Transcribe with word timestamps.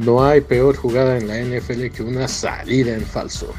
No 0.00 0.24
hay 0.24 0.40
peor 0.40 0.76
jugada 0.76 1.18
en 1.18 1.28
la 1.28 1.36
NFL 1.36 1.88
que 1.88 2.02
una 2.02 2.26
salida 2.26 2.94
en 2.94 3.04
falso. 3.04 3.52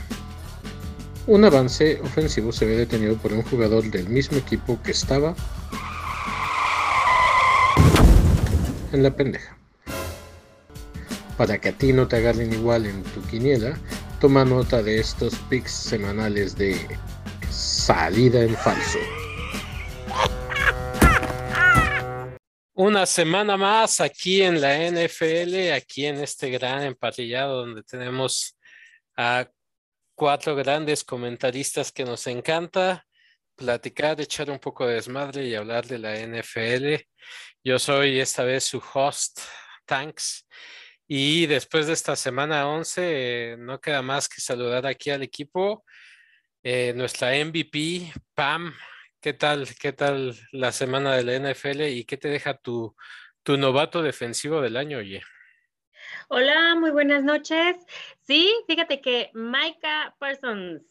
Un 1.28 1.46
avance 1.46 2.01
ofensivo 2.01 2.51
se 2.51 2.65
ve 2.65 2.78
detenido 2.78 3.15
por 3.17 3.31
un 3.31 3.44
jugador 3.44 3.83
del 3.91 4.10
mismo 4.10 4.40
equipo 4.40 4.81
que 4.81 4.90
estaba 4.90 5.35
en 8.91 9.04
la 9.04 9.15
pendeja. 9.15 9.55
Para 11.37 11.59
que 11.59 11.69
a 11.69 11.77
ti 11.77 11.94
no 11.94 12.08
te 12.08 12.15
agarren 12.15 12.51
igual 12.51 12.87
en 12.87 13.03
tu 13.03 13.21
quiniela, 13.28 13.78
toma 14.19 14.44
nota 14.44 14.81
de 14.81 14.99
estos 14.99 15.35
picks 15.47 15.71
semanales 15.71 16.58
de 16.58 16.76
salida 17.52 18.42
en 18.42 18.55
falso. 18.55 18.98
Una 22.84 23.05
semana 23.05 23.58
más 23.58 24.02
aquí 24.02 24.41
en 24.41 24.59
la 24.59 24.76
NFL, 24.76 25.72
aquí 25.72 26.08
en 26.08 26.17
este 26.17 26.49
gran 26.49 26.81
emparrillado 26.81 27.58
donde 27.58 27.84
tenemos 27.84 28.58
a 29.16 29.48
cuatro 30.16 30.55
grandes 30.55 31.03
comentaristas 31.03 31.91
que 31.91 32.03
nos 32.05 32.25
encanta 32.25 33.05
platicar, 33.55 34.20
echar 34.20 34.49
un 34.49 34.58
poco 34.58 34.88
de 34.88 34.95
desmadre 34.95 35.45
y 35.45 35.53
hablar 35.53 35.86
de 35.86 35.99
la 35.99 36.16
NFL. 36.16 37.05
Yo 37.63 37.77
soy 37.77 38.20
esta 38.20 38.44
vez 38.45 38.63
su 38.63 38.81
host, 38.95 39.41
Tanks. 39.86 40.48
Y 41.08 41.45
después 41.45 41.86
de 41.86 41.94
esta 41.94 42.16
semana 42.16 42.67
11, 42.67 43.58
no 43.59 43.80
queda 43.80 44.02
más 44.02 44.27
que 44.27 44.41
saludar 44.41 44.88
aquí 44.88 45.11
al 45.11 45.22
equipo. 45.22 45.86
Eh, 46.63 46.94
nuestra 46.95 47.30
MVP, 47.30 48.11
Pam, 48.34 48.73
¿Qué 49.22 49.33
tal, 49.33 49.67
qué 49.80 49.94
tal 49.94 50.33
la 50.52 50.72
semana 50.72 51.16
de 51.16 51.23
la 51.23 51.36
NFL 51.36 51.81
y 51.83 52.05
qué 52.05 52.17
te 52.17 52.27
deja 52.27 52.58
tu, 52.58 52.95
novato 53.45 54.02
defensivo 54.02 54.61
del 54.61 54.78
año, 54.78 54.97
oye? 54.97 55.22
Hola, 56.28 56.73
muy 56.75 56.89
buenas 56.89 57.23
noches. 57.23 57.78
Sí, 58.22 58.52
fíjate 58.66 59.00
que 59.00 59.30
Micah 59.36 60.16
Parsons, 60.17 60.81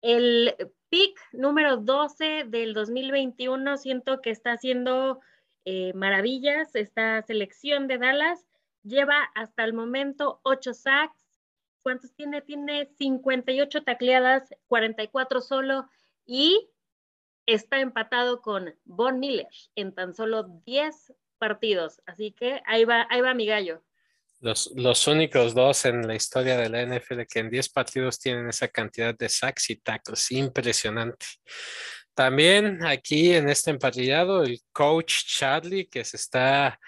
el 0.00 0.54
pick 0.90 1.18
número 1.32 1.76
12 1.76 2.44
del 2.46 2.72
2021, 2.72 3.76
siento 3.78 4.20
que 4.20 4.30
está 4.30 4.52
haciendo 4.52 5.20
eh, 5.64 5.92
maravillas 5.94 6.76
esta 6.76 7.20
selección 7.22 7.88
de 7.88 7.98
Dallas. 7.98 8.46
Lleva 8.84 9.24
hasta 9.34 9.64
el 9.64 9.72
momento 9.72 10.38
8 10.44 10.72
sacks. 10.72 11.26
¿Cuántos 11.82 12.14
tiene? 12.14 12.42
Tiene 12.42 12.86
58 12.96 13.82
tacleadas, 13.82 14.54
44 14.68 15.40
solo 15.40 15.88
y 16.24 16.68
está 17.46 17.80
empatado 17.80 18.40
con 18.40 18.74
Von 18.84 19.18
Miller 19.20 19.48
en 19.74 19.94
tan 19.94 20.14
solo 20.14 20.44
10 20.64 21.14
partidos. 21.38 22.00
Así 22.06 22.32
que 22.32 22.60
ahí 22.66 22.84
va, 22.84 23.06
ahí 23.10 23.20
va 23.20 23.34
mi 23.34 23.46
gallo. 23.46 23.82
Los, 24.40 24.72
los 24.74 25.06
únicos 25.06 25.54
dos 25.54 25.84
en 25.84 26.06
la 26.06 26.14
historia 26.14 26.56
de 26.56 26.68
la 26.68 26.84
NFL 26.84 27.22
que 27.30 27.40
en 27.40 27.50
10 27.50 27.68
partidos 27.68 28.18
tienen 28.18 28.48
esa 28.48 28.68
cantidad 28.68 29.16
de 29.16 29.28
sacks 29.28 29.70
y 29.70 29.76
tackles. 29.76 30.32
Impresionante. 30.32 31.26
También 32.14 32.84
aquí 32.84 33.32
en 33.32 33.48
este 33.48 33.70
emparrillado, 33.70 34.42
el 34.42 34.60
coach 34.72 35.24
Charlie, 35.26 35.86
que 35.86 36.04
se 36.04 36.16
está 36.16 36.78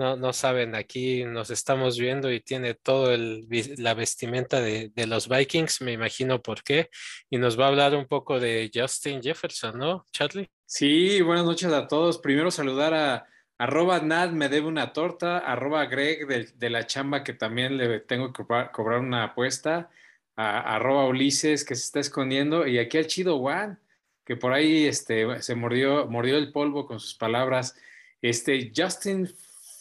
no, 0.00 0.16
no 0.16 0.32
saben, 0.32 0.74
aquí 0.74 1.24
nos 1.24 1.50
estamos 1.50 1.98
viendo 1.98 2.32
y 2.32 2.40
tiene 2.40 2.72
todo 2.72 3.12
el, 3.12 3.46
la 3.76 3.92
vestimenta 3.92 4.58
de, 4.62 4.90
los 5.06 5.28
Vikings, 5.28 5.82
me 5.82 5.92
imagino 5.92 6.40
por 6.40 6.62
qué, 6.62 6.88
y 7.28 7.36
nos 7.36 7.60
va 7.60 7.66
a 7.66 7.68
hablar 7.68 7.94
un 7.94 8.06
poco 8.06 8.40
de 8.40 8.70
Justin 8.74 9.22
Jefferson, 9.22 9.78
¿no, 9.78 10.06
Charlie? 10.10 10.48
Sí, 10.64 11.20
buenas 11.20 11.44
noches 11.44 11.70
a 11.70 11.86
todos. 11.86 12.16
Primero 12.16 12.50
saludar 12.50 12.94
a 12.94 13.26
arroba 13.58 14.00
Nad 14.00 14.30
me 14.30 14.48
debe 14.48 14.68
una 14.68 14.94
torta, 14.94 15.36
arroba 15.36 15.84
Greg 15.84 16.26
de, 16.26 16.70
la 16.70 16.86
chamba 16.86 17.22
que 17.22 17.34
también 17.34 17.76
le 17.76 18.00
tengo 18.00 18.32
que 18.32 18.42
cobrar, 18.72 19.00
una 19.00 19.24
apuesta, 19.24 19.90
a, 20.34 20.76
arroba 20.76 21.04
Ulises 21.08 21.62
que 21.62 21.74
se 21.74 21.84
está 21.84 22.00
escondiendo, 22.00 22.66
y 22.66 22.78
aquí 22.78 22.96
al 22.96 23.06
Chido 23.06 23.38
Juan, 23.38 23.78
que 24.24 24.36
por 24.36 24.54
ahí 24.54 24.86
este, 24.86 25.42
se 25.42 25.54
mordió, 25.54 26.06
mordió 26.06 26.38
el 26.38 26.52
polvo 26.52 26.86
con 26.86 27.00
sus 27.00 27.14
palabras. 27.14 27.76
Este, 28.22 28.72
Justin 28.74 29.28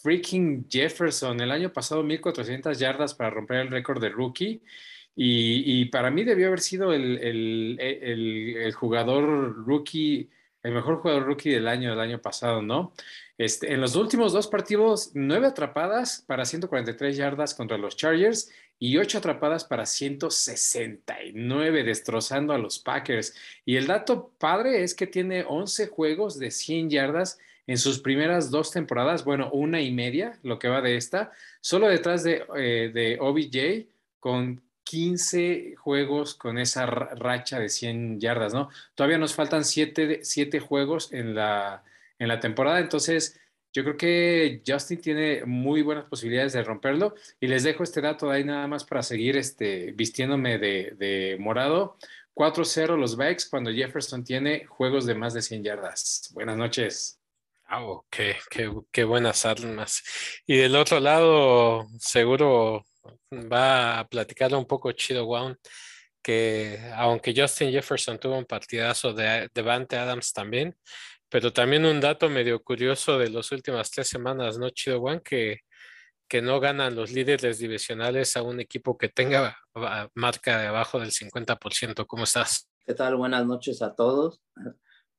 freaking 0.01 0.67
Jefferson. 0.69 1.39
El 1.41 1.51
año 1.51 1.71
pasado 1.71 2.03
1400 2.03 2.77
yardas 2.79 3.13
para 3.13 3.29
romper 3.29 3.57
el 3.57 3.69
récord 3.69 4.01
de 4.01 4.09
rookie. 4.09 4.61
Y, 5.21 5.85
para 5.85 6.11
mí 6.11 6.23
debió 6.23 6.47
haber 6.47 6.61
sido 6.61 6.93
el, 6.93 8.73
jugador 8.73 9.65
rookie, 9.65 10.29
el 10.63 10.71
mejor 10.73 11.01
jugador 11.01 11.25
rookie 11.25 11.49
del 11.49 11.67
año, 11.67 11.89
del 11.89 11.99
año 11.99 12.21
pasado, 12.21 12.61
¿no? 12.61 12.93
Este, 13.37 13.73
en 13.73 13.81
los 13.81 13.97
últimos 13.97 14.31
dos 14.31 14.47
partidos, 14.47 15.11
nueve 15.15 15.47
atrapadas 15.47 16.23
para 16.25 16.45
143 16.45 17.17
yardas 17.17 17.53
contra 17.53 17.77
los 17.77 17.97
Chargers 17.97 18.49
y 18.79 18.97
ocho 18.97 19.17
atrapadas 19.17 19.65
para 19.65 19.85
169, 19.85 21.83
destrozando 21.83 22.53
a 22.53 22.57
los 22.57 22.79
Packers. 22.79 23.35
Y 23.65 23.75
el 23.75 23.87
dato 23.87 24.31
padre 24.37 24.83
es 24.83 24.95
que 24.95 25.05
tiene 25.07 25.43
11 25.45 25.87
juegos 25.87 26.39
de 26.39 26.51
100 26.51 26.89
yardas 26.89 27.39
en 27.69 27.77
sus 27.77 27.99
primeras 27.99 28.49
dos 28.49 28.71
temporadas, 28.71 29.23
bueno, 29.23 29.51
una 29.51 29.79
y 29.79 29.91
media, 29.91 30.39
lo 30.41 30.57
que 30.57 30.69
va 30.69 30.81
de 30.81 30.95
esta, 30.95 31.31
solo 31.61 31.87
detrás 31.87 32.23
de, 32.23 32.43
eh, 32.57 32.89
de 32.91 33.19
OBJ 33.21 33.87
con 34.19 34.63
15 34.85 35.75
juegos 35.75 36.33
con 36.33 36.57
esa 36.57 36.87
racha 36.87 37.59
de 37.59 37.69
100 37.69 38.19
yardas, 38.19 38.55
¿no? 38.55 38.69
Todavía 38.95 39.19
nos 39.19 39.35
faltan 39.35 39.63
7, 39.63 40.23
juegos 40.59 41.13
en 41.13 41.35
la, 41.35 41.83
en 42.17 42.27
la 42.27 42.39
temporada, 42.39 42.79
entonces 42.79 43.39
yo 43.71 43.83
creo 43.83 43.97
que 43.97 44.63
Justin 44.65 44.99
tiene 44.99 45.45
muy 45.45 45.83
buenas 45.83 46.05
posibilidades 46.05 46.53
de 46.53 46.63
romperlo 46.63 47.13
y 47.39 47.45
les 47.45 47.61
dejo 47.61 47.83
este 47.83 48.01
dato 48.01 48.29
de 48.29 48.37
ahí 48.37 48.43
nada 48.43 48.65
más 48.65 48.83
para 48.83 49.03
seguir 49.03 49.37
este, 49.37 49.91
vistiéndome 49.91 50.57
de, 50.57 50.95
de 50.97 51.37
morado. 51.39 51.97
4-0 52.33 52.97
los 52.97 53.15
Bikes 53.15 53.43
cuando 53.47 53.71
Jefferson 53.71 54.23
tiene 54.23 54.65
juegos 54.65 55.05
de 55.05 55.13
más 55.13 55.35
de 55.35 55.43
100 55.43 55.63
yardas. 55.63 56.31
Buenas 56.33 56.57
noches. 56.57 57.18
Oh, 57.71 58.03
qué, 58.09 58.35
qué, 58.91 59.03
buenas 59.03 59.45
armas. 59.45 60.01
Y 60.47 60.57
del 60.57 60.75
otro 60.75 60.99
lado, 60.99 61.85
seguro 61.99 62.83
va 63.31 63.99
a 63.99 64.07
platicar 64.07 64.55
un 64.55 64.65
poco 64.65 64.91
Chido 64.91 65.25
Wound, 65.25 65.55
que 66.23 66.79
aunque 66.95 67.33
Justin 67.35 67.71
Jefferson 67.71 68.17
tuvo 68.17 68.39
un 68.39 68.45
partidazo 68.45 69.13
de 69.13 69.49
Devante 69.53 69.97
Adams 69.97 70.33
también, 70.33 70.75
pero 71.29 71.53
también 71.53 71.85
un 71.85 72.01
dato 72.01 72.27
medio 72.27 72.59
curioso 72.63 73.19
de 73.19 73.29
las 73.29 73.51
últimas 73.51 73.91
tres 73.91 74.07
semanas, 74.07 74.57
¿no, 74.57 74.71
Chido 74.71 74.99
One? 74.99 75.21
Que, 75.21 75.59
que 76.27 76.41
no 76.41 76.59
ganan 76.59 76.95
los 76.95 77.11
líderes 77.11 77.59
divisionales 77.59 78.35
a 78.35 78.41
un 78.41 78.59
equipo 78.59 78.97
que 78.97 79.09
tenga 79.09 79.55
marca 80.15 80.59
de 80.59 80.67
abajo 80.67 80.99
del 80.99 81.11
50%. 81.11 82.07
¿Cómo 82.07 82.23
estás? 82.23 82.67
¿Qué 82.83 82.95
tal? 82.95 83.15
Buenas 83.15 83.45
noches 83.45 83.83
a 83.83 83.93
todos. 83.93 84.41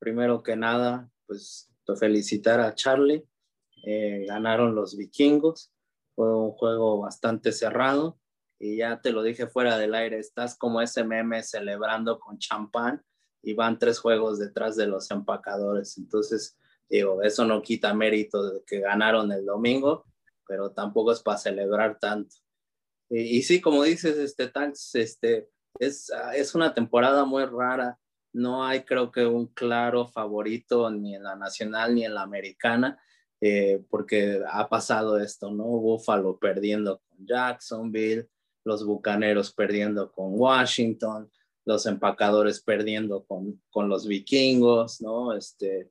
Primero 0.01 0.43
que 0.43 0.57
nada, 0.57 1.09
pues 1.27 1.70
felicitar 1.97 2.61
a 2.61 2.75
Charlie. 2.75 3.27
Eh, 3.85 4.25
ganaron 4.29 4.75
los 4.75 4.97
vikingos. 4.97 5.73
Fue 6.15 6.35
un 6.35 6.53
juego 6.53 6.99
bastante 7.01 7.53
cerrado. 7.53 8.19
Y 8.59 8.77
ya 8.77 9.01
te 9.01 9.13
lo 9.13 9.23
dije 9.23 9.47
fuera 9.47 9.79
del 9.79 9.95
aire, 9.95 10.19
estás 10.19 10.57
como 10.57 10.83
ese 10.83 11.03
meme 11.03 11.43
celebrando 11.43 12.21
con 12.21 12.39
champán 12.39 13.03
y 13.43 13.55
van 13.55 13.79
tres 13.79 13.99
juegos 13.99 14.39
detrás 14.39 14.77
de 14.77 14.87
los 14.87 15.11
empacadores. 15.11 15.97
Entonces, 15.97 16.59
digo, 16.89 17.23
eso 17.23 17.45
no 17.45 17.63
quita 17.63 17.95
mérito 17.95 18.43
de 18.43 18.63
que 18.67 18.81
ganaron 18.81 19.33
el 19.33 19.47
domingo, 19.47 20.05
pero 20.47 20.73
tampoco 20.73 21.13
es 21.13 21.21
para 21.21 21.39
celebrar 21.39 21.99
tanto. 21.99 22.37
Y, 23.09 23.43
sí, 23.43 23.61
como 23.61 23.83
dices, 23.83 24.19
este 24.19 24.49
Tanks, 24.49 24.95
este, 24.95 25.49
es, 25.79 26.13
es 26.35 26.55
una 26.55 26.75
temporada 26.75 27.25
muy 27.25 27.45
rara 27.45 27.99
no 28.33 28.65
hay 28.65 28.83
creo 28.85 29.11
que 29.11 29.27
un 29.27 29.47
claro 29.49 30.07
favorito 30.07 30.91
ni 30.91 31.15
en 31.15 31.25
la 31.25 31.37
nacional 31.37 31.95
ni 31.95 32.05
en 32.05 32.15
la 32.15 32.23
americana, 32.23 33.01
eh, 33.41 33.83
porque 33.89 34.43
ha 34.51 34.69
pasado 34.69 35.19
esto, 35.19 35.51
¿no? 35.51 35.65
Buffalo 35.65 36.39
perdiendo 36.39 37.01
con 37.09 37.27
Jacksonville, 37.27 38.29
los 38.65 38.85
Bucaneros 38.85 39.53
perdiendo 39.53 40.13
con 40.13 40.39
Washington, 40.39 41.31
los 41.65 41.87
empacadores 41.87 42.61
perdiendo 42.61 43.25
con, 43.25 43.63
con 43.71 43.89
los 43.89 44.07
vikingos, 44.07 45.01
¿no? 45.01 45.35
Este, 45.35 45.91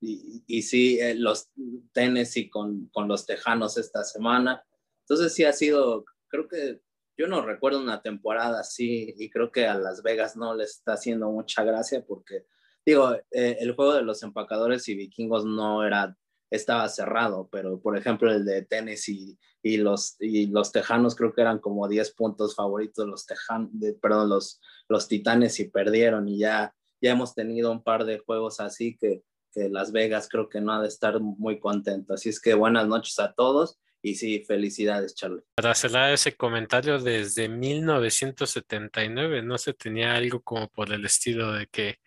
y, 0.00 0.42
y 0.46 0.62
sí, 0.62 0.98
eh, 1.00 1.14
los 1.14 1.50
Tennessee 1.92 2.48
con, 2.48 2.88
con 2.92 3.08
los 3.08 3.26
Tejanos 3.26 3.78
esta 3.78 4.04
semana. 4.04 4.64
Entonces 5.02 5.34
sí 5.34 5.44
ha 5.44 5.52
sido, 5.52 6.04
creo 6.28 6.48
que 6.48 6.80
yo 7.18 7.26
no 7.26 7.42
recuerdo 7.42 7.80
una 7.80 8.00
temporada 8.00 8.60
así 8.60 9.12
y 9.18 9.28
creo 9.28 9.50
que 9.50 9.66
a 9.66 9.74
Las 9.74 10.02
Vegas 10.02 10.36
no 10.36 10.54
le 10.54 10.64
está 10.64 10.92
haciendo 10.92 11.28
mucha 11.30 11.64
gracia 11.64 12.04
porque, 12.06 12.46
digo, 12.86 13.12
eh, 13.32 13.56
el 13.58 13.74
juego 13.74 13.94
de 13.94 14.02
los 14.02 14.22
empacadores 14.22 14.88
y 14.88 14.94
vikingos 14.94 15.44
no 15.44 15.84
era, 15.84 16.16
estaba 16.48 16.88
cerrado, 16.88 17.48
pero 17.50 17.80
por 17.80 17.98
ejemplo 17.98 18.32
el 18.32 18.44
de 18.44 18.62
Tennessee 18.62 19.36
y, 19.64 19.78
los, 19.78 20.14
y 20.20 20.46
los 20.46 20.70
tejanos 20.70 21.16
creo 21.16 21.34
que 21.34 21.40
eran 21.40 21.58
como 21.58 21.88
10 21.88 22.12
puntos 22.12 22.54
favoritos 22.54 23.04
los 23.08 23.26
tejanos, 23.26 23.70
perdón, 24.00 24.28
los, 24.28 24.60
los 24.88 25.08
titanes 25.08 25.58
y 25.58 25.68
perdieron 25.68 26.28
y 26.28 26.38
ya, 26.38 26.72
ya 27.00 27.10
hemos 27.10 27.34
tenido 27.34 27.72
un 27.72 27.82
par 27.82 28.04
de 28.04 28.20
juegos 28.20 28.60
así 28.60 28.96
que, 28.96 29.24
que 29.50 29.68
Las 29.68 29.90
Vegas 29.90 30.28
creo 30.30 30.48
que 30.48 30.60
no 30.60 30.72
ha 30.72 30.82
de 30.82 30.88
estar 30.88 31.18
muy 31.18 31.58
contento. 31.58 32.14
Así 32.14 32.28
es 32.28 32.40
que 32.40 32.54
buenas 32.54 32.86
noches 32.86 33.18
a 33.18 33.32
todos 33.32 33.80
y 34.02 34.14
sí, 34.14 34.44
felicidades, 34.46 35.14
Charlie. 35.14 35.42
Para 35.54 35.74
cerrar 35.74 36.12
ese 36.12 36.36
comentario, 36.36 36.98
desde 36.98 37.48
1979 37.48 39.42
no 39.42 39.58
se 39.58 39.74
tenía 39.74 40.14
algo 40.14 40.40
como 40.40 40.68
por 40.68 40.92
el 40.92 41.04
estilo 41.04 41.52
de 41.52 41.66
que 41.66 41.98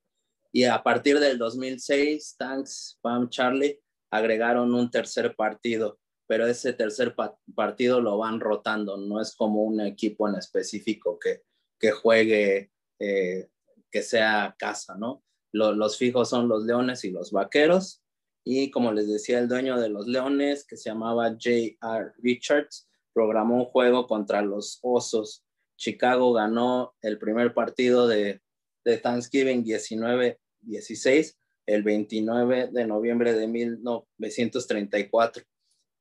Y 0.52 0.64
a 0.64 0.82
partir 0.82 1.20
del 1.20 1.38
2006, 1.38 2.34
Thanks, 2.36 2.98
Pam, 3.00 3.28
Charlie, 3.28 3.80
agregaron 4.10 4.74
un 4.74 4.90
tercer 4.90 5.36
partido, 5.36 6.00
pero 6.26 6.48
ese 6.48 6.72
tercer 6.72 7.14
partido 7.54 8.00
lo 8.00 8.18
van 8.18 8.40
rotando, 8.40 8.96
no 8.96 9.20
es 9.20 9.34
como 9.36 9.62
un 9.62 9.80
equipo 9.80 10.28
en 10.28 10.34
específico 10.34 11.16
que, 11.16 11.42
que 11.78 11.92
juegue, 11.92 12.72
eh, 12.98 13.48
que 13.88 14.02
sea 14.02 14.56
casa, 14.58 14.96
¿no? 14.96 15.22
los 15.52 15.96
fijos 15.96 16.28
son 16.28 16.48
los 16.48 16.64
Leones 16.64 17.04
y 17.04 17.10
los 17.10 17.32
Vaqueros. 17.32 18.02
Y 18.44 18.70
como 18.70 18.92
les 18.92 19.08
decía, 19.08 19.38
el 19.38 19.48
dueño 19.48 19.78
de 19.78 19.88
los 19.88 20.06
Leones, 20.06 20.64
que 20.64 20.76
se 20.76 20.90
llamaba 20.90 21.30
J.R. 21.30 22.12
Richards, 22.18 22.88
programó 23.12 23.56
un 23.56 23.64
juego 23.66 24.06
contra 24.06 24.42
los 24.42 24.78
Osos. 24.82 25.44
Chicago 25.76 26.32
ganó 26.32 26.94
el 27.02 27.18
primer 27.18 27.54
partido 27.54 28.06
de, 28.08 28.40
de 28.84 28.98
Thanksgiving 28.98 29.64
19-16 29.64 31.36
el 31.66 31.82
29 31.82 32.70
de 32.72 32.86
noviembre 32.86 33.32
de 33.32 33.46
1934. 33.46 35.44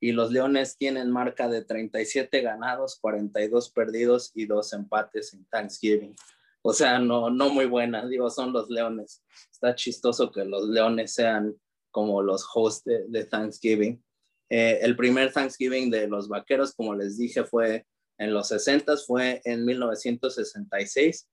Y 0.01 0.13
los 0.13 0.31
Leones 0.31 0.77
tienen 0.77 1.11
marca 1.11 1.49
de 1.49 1.63
37 1.63 2.41
ganados, 2.41 2.97
42 3.01 3.69
perdidos 3.71 4.31
y 4.33 4.45
dos 4.45 4.73
empates 4.73 5.33
en 5.33 5.45
Thanksgiving. 5.45 6.15
O 6.61 6.73
sea, 6.73 6.99
no, 6.99 7.29
no 7.29 7.49
muy 7.49 7.65
buena, 7.65 8.05
digo, 8.07 8.29
son 8.29 8.53
los 8.53 8.69
Leones. 8.69 9.23
Está 9.51 9.75
chistoso 9.75 10.31
que 10.31 10.45
los 10.45 10.67
Leones 10.69 11.13
sean 11.13 11.55
como 11.91 12.21
los 12.21 12.45
hosts 12.53 12.83
de, 12.85 13.25
Thanksgiving. 13.25 14.03
Eh, 14.49 14.79
el 14.81 14.95
primer 14.95 15.31
Thanksgiving 15.31 15.89
de 15.89 16.07
los 16.07 16.27
Vaqueros, 16.27 16.73
como 16.73 16.95
les 16.95 17.17
dije, 17.17 17.43
fue 17.43 17.85
en 18.17 18.33
los 18.33 18.47
60, 18.49 18.97
fue 19.05 19.41
en 19.45 19.65
1966 19.65 21.27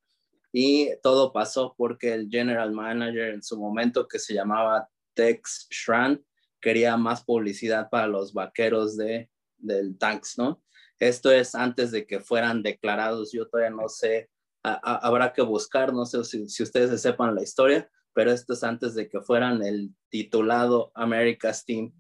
y 0.53 0.91
todo 1.03 1.33
pasó 1.33 1.75
porque 1.77 2.15
el 2.15 2.29
general 2.31 2.73
manager 2.73 3.35
en 3.35 3.43
su 3.43 3.59
momento, 3.59 4.07
que 4.09 4.19
se 4.19 4.35
llamaba 4.35 4.89
Tex 5.15 5.67
Schrann, 5.71 6.25
quería 6.61 6.97
más 6.97 7.25
publicidad 7.25 7.91
para 7.91 8.07
los 8.07 8.33
vaqueros 8.33 8.97
de, 8.97 9.29
del 9.59 9.99
Tanks, 9.99 10.39
¿no? 10.39 10.63
Esto 10.99 11.31
es 11.31 11.55
antes 11.55 11.91
de 11.91 12.07
que 12.07 12.21
fueran 12.21 12.63
declarados, 12.63 13.33
yo 13.33 13.47
todavía 13.49 13.77
no 13.77 13.89
sé, 13.89 14.31
habrá 14.63 15.33
que 15.33 15.43
buscar, 15.43 15.93
no 15.93 16.07
sé 16.07 16.25
si, 16.25 16.49
si, 16.49 16.63
ustedes 16.63 17.01
sepan 17.03 17.35
la 17.35 17.43
historia, 17.43 17.91
pero 18.17 18.33
esto 18.33 18.55
es 18.55 18.65
antes 18.65 18.95
de 18.95 19.11
que 19.11 19.21
fueran 19.21 19.63
el 19.63 19.91
titulado 20.09 20.91
America's 20.95 21.67
Team. 21.67 21.93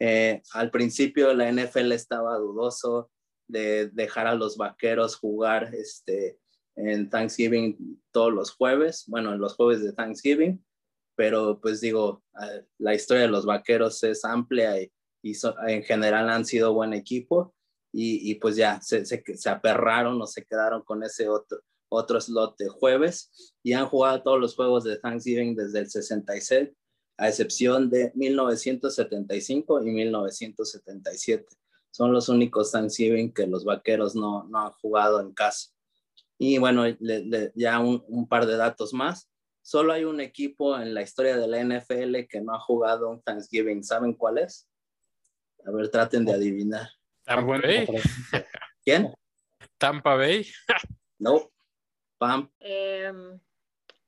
Eh, 0.00 0.42
al 0.52 0.72
principio 0.72 1.32
la 1.32 1.48
NFL 1.48 1.92
estaba 1.92 2.36
dudoso 2.38 3.08
de 3.48 3.88
dejar 3.90 4.26
a 4.26 4.34
los 4.34 4.56
vaqueros 4.56 5.14
jugar 5.14 5.72
este, 5.72 6.40
en 6.74 7.08
Thanksgiving 7.08 8.02
todos 8.10 8.32
los 8.32 8.50
jueves, 8.50 9.04
bueno, 9.06 9.32
en 9.32 9.38
los 9.38 9.54
jueves 9.54 9.80
de 9.84 9.92
Thanksgiving, 9.92 10.60
pero 11.16 11.60
pues 11.60 11.80
digo, 11.80 12.24
la 12.78 12.94
historia 12.94 13.22
de 13.22 13.28
los 13.28 13.46
vaqueros 13.46 14.02
es 14.02 14.24
amplia 14.24 14.82
y, 14.82 14.90
en 15.68 15.84
general 15.84 16.30
han 16.30 16.46
sido 16.46 16.74
buen 16.74 16.94
equipo 16.94 17.54
y, 17.92 18.34
pues 18.36 18.56
ya 18.56 18.80
se, 18.80 19.04
se, 19.04 19.50
aperraron 19.50 20.20
o 20.20 20.26
se 20.26 20.44
quedaron 20.44 20.82
con 20.82 21.04
ese 21.04 21.28
otro, 21.28 21.60
otro 21.90 22.20
slot 22.20 22.56
de 22.56 22.68
jueves 22.68 23.54
y 23.62 23.74
han 23.74 23.86
jugado 23.86 24.22
todos 24.22 24.40
los 24.40 24.54
juegos 24.54 24.84
de 24.84 24.96
Thanksgiving 24.96 25.54
desde 25.54 25.80
el 25.80 25.90
66, 25.90 26.70
a 27.18 27.28
excepción 27.28 27.90
de 27.90 28.12
1975 28.14 29.82
y 29.82 29.90
1977. 29.90 31.46
Son 31.90 32.12
los 32.12 32.28
únicos 32.28 32.70
Thanksgiving 32.70 33.32
que 33.32 33.46
los 33.46 33.64
vaqueros 33.64 34.14
no, 34.14 34.44
no 34.44 34.66
han 34.66 34.72
jugado 34.72 35.20
en 35.20 35.32
casa. 35.32 35.70
Y 36.38 36.56
bueno, 36.56 36.84
ya 37.54 37.80
un, 37.80 38.26
par 38.26 38.46
de 38.46 38.56
datos 38.56 38.94
más. 38.94 39.28
Solo 39.60 39.92
hay 39.92 40.04
un 40.04 40.20
equipo 40.20 40.78
en 40.78 40.94
la 40.94 41.02
historia 41.02 41.36
de 41.36 41.46
la 41.46 41.62
NFL 41.62 42.26
que 42.30 42.40
no 42.40 42.54
ha 42.54 42.60
jugado 42.60 43.10
un 43.10 43.20
Thanksgiving. 43.20 43.84
¿Saben 43.84 44.14
cuál 44.14 44.38
es? 44.38 44.66
A 45.66 45.70
ver, 45.70 45.90
traten 45.90 46.24
de 46.24 46.32
adivinar. 46.32 46.88
Tampa 47.24 47.58
Bay. 47.58 47.86
¿Quién? 48.82 49.12
Tampa 49.76 50.14
Bay. 50.14 50.46
no. 51.18 51.50
Pam. 52.20 52.50
Eh, 52.60 53.10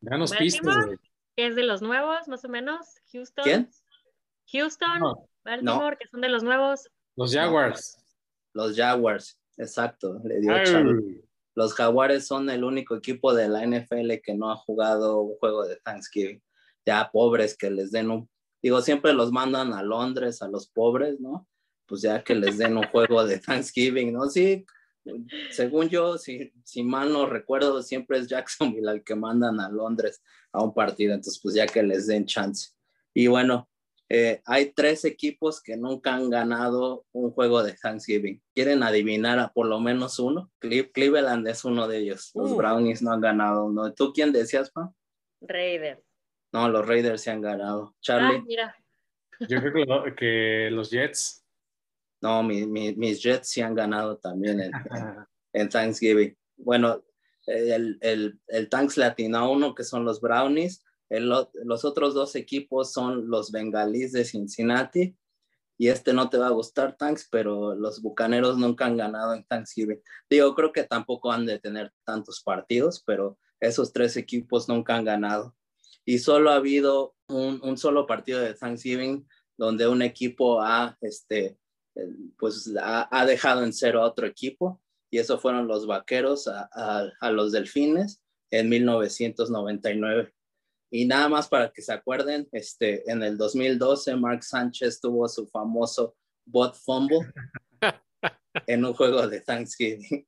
Danos 0.02 0.32
pistas. 0.32 0.86
es 1.34 1.56
de 1.56 1.62
los 1.62 1.80
nuevos, 1.80 2.28
más 2.28 2.44
o 2.44 2.48
menos. 2.48 3.00
Houston. 3.10 3.42
¿Quién? 3.42 3.70
Houston, 4.52 5.16
Baltimore, 5.42 5.96
que 5.98 6.06
son 6.08 6.20
de 6.20 6.28
los 6.28 6.42
nuevos. 6.42 6.90
Los 7.16 7.32
Jaguars. 7.32 7.96
Los 8.52 8.76
Jaguars, 8.76 9.40
exacto. 9.56 10.20
Le 10.24 10.40
dio. 10.40 10.52
Los 11.54 11.72
Jaguares 11.72 12.26
son 12.26 12.50
el 12.50 12.64
único 12.64 12.96
equipo 12.96 13.32
de 13.32 13.48
la 13.48 13.66
NFL 13.66 14.20
que 14.22 14.34
no 14.34 14.50
ha 14.50 14.56
jugado 14.56 15.20
un 15.20 15.36
juego 15.38 15.66
de 15.66 15.76
Thanksgiving. 15.76 16.42
Ya 16.84 17.10
pobres 17.10 17.56
que 17.56 17.70
les 17.70 17.92
den 17.92 18.10
un, 18.10 18.28
digo, 18.62 18.82
siempre 18.82 19.14
los 19.14 19.32
mandan 19.32 19.72
a 19.72 19.82
Londres 19.82 20.42
a 20.42 20.48
los 20.48 20.68
pobres, 20.68 21.18
¿no? 21.18 21.48
Pues 21.86 22.02
ya 22.02 22.22
que 22.22 22.34
les 22.34 22.58
den 22.58 22.76
un 22.76 22.86
juego 22.88 23.24
de 23.24 23.38
Thanksgiving, 23.38 24.12
¿no? 24.12 24.28
Sí, 24.28 24.66
según 25.50 25.88
yo, 25.88 26.18
si, 26.18 26.52
si 26.64 26.82
mal 26.82 27.12
no 27.12 27.26
recuerdo, 27.26 27.82
siempre 27.82 28.18
es 28.18 28.28
Jacksonville 28.28 28.90
el 28.90 29.04
que 29.04 29.14
mandan 29.14 29.60
a 29.60 29.68
Londres 29.68 30.22
a 30.52 30.62
un 30.62 30.74
partido, 30.74 31.14
entonces 31.14 31.40
pues 31.42 31.54
ya 31.54 31.66
que 31.66 31.82
les 31.82 32.06
den 32.06 32.26
chance. 32.26 32.70
Y 33.14 33.26
bueno, 33.26 33.68
eh, 34.14 34.42
hay 34.44 34.72
tres 34.74 35.06
equipos 35.06 35.62
que 35.62 35.74
nunca 35.76 36.14
han 36.14 36.28
ganado 36.28 37.06
un 37.12 37.30
juego 37.30 37.62
de 37.62 37.72
Thanksgiving. 37.72 38.42
¿Quieren 38.54 38.82
adivinar 38.82 39.38
a 39.38 39.48
por 39.48 39.66
lo 39.66 39.80
menos 39.80 40.18
uno? 40.18 40.50
Cleveland 40.60 41.48
es 41.48 41.64
uno 41.64 41.88
de 41.88 41.98
ellos. 41.98 42.30
Los 42.34 42.50
uh. 42.50 42.56
Brownies 42.56 43.00
no 43.00 43.12
han 43.12 43.22
ganado 43.22 43.64
uno. 43.64 43.90
¿Tú 43.94 44.12
quién 44.12 44.30
decías, 44.32 44.70
pa? 44.70 44.92
Raiders. 45.40 46.02
No, 46.52 46.68
los 46.68 46.86
Raiders 46.86 47.22
se 47.22 47.30
han 47.30 47.40
ganado. 47.40 47.94
Charlie. 48.02 48.36
Ah, 48.36 48.44
mira. 48.46 48.76
Yo 49.48 49.60
creo 49.60 50.14
que, 50.14 50.68
los 50.70 50.90
Jets. 50.90 51.41
No, 52.22 52.42
mis 52.42 53.22
Jets 53.22 53.48
sí 53.48 53.60
han 53.60 53.74
ganado 53.74 54.16
también 54.16 54.60
en, 55.52 55.68
Thanksgiving. 55.68 56.36
Bueno, 56.56 57.02
el, 57.46 57.98
el, 58.00 58.40
el 58.46 58.68
Thanks 58.68 58.96
Latino 58.96 59.50
uno, 59.50 59.74
que 59.74 59.84
son 59.84 60.04
los 60.04 60.20
Brownies, 60.20 60.84
los 61.10 61.84
otros 61.84 62.14
dos 62.14 62.36
equipos 62.36 62.92
son 62.92 63.28
los 63.28 63.50
Bengalíes 63.52 64.12
de 64.12 64.24
Cincinnati 64.24 65.16
y 65.76 65.88
este 65.88 66.12
no 66.12 66.30
te 66.30 66.38
va 66.38 66.46
a 66.46 66.52
gustar, 66.52 66.96
Tanks, 66.96 67.28
pero 67.30 67.74
los 67.74 68.00
Bucaneros 68.00 68.56
nunca 68.56 68.86
han 68.86 68.96
ganado 68.96 69.34
en 69.34 69.44
Thanksgiving. 69.44 70.00
Digo, 70.30 70.54
creo 70.54 70.72
que 70.72 70.84
tampoco 70.84 71.32
han 71.32 71.44
de 71.44 71.58
tener 71.58 71.92
tantos 72.04 72.40
partidos, 72.40 73.02
pero 73.04 73.38
esos 73.58 73.92
tres 73.92 74.16
equipos 74.16 74.68
nunca 74.68 74.94
han 74.94 75.04
ganado. 75.04 75.56
Y 76.04 76.18
solo 76.18 76.50
ha 76.50 76.56
habido 76.56 77.16
un, 77.28 77.60
un 77.64 77.76
solo 77.76 78.06
partido 78.06 78.40
de 78.40 78.54
Thanksgiving 78.54 79.26
donde 79.56 79.88
un 79.88 80.02
equipo 80.02 80.60
ha, 80.62 80.96
este, 81.00 81.58
pues, 82.38 82.72
ha, 82.80 83.08
ha, 83.10 83.26
dejado 83.26 83.64
en 83.64 83.72
cero 83.72 84.02
a 84.02 84.06
otro 84.06 84.26
equipo, 84.26 84.80
y 85.10 85.18
eso 85.18 85.38
fueron 85.38 85.68
los 85.68 85.86
Vaqueros 85.86 86.48
a, 86.48 86.68
a, 86.72 87.10
a 87.20 87.30
los 87.30 87.52
Delfines 87.52 88.22
en 88.50 88.68
1999. 88.68 90.32
Y 90.90 91.06
nada 91.06 91.28
más 91.28 91.48
para 91.48 91.72
que 91.72 91.80
se 91.82 91.92
acuerden, 91.92 92.48
este, 92.52 93.10
en 93.10 93.22
el 93.22 93.38
2012 93.38 94.14
Mark 94.16 94.44
Sánchez 94.44 95.00
tuvo 95.00 95.26
su 95.28 95.46
famoso 95.46 96.14
bot 96.44 96.74
fumble 96.74 97.20
en 98.66 98.84
un 98.84 98.92
juego 98.92 99.26
de 99.26 99.40
Thanksgiving. 99.40 100.26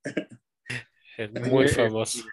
Muy 1.51 1.69
famoso. 1.69 2.25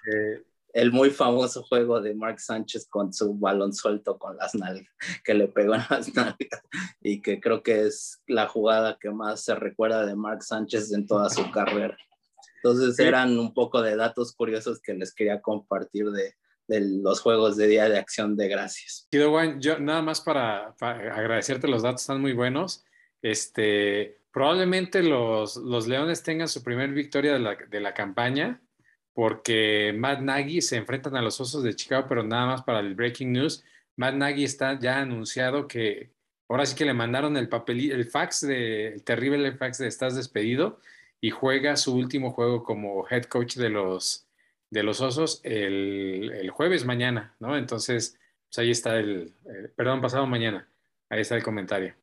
El 0.74 0.92
muy 0.92 1.10
famoso 1.10 1.64
juego 1.64 2.02
de 2.02 2.14
Mark 2.14 2.40
Sánchez 2.40 2.88
con 2.90 3.14
su 3.14 3.34
balón 3.34 3.74
suelto 3.74 4.18
con 4.18 4.38
las 4.38 4.56
nalgas, 4.56 4.94
que 5.24 5.34
le 5.34 5.48
pegó 5.48 5.76
en 5.76 5.82
las 5.90 6.14
nalgas 6.16 6.62
y 7.02 7.22
que 7.22 7.40
creo 7.40 7.64
que 7.64 7.88
es 7.88 8.22
la 8.28 8.48
jugada 8.48 8.98
que 9.00 9.10
más 9.10 9.44
se 9.44 9.56
recuerda 9.56 10.06
de 10.06 10.16
Mark 10.16 10.44
Sánchez 10.44 10.92
en 10.94 11.08
toda 11.08 11.30
su 11.30 11.50
carrera. 11.52 11.98
Entonces 12.64 12.98
eran 13.00 13.38
un 13.40 13.54
poco 13.54 13.82
de 13.82 13.96
datos 13.96 14.34
curiosos 14.34 14.80
que 14.82 14.94
les 14.94 15.14
quería 15.14 15.42
compartir 15.42 16.12
de, 16.12 16.36
de 16.68 16.80
los 17.02 17.20
juegos 17.20 17.58
de 17.58 17.68
Día 17.68 17.90
de 17.90 17.98
Acción 17.98 18.38
de 18.38 18.48
Gracias. 18.48 19.08
Yo 19.12 19.80
nada 19.80 20.02
más 20.02 20.22
para, 20.22 20.76
para, 20.78 21.16
agradecerte, 21.16 21.68
los 21.68 21.82
datos 21.82 22.02
están 22.02 22.22
muy 22.22 22.34
buenos. 22.34 22.86
Este, 23.22 24.22
probablemente 24.32 25.04
los, 25.04 25.58
los 25.58 25.88
Leones 25.88 26.24
tengan 26.24 26.48
su 26.48 26.64
primer 26.64 26.92
victoria 26.92 27.34
de 27.34 27.40
la, 27.40 27.56
de 27.56 27.80
la, 27.80 27.94
campaña 27.94 28.62
porque 29.22 29.94
Matt 29.96 30.22
Nagy 30.22 30.64
se 30.64 30.78
enfrentan 30.78 31.16
a 31.16 31.22
los 31.22 31.40
Osos 31.40 31.62
de 31.62 31.76
Chicago, 31.76 32.08
pero 32.10 32.24
nada 32.24 32.48
más 32.48 32.64
para 32.64 32.80
el 32.80 32.96
breaking 32.96 33.32
news. 33.32 33.64
Matt 33.96 34.16
Nagy 34.16 34.44
está 34.44 34.80
ya 34.80 34.98
anunciado 34.98 35.68
que 35.68 36.10
ahora 36.50 36.66
sí 36.66 36.76
que 36.76 36.86
le 36.86 36.96
mandaron 36.96 37.38
el 37.38 37.48
papel, 37.48 37.92
el 37.92 38.06
fax 38.06 38.42
de, 38.42 38.88
el 38.88 39.04
terrible 39.04 39.52
fax 39.52 39.78
de 39.78 39.88
estás 39.88 40.16
despedido 40.16 40.80
y 41.20 41.30
juega 41.30 41.76
su 41.76 41.96
último 41.96 42.32
juego 42.32 42.64
como 42.64 43.08
head 43.12 43.26
coach 43.26 43.58
de 43.58 43.70
los, 43.70 44.26
de 44.72 44.82
los 44.82 45.02
osos 45.02 45.40
el, 45.44 46.32
el, 46.34 46.50
jueves 46.50 46.84
mañana, 46.84 47.36
¿no? 47.40 47.56
Entonces, 47.56 48.18
pues 48.50 48.58
ahí 48.58 48.72
está 48.72 48.98
el, 48.98 49.36
eh, 49.46 49.70
perdón, 49.76 50.02
pasado 50.02 50.26
mañana, 50.26 50.68
ahí 51.12 51.22
está 51.22 51.36
el 51.36 51.44
comentario. 51.44 51.94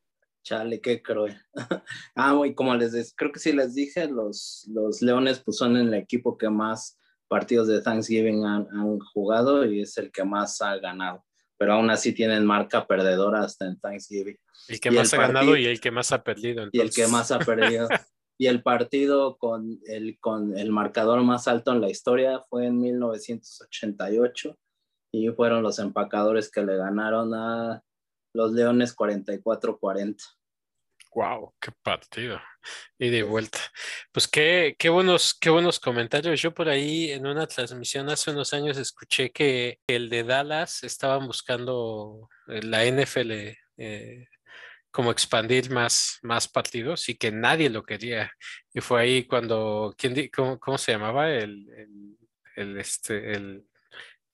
Chale, 0.45 0.81
qué 0.81 1.03
cruel. 1.03 1.37
ah, 2.15 2.41
y 2.47 2.55
como 2.55 2.77
les 2.77 3.13
creo 3.17 3.33
que 3.33 3.41
sí 3.41 3.53
les 3.53 3.75
dije, 3.75 4.07
los, 4.07 4.69
los 4.73 5.03
Leones 5.03 5.41
pues 5.41 5.57
son 5.57 5.77
el 5.77 5.93
equipo 5.95 6.39
que 6.39 6.49
más 6.49 6.98
partidos 7.29 7.69
de 7.69 7.81
Thanksgiving 7.81 8.45
han, 8.45 8.67
han, 8.73 8.99
jugado 8.99 9.65
y 9.65 9.83
es 9.83 9.97
el 9.99 10.11
que 10.11 10.25
más 10.25 10.61
ha 10.63 10.77
ganado. 10.79 11.25
Pero 11.57 11.75
aún 11.75 11.91
así 11.91 12.13
tienen 12.13 12.47
marca 12.47 12.87
perdedora 12.87 13.43
hasta 13.43 13.67
en 13.67 13.79
Thanksgiving. 13.79 14.39
El 14.69 14.81
que 14.81 14.91
más 14.91 15.13
el 15.13 15.19
ha 15.19 15.23
partido, 15.23 15.41
ganado 15.41 15.57
y 15.57 15.67
el 15.67 15.81
que 15.81 15.91
más 15.91 16.13
ha 16.13 16.23
perdido. 16.23 16.63
Entonces. 16.63 16.75
Y 16.75 16.81
el 16.81 16.91
que 16.91 17.07
más 17.13 17.31
ha 17.31 17.39
perdido. 17.39 17.89
y 18.39 18.47
el 18.47 18.63
partido 18.63 19.37
con 19.37 19.81
el, 19.87 20.19
con 20.21 20.57
el 20.57 20.71
marcador 20.71 21.23
más 21.23 21.49
alto 21.49 21.73
en 21.73 21.81
la 21.81 21.91
historia 21.91 22.41
fue 22.49 22.67
en 22.67 22.81
1988 22.81 24.57
y 25.13 25.29
fueron 25.31 25.63
los 25.63 25.79
empacadores 25.79 26.51
que 26.51 26.63
le 26.63 26.77
ganaron 26.77 27.35
a 27.35 27.83
los 28.35 28.53
Leones 28.53 28.97
44-40. 28.97 30.17
Wow, 31.15 31.55
qué 31.61 31.73
partido. 31.83 32.41
Y 32.99 33.09
de 33.09 33.23
vuelta. 33.23 33.59
Pues 34.13 34.29
qué, 34.29 34.77
qué, 34.79 34.89
buenos, 34.89 35.37
qué 35.41 35.51
buenos 35.51 35.81
comentarios. 35.81 36.41
Yo 36.41 36.53
por 36.53 36.69
ahí 36.69 37.11
en 37.11 37.27
una 37.27 37.47
transmisión 37.47 38.09
hace 38.11 38.31
unos 38.31 38.53
años 38.53 38.77
escuché 38.77 39.31
que 39.31 39.81
el 39.87 40.11
de 40.11 40.25
Dallas 40.25 40.85
estaban 40.85 41.27
buscando 41.27 42.29
la 42.47 42.85
NFL 42.85 43.33
eh, 43.79 44.27
como 44.91 45.11
expandir 45.11 45.71
más, 45.71 46.19
más 46.23 46.47
partidos 46.47 47.09
y 47.09 47.17
que 47.17 47.33
nadie 47.33 47.71
lo 47.71 47.85
quería. 47.85 48.31
Y 48.73 48.81
fue 48.81 49.01
ahí 49.01 49.25
cuando, 49.27 49.95
¿quién, 49.97 50.31
cómo, 50.35 50.59
cómo 50.59 50.79
se 50.79 50.93
llamaba? 50.93 51.31
El, 51.31 51.69
el, 51.71 52.19
el, 52.57 52.79
este, 52.79 53.33
el, 53.33 53.67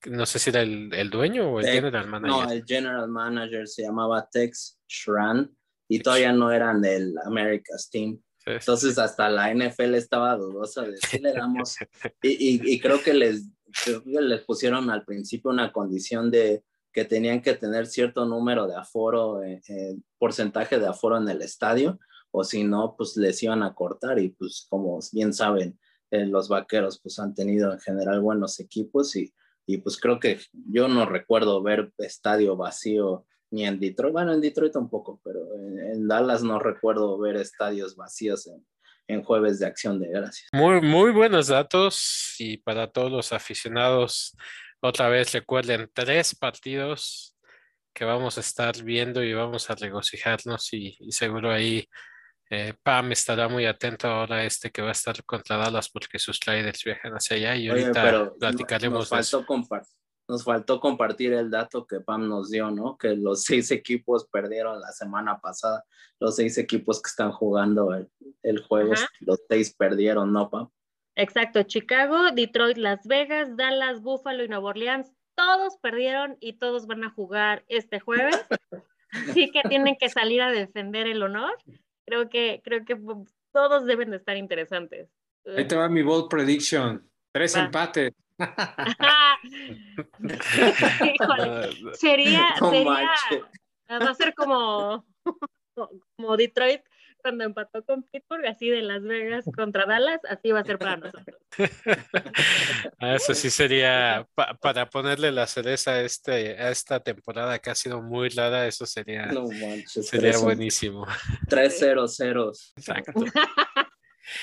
no 0.07 0.27
sé 0.27 0.39
si 0.39 0.51
era 0.51 0.63
el, 0.63 0.93
el 0.93 1.09
dueño 1.09 1.51
o 1.51 1.61
el 1.61 1.67
general 1.67 2.09
manager. 2.09 2.47
No, 2.47 2.53
el 2.53 2.65
general 2.65 3.09
manager 3.09 3.69
se 3.69 3.83
llamaba 3.83 4.29
Tex 4.29 4.81
Schran 4.89 5.55
y 5.95 6.01
todavía 6.01 6.33
no 6.33 6.51
eran 6.51 6.83
del 6.83 7.15
America's 7.25 7.89
Team. 7.89 8.21
Entonces 8.47 8.99
hasta 8.99 9.31
la 9.31 9.55
NFL 9.55 9.95
estaba 9.95 10.37
dudosa 10.37 10.83
de 10.83 10.97
si 10.97 11.21
le 11.21 11.33
damos. 11.33 11.77
y, 12.23 12.31
y, 12.31 12.61
y, 12.75 12.81
creo 12.81 13.01
que 13.01 13.15
les, 13.15 13.49
creo 13.85 14.03
que 14.03 14.21
les 14.21 14.41
pusieron 14.43 14.91
al 14.91 15.05
principio 15.05 15.53
una 15.53 15.73
condición 15.73 16.33
de 16.33 16.65
que 16.93 17.05
tenían 17.05 17.43
que 17.43 17.55
tener 17.55 17.87
cierto 17.87 18.27
número 18.27 18.67
de 18.67 18.75
aforo, 18.75 19.45
eh, 19.45 19.63
eh, 19.69 19.97
porcentaje 20.19 20.81
de 20.81 20.89
aforo 20.89 21.17
en 21.17 21.29
el 21.29 21.43
estadio, 21.43 22.01
o 22.33 22.43
si 22.43 22.65
no, 22.65 22.97
pues 22.99 23.17
les 23.17 23.41
iban 23.45 23.63
a 23.63 23.73
cortar 23.73 24.19
y 24.19 24.31
pues 24.31 24.67
como 24.69 24.99
bien 25.13 25.33
saben, 25.33 25.79
eh, 26.11 26.27
los 26.27 26.49
vaqueros 26.49 26.99
pues 27.01 27.21
han 27.21 27.37
tenido 27.37 27.73
en 27.73 27.79
general 27.79 28.21
buenos 28.21 28.59
equipos 28.59 29.15
y, 29.15 29.33
y 29.65 29.79
pues 29.79 29.97
creo 29.97 30.19
que 30.19 30.41
yo 30.53 30.89
no 30.89 31.07
recuerdo 31.07 31.63
ver 31.63 31.93
estadio 31.99 32.57
vacío 32.57 33.27
ni 33.55 33.65
en 33.65 33.79
Detroit, 33.79 34.13
bueno, 34.13 34.33
en 34.33 34.41
Detroit 34.41 34.73
tampoco, 34.73 35.21
pero 35.23 35.55
en, 35.55 35.79
en 35.79 36.09
Dallas 36.09 36.43
no 36.43 36.59
recuerdo 36.59 37.17
ver 37.19 37.37
estadios 37.37 37.95
vacíos 37.95 38.49
en, 38.49 38.67
en 39.07 39.23
jueves 39.23 39.61
de 39.61 39.67
acción 39.67 40.01
de 40.01 40.09
gracias. 40.09 40.49
Muy, 40.53 40.81
muy 40.81 41.13
buenos 41.13 41.47
datos 41.47 42.35
y 42.41 42.57
para 42.57 42.91
todos 42.91 43.13
los 43.13 43.33
aficionados 43.33 44.37
otra 44.81 45.09
vez 45.09 45.33
recuerden, 45.33 45.89
tres 45.95 46.35
partidos 46.35 47.37
que 47.95 48.05
vamos 48.05 48.39
a 48.39 48.41
estar 48.41 48.83
viendo 48.83 49.23
y 49.23 49.33
vamos 49.33 49.71
a 49.71 49.77
regocijarnos 49.77 50.73
y, 50.73 50.97
y 50.99 51.13
seguro 51.13 51.53
ahí 51.53 51.89
eh, 52.51 52.75
Pam 52.83 53.13
estará 53.13 53.49
muy 53.49 53.67
atento 53.67 54.09
ahora 54.09 54.39
a 54.39 54.45
este 54.45 54.73
que 54.73 54.83
va 54.83 54.89
a 54.89 54.93
estar 54.93 55.25
contra 55.25 55.57
Dallas 55.57 55.89
porque 55.89 56.19
sus 56.19 56.41
traders 56.41 56.83
viajan 56.83 57.13
hacia 57.13 57.37
allá 57.37 57.57
y 57.57 57.69
ahorita 57.69 58.23
Oye, 58.23 58.31
platicaremos 58.41 58.99
nos 58.99 59.31
faltó, 59.31 59.47
compart 59.47 59.87
nos 60.29 60.45
faltó 60.45 60.81
compartir 60.81 61.33
el 61.33 61.51
dato 61.51 61.87
que 61.87 62.01
Pam 62.01 62.29
nos 62.29 62.51
dio, 62.51 62.71
¿no? 62.71 62.97
Que 62.97 63.17
los 63.17 63.45
seis 63.45 63.71
equipos 63.71 64.27
perdieron 64.31 64.81
la 64.81 64.93
semana 64.93 65.41
pasada, 65.41 65.85
los 66.21 66.37
seis 66.37 66.59
equipos 66.59 67.03
que 67.03 67.09
están 67.09 67.33
jugando 67.33 67.95
el, 67.95 68.11
el 68.43 68.63
jueves, 68.63 69.01
Ajá. 69.01 69.11
los 69.21 69.41
seis 69.49 69.75
perdieron, 69.75 70.33
¿no, 70.33 70.51
Pam? 70.51 70.71
Exacto, 71.17 71.63
Chicago, 71.63 72.33
Detroit, 72.33 72.77
Las 72.77 73.07
Vegas, 73.07 73.57
Dallas, 73.57 74.01
Buffalo 74.01 74.43
y 74.43 74.49
Nueva 74.49 74.71
Orleans, 74.71 75.13
todos 75.37 75.77
perdieron 75.79 76.37
y 76.41 76.55
todos 76.55 76.87
van 76.87 77.05
a 77.05 77.11
jugar 77.11 77.65
este 77.69 78.01
jueves. 78.01 78.37
Así 79.11 79.51
que 79.51 79.63
tienen 79.69 79.97
que 79.97 80.09
salir 80.09 80.43
a 80.43 80.51
defender 80.51 81.07
el 81.07 81.23
honor. 81.23 81.57
Creo 82.05 82.29
que, 82.29 82.61
creo 82.65 82.85
que 82.85 82.97
todos 83.53 83.87
deben 83.87 84.11
de 84.11 84.17
estar 84.17 84.37
interesantes. 84.37 85.09
Ahí 85.57 85.69
te 85.69 85.77
va 85.77 85.89
mi 85.89 86.03
bold 86.03 86.29
prediction. 86.29 87.09
Tres 87.33 87.57
va. 87.57 87.65
empates. 87.65 88.13
Híjole, 91.05 91.95
sería, 91.95 92.55
no 92.61 92.71
sería, 92.71 93.11
va 93.91 94.11
a 94.11 94.15
ser 94.15 94.35
como, 94.35 95.07
como 96.17 96.37
Detroit 96.37 96.83
cuando 97.25 97.45
empató 97.45 97.83
con 97.87 98.03
Pittsburgh, 98.03 98.45
así 98.47 98.69
de 98.69 98.83
Las 98.83 99.03
Vegas 99.03 99.47
contra 99.57 99.87
Dallas, 99.87 100.21
así 100.29 100.53
va 100.53 100.61
a 100.61 100.65
ser 100.65 100.79
para 100.79 100.99
nosotros. 100.99 101.41
Ah, 102.99 103.15
eso 103.15 103.35
sí 103.35 103.49
sería, 103.51 104.27
pa 104.35 104.55
para 104.55 104.91
ponerle 104.91 105.31
la 105.33 105.47
cereza 105.47 105.93
a, 105.93 106.01
este, 106.03 106.59
a 106.59 106.71
esta 106.71 107.01
temporada 107.01 107.59
que 107.59 107.71
ha 107.71 107.75
sido 107.75 108.03
muy 108.03 108.29
rara, 108.29 108.67
eso 108.67 108.87
sería, 108.87 109.27
no 109.27 109.45
manches, 109.49 110.07
sería 110.07 110.33
tres, 110.33 110.43
buenísimo. 110.43 111.07
3-0-0. 111.49 112.73
Exacto. 112.77 113.13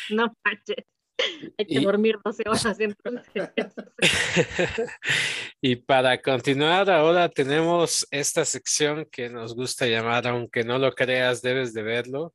no 0.09 0.35
manches. 0.43 0.85
Hay 1.57 1.65
que 1.65 1.75
y, 1.75 1.83
dormir 1.83 2.17
12 2.23 2.43
horas 2.45 2.79
entonces. 2.79 3.49
y 5.61 5.75
para 5.75 6.21
continuar, 6.21 6.89
ahora 6.89 7.29
tenemos 7.29 8.07
esta 8.11 8.45
sección 8.45 9.07
que 9.11 9.29
nos 9.29 9.55
gusta 9.55 9.85
llamar, 9.87 10.27
aunque 10.27 10.63
no 10.63 10.77
lo 10.77 10.93
creas, 10.93 11.41
debes 11.41 11.73
de 11.73 11.83
verlo. 11.83 12.33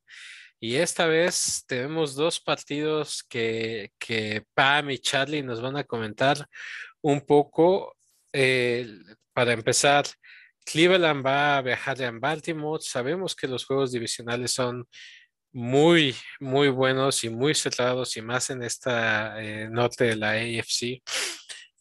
Y 0.59 0.77
esta 0.77 1.07
vez 1.07 1.65
tenemos 1.67 2.15
dos 2.15 2.41
partidos 2.41 3.23
que, 3.29 3.93
que 3.99 4.45
Pam 4.55 4.91
y 4.91 4.99
Charlie 4.99 5.43
nos 5.43 5.61
van 5.61 5.77
a 5.77 5.85
comentar 5.85 6.49
un 7.03 7.21
poco. 7.21 7.95
Eh, 8.33 8.87
para 9.33 9.53
empezar, 9.53 10.07
Cleveland 10.65 11.25
va 11.25 11.59
a 11.59 11.63
viajar 11.63 12.03
a 12.03 12.11
Baltimore. 12.11 12.83
Sabemos 12.83 13.37
que 13.37 13.47
los 13.47 13.65
juegos 13.67 13.93
divisionales 13.93 14.53
son 14.53 14.89
muy, 15.57 16.15
muy 16.39 16.69
buenos 16.69 17.25
y 17.25 17.31
muy 17.31 17.55
cerrados 17.55 18.15
y 18.19 18.21
más 18.21 18.51
en 18.51 18.63
esta 18.63 19.43
eh, 19.43 19.71
norte 19.71 20.05
de 20.05 20.17
la 20.17 20.33
AFC. 20.33 21.03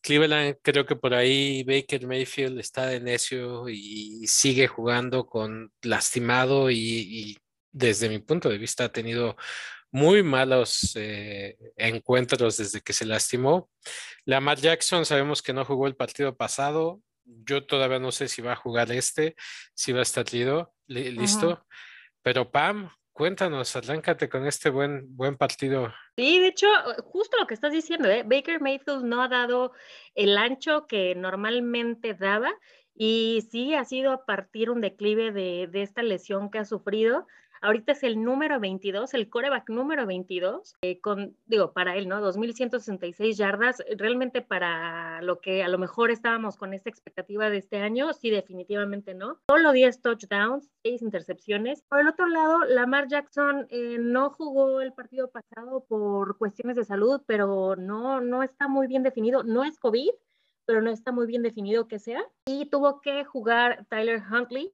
Cleveland, 0.01 0.55
creo 0.61 0.85
que 0.85 0.95
por 0.95 1.13
ahí 1.13 1.61
Baker 1.65 2.07
Mayfield 2.07 2.57
está 2.57 2.87
de 2.87 3.01
necio 3.01 3.67
y 3.67 4.25
sigue 4.27 4.67
jugando 4.67 5.25
con 5.25 5.73
lastimado 5.81 6.71
y, 6.71 6.77
y 6.77 7.37
desde 7.73 8.07
mi 8.07 8.19
punto 8.19 8.47
de 8.47 8.57
vista, 8.57 8.85
ha 8.85 8.91
tenido 8.93 9.35
muy 9.91 10.23
malos 10.23 10.93
eh, 10.95 11.57
encuentros 11.75 12.55
desde 12.55 12.79
que 12.79 12.93
se 12.93 13.05
lastimó. 13.05 13.69
Lamar 14.23 14.57
Jackson 14.57 15.05
sabemos 15.05 15.41
que 15.41 15.51
no 15.51 15.65
jugó 15.65 15.87
el 15.87 15.97
partido 15.97 16.37
pasado. 16.37 17.01
Yo 17.25 17.65
todavía 17.65 17.99
no 17.99 18.13
sé 18.13 18.29
si 18.29 18.41
va 18.41 18.53
a 18.53 18.55
jugar 18.55 18.89
este, 18.93 19.35
si 19.73 19.91
va 19.91 19.99
a 19.99 20.03
estar 20.03 20.25
listo. 20.87 21.65
Pero 22.21 22.49
Pam, 22.49 22.89
cuéntanos, 23.15 23.73
arráncate 23.77 24.27
con 24.27 24.45
este 24.45 24.69
buen, 24.69 25.15
buen 25.15 25.37
partido. 25.37 25.93
Sí, 26.17 26.39
de 26.39 26.47
hecho, 26.47 26.67
justo 27.05 27.37
lo 27.39 27.47
que 27.47 27.53
estás 27.53 27.71
diciendo, 27.71 28.09
¿eh? 28.09 28.23
Baker 28.23 28.59
Mayfield 28.59 29.05
no 29.05 29.21
ha 29.21 29.29
dado 29.29 29.71
el 30.15 30.37
ancho 30.37 30.85
que 30.85 31.15
normalmente 31.15 32.13
daba 32.13 32.53
y 32.93 33.47
sí 33.49 33.73
ha 33.73 33.85
sido 33.85 34.11
a 34.11 34.25
partir 34.25 34.69
un 34.69 34.81
declive 34.81 35.31
de, 35.31 35.67
de 35.71 35.81
esta 35.81 36.03
lesión 36.03 36.51
que 36.51 36.59
ha 36.59 36.65
sufrido. 36.65 37.25
Ahorita 37.61 37.93
es 37.93 38.03
el 38.03 38.23
número 38.23 38.59
22, 38.59 39.13
el 39.13 39.29
coreback 39.29 39.69
número 39.69 40.05
22, 40.05 40.75
eh, 40.81 40.99
con, 40.99 41.35
digo, 41.45 41.73
para 41.73 41.95
él, 41.95 42.07
¿no? 42.07 42.21
2.166 42.21 43.35
yardas. 43.35 43.83
Realmente 43.97 44.41
para 44.41 45.21
lo 45.21 45.39
que 45.39 45.63
a 45.63 45.67
lo 45.67 45.77
mejor 45.77 46.11
estábamos 46.11 46.57
con 46.57 46.73
esta 46.73 46.89
expectativa 46.89 47.49
de 47.49 47.57
este 47.57 47.77
año, 47.77 48.13
sí, 48.13 48.29
definitivamente 48.29 49.13
no. 49.13 49.39
Solo 49.49 49.71
10 49.71 50.01
touchdowns, 50.01 50.69
6 50.83 51.01
intercepciones. 51.01 51.81
Por 51.83 51.99
el 51.99 52.07
otro 52.07 52.27
lado, 52.27 52.63
Lamar 52.65 53.07
Jackson 53.07 53.67
eh, 53.69 53.97
no 53.99 54.29
jugó 54.29 54.81
el 54.81 54.93
partido 54.93 55.29
pasado 55.31 55.85
por 55.87 56.37
cuestiones 56.37 56.75
de 56.75 56.85
salud, 56.85 57.21
pero 57.25 57.75
no, 57.75 58.21
no 58.21 58.43
está 58.43 58.67
muy 58.67 58.87
bien 58.87 59.03
definido. 59.03 59.43
No 59.43 59.63
es 59.63 59.79
COVID, 59.79 60.11
pero 60.65 60.81
no 60.81 60.89
está 60.89 61.11
muy 61.11 61.27
bien 61.27 61.43
definido 61.43 61.87
que 61.87 61.99
sea. 61.99 62.23
Y 62.45 62.65
tuvo 62.65 63.01
que 63.01 63.23
jugar 63.23 63.85
Tyler 63.89 64.21
Huntley. 64.29 64.71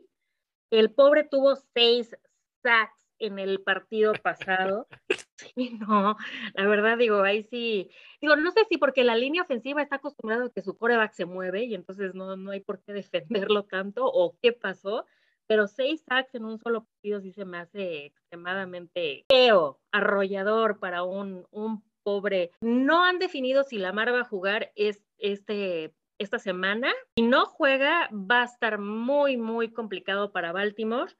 El 0.72 0.92
pobre 0.92 1.24
tuvo 1.26 1.56
seis 1.74 2.16
sacks 2.62 3.02
en 3.20 3.40
el 3.40 3.62
partido 3.62 4.14
pasado. 4.14 4.88
Sí, 5.56 5.72
no, 5.72 6.18
la 6.54 6.68
verdad 6.68 7.00
digo, 7.00 7.24
ahí 7.24 7.42
sí, 7.42 7.90
digo, 8.22 8.36
no 8.36 8.52
sé 8.52 8.64
si 8.70 8.78
porque 8.78 9.04
la 9.04 9.16
línea 9.16 9.42
ofensiva 9.42 9.82
está 9.82 9.96
acostumbrada 9.96 10.46
a 10.46 10.50
que 10.50 10.62
su 10.62 10.78
coreback 10.78 11.14
se 11.14 11.26
mueve 11.26 11.64
y 11.64 11.74
entonces 11.74 12.14
no, 12.14 12.38
no 12.38 12.52
hay 12.52 12.60
por 12.60 12.80
qué 12.84 12.94
defenderlo 13.50 13.64
tanto 13.64 14.06
o 14.06 14.38
qué 14.40 14.54
pasó, 14.54 15.04
pero 15.48 15.68
seis 15.68 16.04
sacks 16.08 16.36
en 16.36 16.46
un 16.46 16.60
solo 16.60 16.84
partido 16.84 17.22
sí 17.22 17.32
se 17.34 17.44
me 17.44 17.58
hace 17.58 18.06
extremadamente 18.06 19.26
feo, 19.30 19.80
arrollador 19.92 20.78
para 20.78 21.02
un, 21.02 21.48
un 21.50 21.84
pobre. 22.04 22.52
No 22.62 23.04
han 23.04 23.18
definido 23.18 23.64
si 23.64 23.80
Lamar 23.80 24.14
va 24.14 24.22
a 24.22 24.26
jugar 24.26 24.72
es, 24.76 25.04
este 25.18 25.92
esta 26.22 26.38
semana. 26.38 26.94
Si 27.18 27.24
no 27.24 27.46
juega, 27.46 28.08
va 28.12 28.44
a 28.44 28.46
estar 28.46 28.78
muy, 28.78 29.38
muy 29.38 29.74
complicado 29.74 30.32
para 30.32 30.52
Baltimore. 30.52 31.12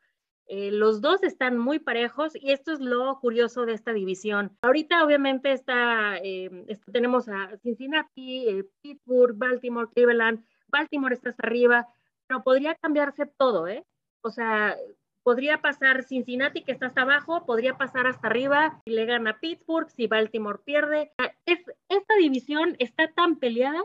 Eh, 0.54 0.70
los 0.70 1.00
dos 1.00 1.24
están 1.24 1.58
muy 1.58 1.80
parejos 1.80 2.34
y 2.36 2.52
esto 2.52 2.74
es 2.74 2.82
lo 2.82 3.18
curioso 3.22 3.66
de 3.66 3.72
esta 3.72 3.94
división. 3.94 4.58
Ahorita 4.64 5.06
obviamente 5.06 5.54
está, 5.54 6.18
eh, 6.18 6.68
tenemos 6.92 7.30
a 7.30 7.58
Cincinnati, 7.64 8.50
eh, 8.50 8.66
Pittsburgh, 8.82 9.38
Baltimore, 9.38 9.88
Cleveland. 9.96 10.44
Baltimore 10.68 11.14
está 11.16 11.30
hasta 11.30 11.48
arriba, 11.48 11.88
pero 12.28 12.44
podría 12.44 12.76
cambiarse 12.76 13.28
todo, 13.28 13.66
¿eh? 13.70 13.86
O 14.24 14.30
sea, 14.30 14.76
podría 15.24 15.62
pasar 15.62 16.04
Cincinnati 16.04 16.66
que 16.66 16.74
está 16.74 16.88
hasta 16.88 17.04
abajo, 17.04 17.46
podría 17.46 17.78
pasar 17.78 18.06
hasta 18.06 18.28
arriba 18.28 18.82
y 18.84 18.92
le 18.92 19.06
gana 19.06 19.40
Pittsburgh 19.40 19.90
si 19.90 20.08
Baltimore 20.08 20.60
pierde. 20.66 21.14
Es, 21.46 21.60
esta 21.88 22.16
división 22.20 22.76
está 22.80 23.08
tan 23.16 23.38
peleada 23.38 23.82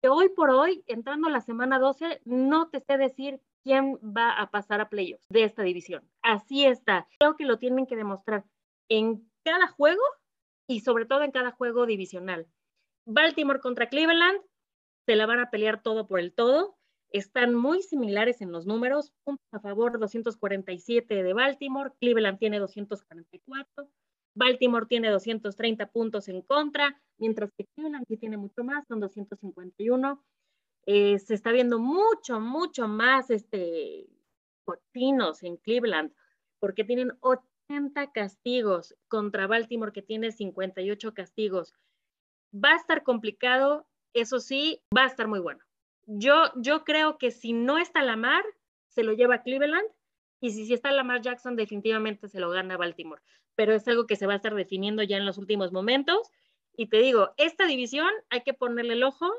que 0.00 0.08
hoy 0.08 0.30
por 0.30 0.48
hoy, 0.48 0.84
entrando 0.86 1.28
la 1.28 1.42
semana 1.42 1.78
12, 1.78 2.22
no 2.24 2.70
te 2.70 2.80
sé 2.80 2.96
decir 2.96 3.42
quién 3.64 3.96
va 3.96 4.32
a 4.32 4.50
pasar 4.50 4.80
a 4.80 4.88
playoffs 4.88 5.24
de 5.30 5.44
esta 5.44 5.62
división. 5.62 6.08
Así 6.22 6.64
está. 6.64 7.06
Creo 7.18 7.36
que 7.36 7.44
lo 7.44 7.58
tienen 7.58 7.86
que 7.86 7.96
demostrar 7.96 8.44
en 8.88 9.28
cada 9.44 9.68
juego 9.68 10.02
y 10.68 10.80
sobre 10.80 11.06
todo 11.06 11.22
en 11.22 11.32
cada 11.32 11.52
juego 11.52 11.86
divisional. 11.86 12.46
Baltimore 13.06 13.60
contra 13.60 13.88
Cleveland, 13.88 14.40
se 15.06 15.16
la 15.16 15.26
van 15.26 15.40
a 15.40 15.50
pelear 15.50 15.82
todo 15.82 16.06
por 16.06 16.20
el 16.20 16.34
todo. 16.34 16.76
Están 17.10 17.54
muy 17.54 17.82
similares 17.82 18.42
en 18.42 18.52
los 18.52 18.66
números. 18.66 19.12
Puntos 19.24 19.46
a 19.52 19.60
favor, 19.60 19.98
247 19.98 21.22
de 21.22 21.32
Baltimore. 21.32 21.92
Cleveland 21.98 22.38
tiene 22.38 22.58
244. 22.58 23.88
Baltimore 24.34 24.86
tiene 24.86 25.08
230 25.08 25.86
puntos 25.90 26.28
en 26.28 26.42
contra, 26.42 27.00
mientras 27.16 27.50
que 27.56 27.64
Cleveland 27.74 28.04
sí 28.06 28.18
tiene 28.18 28.36
mucho 28.36 28.62
más, 28.62 28.86
son 28.86 29.00
251. 29.00 30.22
Eh, 30.90 31.18
se 31.18 31.34
está 31.34 31.52
viendo 31.52 31.78
mucho, 31.78 32.40
mucho 32.40 32.88
más 32.88 33.28
este, 33.28 34.06
cochinos 34.64 35.42
en 35.42 35.58
Cleveland, 35.58 36.14
porque 36.60 36.82
tienen 36.82 37.12
80 37.20 38.10
castigos 38.12 38.96
contra 39.06 39.46
Baltimore, 39.46 39.92
que 39.92 40.00
tiene 40.00 40.32
58 40.32 41.12
castigos. 41.12 41.74
Va 42.54 42.72
a 42.72 42.76
estar 42.76 43.02
complicado, 43.02 43.86
eso 44.14 44.40
sí, 44.40 44.80
va 44.96 45.02
a 45.02 45.08
estar 45.08 45.28
muy 45.28 45.40
bueno. 45.40 45.62
Yo, 46.06 46.52
yo 46.56 46.84
creo 46.84 47.18
que 47.18 47.32
si 47.32 47.52
no 47.52 47.76
está 47.76 48.02
Lamar, 48.02 48.42
se 48.86 49.02
lo 49.02 49.12
lleva 49.12 49.34
a 49.34 49.42
Cleveland, 49.42 49.90
y 50.40 50.52
si, 50.52 50.64
si 50.64 50.72
está 50.72 50.90
Lamar 50.90 51.20
Jackson, 51.20 51.54
definitivamente 51.54 52.28
se 52.28 52.40
lo 52.40 52.48
gana 52.48 52.78
Baltimore. 52.78 53.20
Pero 53.56 53.74
es 53.74 53.86
algo 53.88 54.06
que 54.06 54.16
se 54.16 54.26
va 54.26 54.32
a 54.32 54.36
estar 54.36 54.54
definiendo 54.54 55.02
ya 55.02 55.18
en 55.18 55.26
los 55.26 55.36
últimos 55.36 55.70
momentos. 55.70 56.30
Y 56.78 56.86
te 56.86 56.96
digo, 57.02 57.34
esta 57.36 57.66
división 57.66 58.08
hay 58.30 58.40
que 58.40 58.54
ponerle 58.54 58.94
el 58.94 59.02
ojo 59.02 59.30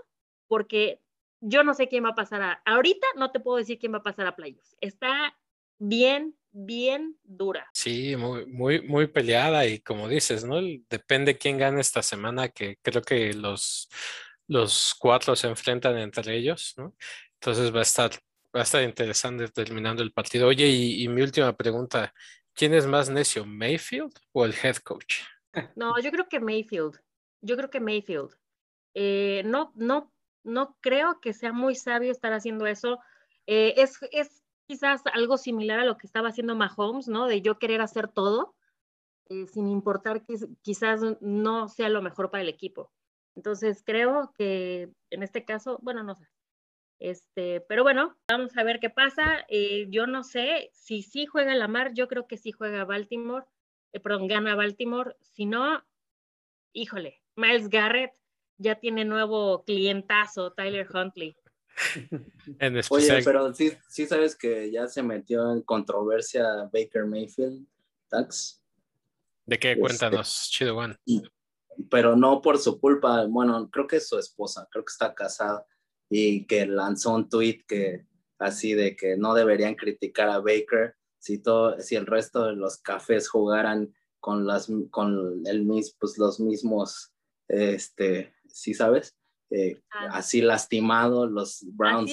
porque 0.47 1.01
yo 1.41 1.63
no 1.63 1.73
sé 1.73 1.87
quién 1.87 2.03
va 2.05 2.09
a 2.09 2.15
pasar 2.15 2.41
a, 2.41 2.61
ahorita 2.65 3.07
no 3.15 3.31
te 3.31 3.39
puedo 3.39 3.57
decir 3.57 3.79
quién 3.79 3.93
va 3.93 3.99
a 3.99 4.03
pasar 4.03 4.27
a 4.27 4.35
playoffs. 4.35 4.75
Está 4.81 5.35
bien, 5.77 6.37
bien 6.51 7.17
dura. 7.23 7.69
Sí, 7.73 8.15
muy, 8.15 8.45
muy, 8.45 8.81
muy 8.81 9.07
peleada 9.07 9.65
y 9.65 9.79
como 9.79 10.07
dices, 10.07 10.43
¿no? 10.45 10.61
Depende 10.89 11.37
quién 11.37 11.57
gane 11.57 11.81
esta 11.81 12.01
semana, 12.01 12.49
que 12.49 12.77
creo 12.81 13.01
que 13.01 13.33
los, 13.33 13.89
los 14.47 14.95
cuatro 14.99 15.35
se 15.35 15.47
enfrentan 15.47 15.97
entre 15.97 16.35
ellos, 16.35 16.73
¿no? 16.77 16.95
Entonces 17.35 17.73
va 17.73 17.79
a 17.79 17.83
estar, 17.83 18.11
va 18.55 18.61
a 18.61 18.63
estar 18.63 18.83
interesante 18.83 19.47
terminando 19.47 20.03
el 20.03 20.11
partido. 20.11 20.47
Oye, 20.47 20.67
y, 20.67 21.03
y 21.03 21.07
mi 21.07 21.21
última 21.21 21.55
pregunta, 21.55 22.13
¿quién 22.53 22.73
es 22.73 22.85
más 22.85 23.09
necio, 23.09 23.45
Mayfield 23.45 24.11
o 24.33 24.45
el 24.45 24.53
head 24.61 24.77
coach? 24.77 25.21
No, 25.75 25.99
yo 25.99 26.11
creo 26.11 26.27
que 26.27 26.39
Mayfield. 26.39 26.99
Yo 27.41 27.55
creo 27.55 27.69
que 27.69 27.79
Mayfield. 27.79 28.35
Eh, 28.93 29.43
no, 29.45 29.71
no 29.75 30.11
no 30.49 30.77
creo 30.81 31.19
que 31.21 31.33
sea 31.33 31.53
muy 31.53 31.75
sabio 31.75 32.11
estar 32.11 32.33
haciendo 32.33 32.67
eso. 32.67 32.99
Eh, 33.47 33.75
es, 33.77 33.99
quizás 34.67 35.01
algo 35.13 35.37
similar 35.37 35.79
a 35.79 35.85
lo 35.85 35.97
que 35.97 36.05
estaba 36.05 36.29
haciendo 36.29 36.55
Mahomes, 36.55 37.07
¿no? 37.07 37.27
De 37.27 37.41
yo 37.41 37.57
querer 37.57 37.81
hacer 37.81 38.07
todo, 38.07 38.55
eh, 39.29 39.47
sin 39.47 39.69
importar 39.69 40.23
que 40.23 40.35
quizás 40.61 41.01
no 41.21 41.67
sea 41.67 41.89
lo 41.89 42.01
mejor 42.01 42.29
para 42.29 42.43
el 42.43 42.49
equipo. 42.49 42.91
Entonces 43.35 43.81
creo 43.85 44.33
que 44.37 44.91
en 45.09 45.23
este 45.23 45.45
caso, 45.45 45.79
bueno, 45.81 46.03
no 46.03 46.15
sé. 46.15 46.27
Este, 46.99 47.61
pero 47.61 47.83
bueno, 47.83 48.17
vamos 48.27 48.57
a 48.57 48.63
ver 48.63 48.79
qué 48.79 48.89
pasa. 48.89 49.45
Eh, 49.47 49.87
yo 49.89 50.05
no 50.05 50.23
sé 50.23 50.69
si 50.73 51.01
sí 51.01 51.25
juega 51.25 51.55
Lamar, 51.55 51.93
yo 51.93 52.07
creo 52.07 52.27
que 52.27 52.37
sí 52.37 52.51
juega 52.51 52.83
Baltimore, 52.83 53.45
perdón, 54.03 54.27
gana 54.27 54.55
Baltimore. 54.55 55.15
Si 55.21 55.45
no, 55.45 55.83
híjole, 56.73 57.21
Miles 57.35 57.69
Garrett 57.69 58.13
ya 58.59 58.75
tiene 58.75 59.05
nuevo 59.05 59.63
clientazo, 59.63 60.53
Tyler 60.53 60.87
Huntley. 60.93 61.35
Oye, 62.89 63.21
pero 63.23 63.53
sí, 63.53 63.71
sí 63.87 64.05
sabes 64.05 64.35
que 64.35 64.69
ya 64.69 64.87
se 64.87 65.01
metió 65.01 65.51
en 65.51 65.61
controversia 65.61 66.69
Baker 66.71 67.05
Mayfield, 67.05 67.65
Tax. 68.09 68.61
¿De 69.45 69.57
qué? 69.57 69.71
Este, 69.71 69.81
Cuéntanos, 69.81 70.49
chido, 70.51 70.75
Juan. 70.75 70.95
Pero 71.89 72.15
no 72.15 72.41
por 72.41 72.57
su 72.57 72.79
culpa, 72.79 73.25
bueno, 73.25 73.69
creo 73.71 73.87
que 73.87 73.95
es 73.95 74.07
su 74.07 74.19
esposa, 74.19 74.67
creo 74.69 74.83
que 74.83 74.91
está 74.91 75.15
casada 75.15 75.65
y 76.09 76.45
que 76.45 76.65
lanzó 76.65 77.15
un 77.15 77.29
tweet 77.29 77.63
que 77.67 78.05
así 78.39 78.73
de 78.73 78.95
que 78.95 79.15
no 79.15 79.33
deberían 79.33 79.75
criticar 79.75 80.29
a 80.29 80.39
Baker 80.39 80.95
si 81.19 81.37
todo, 81.37 81.79
si 81.79 81.95
el 81.95 82.05
resto 82.05 82.45
de 82.45 82.53
los 82.53 82.77
cafés 82.77 83.29
jugaran 83.29 83.93
con 84.19 84.45
las 84.45 84.71
con 84.91 85.43
el 85.45 85.65
pues 85.99 86.17
los 86.17 86.39
mismos 86.39 87.13
este 87.47 88.33
sí 88.51 88.73
sabes, 88.73 89.15
eh, 89.51 89.81
ah. 89.91 90.09
así 90.13 90.41
lastimado, 90.41 91.27
los 91.27 91.65
Browns. 91.71 92.11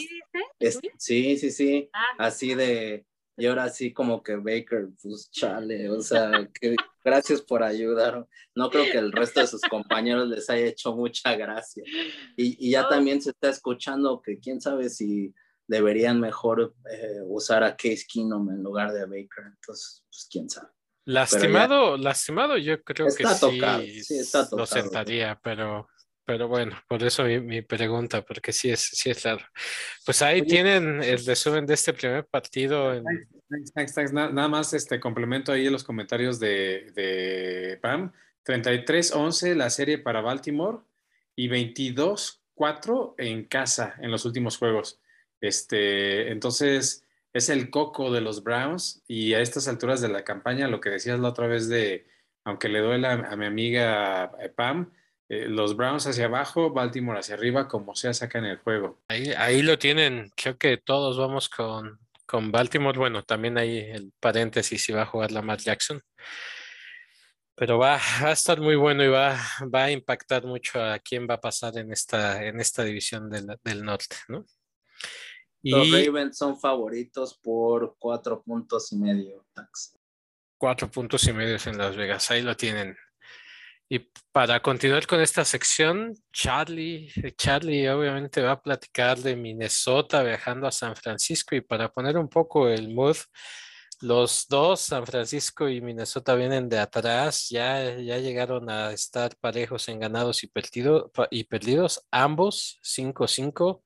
sí, 0.98 1.36
sí, 1.36 1.50
sí, 1.50 1.90
ah. 1.92 2.04
así 2.18 2.54
de, 2.54 3.06
y 3.36 3.46
ahora 3.46 3.68
sí 3.68 3.92
como 3.92 4.22
que 4.22 4.36
Baker, 4.36 4.88
pues 5.02 5.30
chale, 5.30 5.90
o 5.90 6.00
sea, 6.00 6.48
que, 6.58 6.74
gracias 7.04 7.42
por 7.42 7.62
ayudar. 7.62 8.26
No 8.54 8.70
creo 8.70 8.84
que 8.90 8.98
el 8.98 9.12
resto 9.12 9.40
de 9.40 9.46
sus 9.46 9.60
compañeros 9.60 10.26
les 10.28 10.48
haya 10.48 10.66
hecho 10.66 10.96
mucha 10.96 11.36
gracia. 11.36 11.84
Y, 12.36 12.70
ya 12.70 12.88
también 12.88 13.20
se 13.20 13.30
está 13.30 13.50
escuchando 13.50 14.22
que 14.22 14.38
quién 14.38 14.60
sabe 14.60 14.88
si 14.88 15.34
deberían 15.68 16.18
mejor 16.18 16.74
eh, 16.90 17.20
usar 17.26 17.62
a 17.62 17.76
Case 17.76 18.06
Keenum 18.10 18.48
en 18.50 18.62
lugar 18.62 18.92
de 18.92 19.04
Baker. 19.04 19.44
Entonces, 19.54 20.02
pues 20.08 20.28
quién 20.30 20.48
sabe. 20.48 20.68
Lastimado, 21.04 21.96
lastimado, 21.98 22.56
yo 22.56 22.82
creo 22.82 23.06
que 23.06 23.26
sí, 24.02 24.20
lo 24.56 24.66
sentaría, 24.66 25.38
pero 25.40 25.86
pero 26.26 26.48
bueno, 26.48 26.76
por 26.88 27.02
eso 27.02 27.24
mi, 27.24 27.62
pregunta, 27.62 28.22
porque 28.22 28.52
sí 28.52 28.70
es, 28.70 28.80
sí 28.80 29.10
es 29.10 29.22
claro. 29.22 29.44
Pues 30.04 30.20
ahí 30.22 30.42
tienen 30.42 31.02
el 31.02 31.24
resumen 31.24 31.64
de 31.64 31.74
este 31.74 31.94
primer 31.94 32.26
partido. 32.26 33.00
Nada 34.12 34.48
más 34.48 34.74
este 34.74 34.98
complemento 35.00 35.52
ahí 35.52 35.66
en 35.66 35.72
los 35.72 35.84
comentarios 35.84 36.38
de, 36.40 36.90
de 36.94 37.78
Pam. 37.80 38.12
33-11 38.44 39.54
la 39.54 39.70
serie 39.70 39.98
para 39.98 40.20
Baltimore 40.20 40.78
y 41.34 41.48
22-4 41.48 43.14
en 43.18 43.44
casa 43.44 43.94
en 44.00 44.10
los 44.10 44.24
últimos 44.24 44.58
juegos. 44.58 45.00
Este, 45.40 46.30
entonces, 46.30 47.04
es 47.32 47.50
el 47.50 47.70
coco 47.70 48.10
de 48.10 48.20
los 48.20 48.42
Browns 48.42 49.02
y 49.06 49.34
a 49.34 49.40
estas 49.40 49.68
alturas 49.68 50.00
de 50.00 50.08
la 50.08 50.24
campaña, 50.24 50.68
lo 50.68 50.80
que 50.80 50.90
decías 50.90 51.20
la 51.20 51.28
otra 51.28 51.46
vez 51.46 51.68
de, 51.68 52.06
aunque 52.44 52.68
le 52.68 52.80
duela 52.80 53.12
a, 53.12 53.36
mi 53.36 53.44
amiga 53.44 54.32
eh, 54.40 54.48
Pam, 54.48 54.90
eh, 55.28 55.48
los 55.48 55.76
Browns 55.76 56.06
hacia 56.06 56.26
abajo, 56.26 56.70
Baltimore 56.72 57.18
hacia 57.18 57.34
arriba, 57.34 57.66
como 57.66 57.94
sea, 57.94 58.14
sacan 58.14 58.44
el 58.44 58.58
juego. 58.58 59.00
Ahí, 59.08 59.30
ahí 59.36 59.62
lo 59.62 59.78
tienen, 59.78 60.30
creo 60.36 60.56
que 60.56 60.76
todos 60.76 61.18
vamos 61.18 61.48
con, 61.48 61.98
con 62.26 62.52
Baltimore. 62.52 62.98
Bueno, 62.98 63.22
también 63.22 63.58
hay 63.58 63.78
el 63.78 64.12
paréntesis 64.20 64.84
si 64.84 64.92
va 64.92 65.02
a 65.02 65.06
jugar 65.06 65.32
Lamar 65.32 65.58
Jackson. 65.58 66.00
Pero 67.56 67.78
va, 67.78 67.98
a 68.22 68.32
estar 68.32 68.60
muy 68.60 68.76
bueno 68.76 69.02
y 69.02 69.08
va, 69.08 69.38
va 69.74 69.84
a 69.84 69.90
impactar 69.90 70.44
mucho 70.44 70.82
a 70.82 70.98
quién 70.98 71.26
va 71.28 71.34
a 71.34 71.40
pasar 71.40 71.76
en 71.78 71.90
esta, 71.90 72.44
en 72.44 72.60
esta 72.60 72.84
división 72.84 73.30
del, 73.30 73.46
del 73.64 73.82
norte, 73.82 74.16
¿no? 74.28 74.44
Los 75.62 75.90
Ravens 75.90 76.38
son 76.38 76.60
favoritos 76.60 77.38
por 77.42 77.96
cuatro 77.98 78.40
puntos 78.42 78.92
y 78.92 78.96
medio. 78.96 79.44
Cuatro 80.58 80.88
puntos 80.88 81.26
y 81.26 81.32
medio 81.32 81.56
en 81.66 81.78
Las 81.78 81.96
Vegas, 81.96 82.30
ahí 82.30 82.42
lo 82.42 82.56
tienen. 82.56 82.96
Y 83.88 84.00
para 84.32 84.60
continuar 84.60 85.06
con 85.06 85.20
esta 85.20 85.44
sección, 85.44 86.14
Charlie, 86.32 87.12
Charlie 87.36 87.88
obviamente 87.88 88.42
va 88.42 88.52
a 88.52 88.60
platicar 88.60 89.18
de 89.18 89.36
Minnesota 89.36 90.22
viajando 90.24 90.66
a 90.66 90.72
San 90.72 90.96
Francisco 90.96 91.54
y 91.54 91.60
para 91.60 91.92
poner 91.92 92.18
un 92.18 92.28
poco 92.28 92.68
el 92.68 92.92
mood, 92.92 93.16
los 94.00 94.46
dos, 94.48 94.80
San 94.80 95.06
Francisco 95.06 95.68
y 95.68 95.80
Minnesota, 95.80 96.34
vienen 96.34 96.68
de 96.68 96.78
atrás, 96.78 97.48
ya, 97.48 97.96
ya 97.96 98.18
llegaron 98.18 98.68
a 98.68 98.92
estar 98.92 99.34
parejos 99.36 99.88
en 99.88 100.00
ganados 100.00 100.42
y, 100.44 100.48
perdido, 100.48 101.10
y 101.30 101.44
perdidos, 101.44 102.04
ambos 102.10 102.78
5-5. 102.82 103.82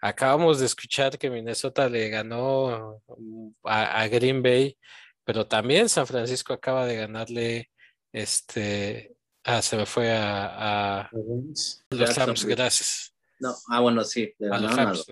Acabamos 0.00 0.60
de 0.60 0.66
escuchar 0.66 1.18
que 1.18 1.30
Minnesota 1.30 1.88
le 1.88 2.08
ganó 2.08 3.00
mm, 3.06 3.50
a, 3.64 4.06
Green 4.08 4.42
Bay, 4.42 4.76
pero 5.24 5.46
también 5.46 5.88
San 5.88 6.06
Francisco 6.06 6.52
acaba 6.52 6.86
de 6.86 6.96
ganarle 6.96 7.70
este. 8.12 9.17
Ah, 9.50 9.62
se 9.62 9.78
me 9.78 9.86
fue 9.86 10.12
a, 10.12 11.08
los 11.10 12.16
Rams, 12.16 12.44
gracias. 12.44 13.14
No, 13.40 13.54
ah, 13.70 13.80
bueno, 13.80 14.04
sí, 14.04 14.30
a 14.50 14.58
los 14.58 14.76
Rams. 14.76 15.06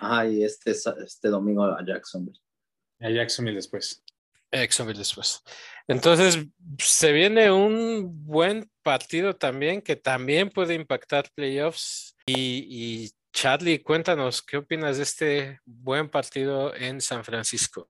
Ajá, 0.00 0.26
y 0.26 0.42
este, 0.42 0.72
este 0.72 1.28
domingo 1.28 1.62
a 1.62 1.78
Jacksonville. 1.86 2.40
A 2.98 3.10
Jacksonville 3.10 3.54
después. 3.54 4.02
Jacksonville 4.50 4.98
después. 4.98 5.40
Entonces, 5.86 6.44
se 6.78 7.12
viene 7.12 7.52
un 7.52 8.26
buen 8.26 8.68
partido 8.82 9.36
también 9.36 9.82
que 9.82 9.94
también 9.94 10.50
puede 10.50 10.74
impactar 10.74 11.30
playoffs 11.36 12.16
y, 12.26 12.66
y 12.68 13.12
Charlie, 13.32 13.84
cuéntanos, 13.84 14.42
¿qué 14.42 14.56
opinas 14.56 14.96
de 14.96 15.04
este 15.04 15.60
buen 15.64 16.08
partido 16.08 16.74
en 16.74 17.00
San 17.00 17.22
Francisco? 17.22 17.88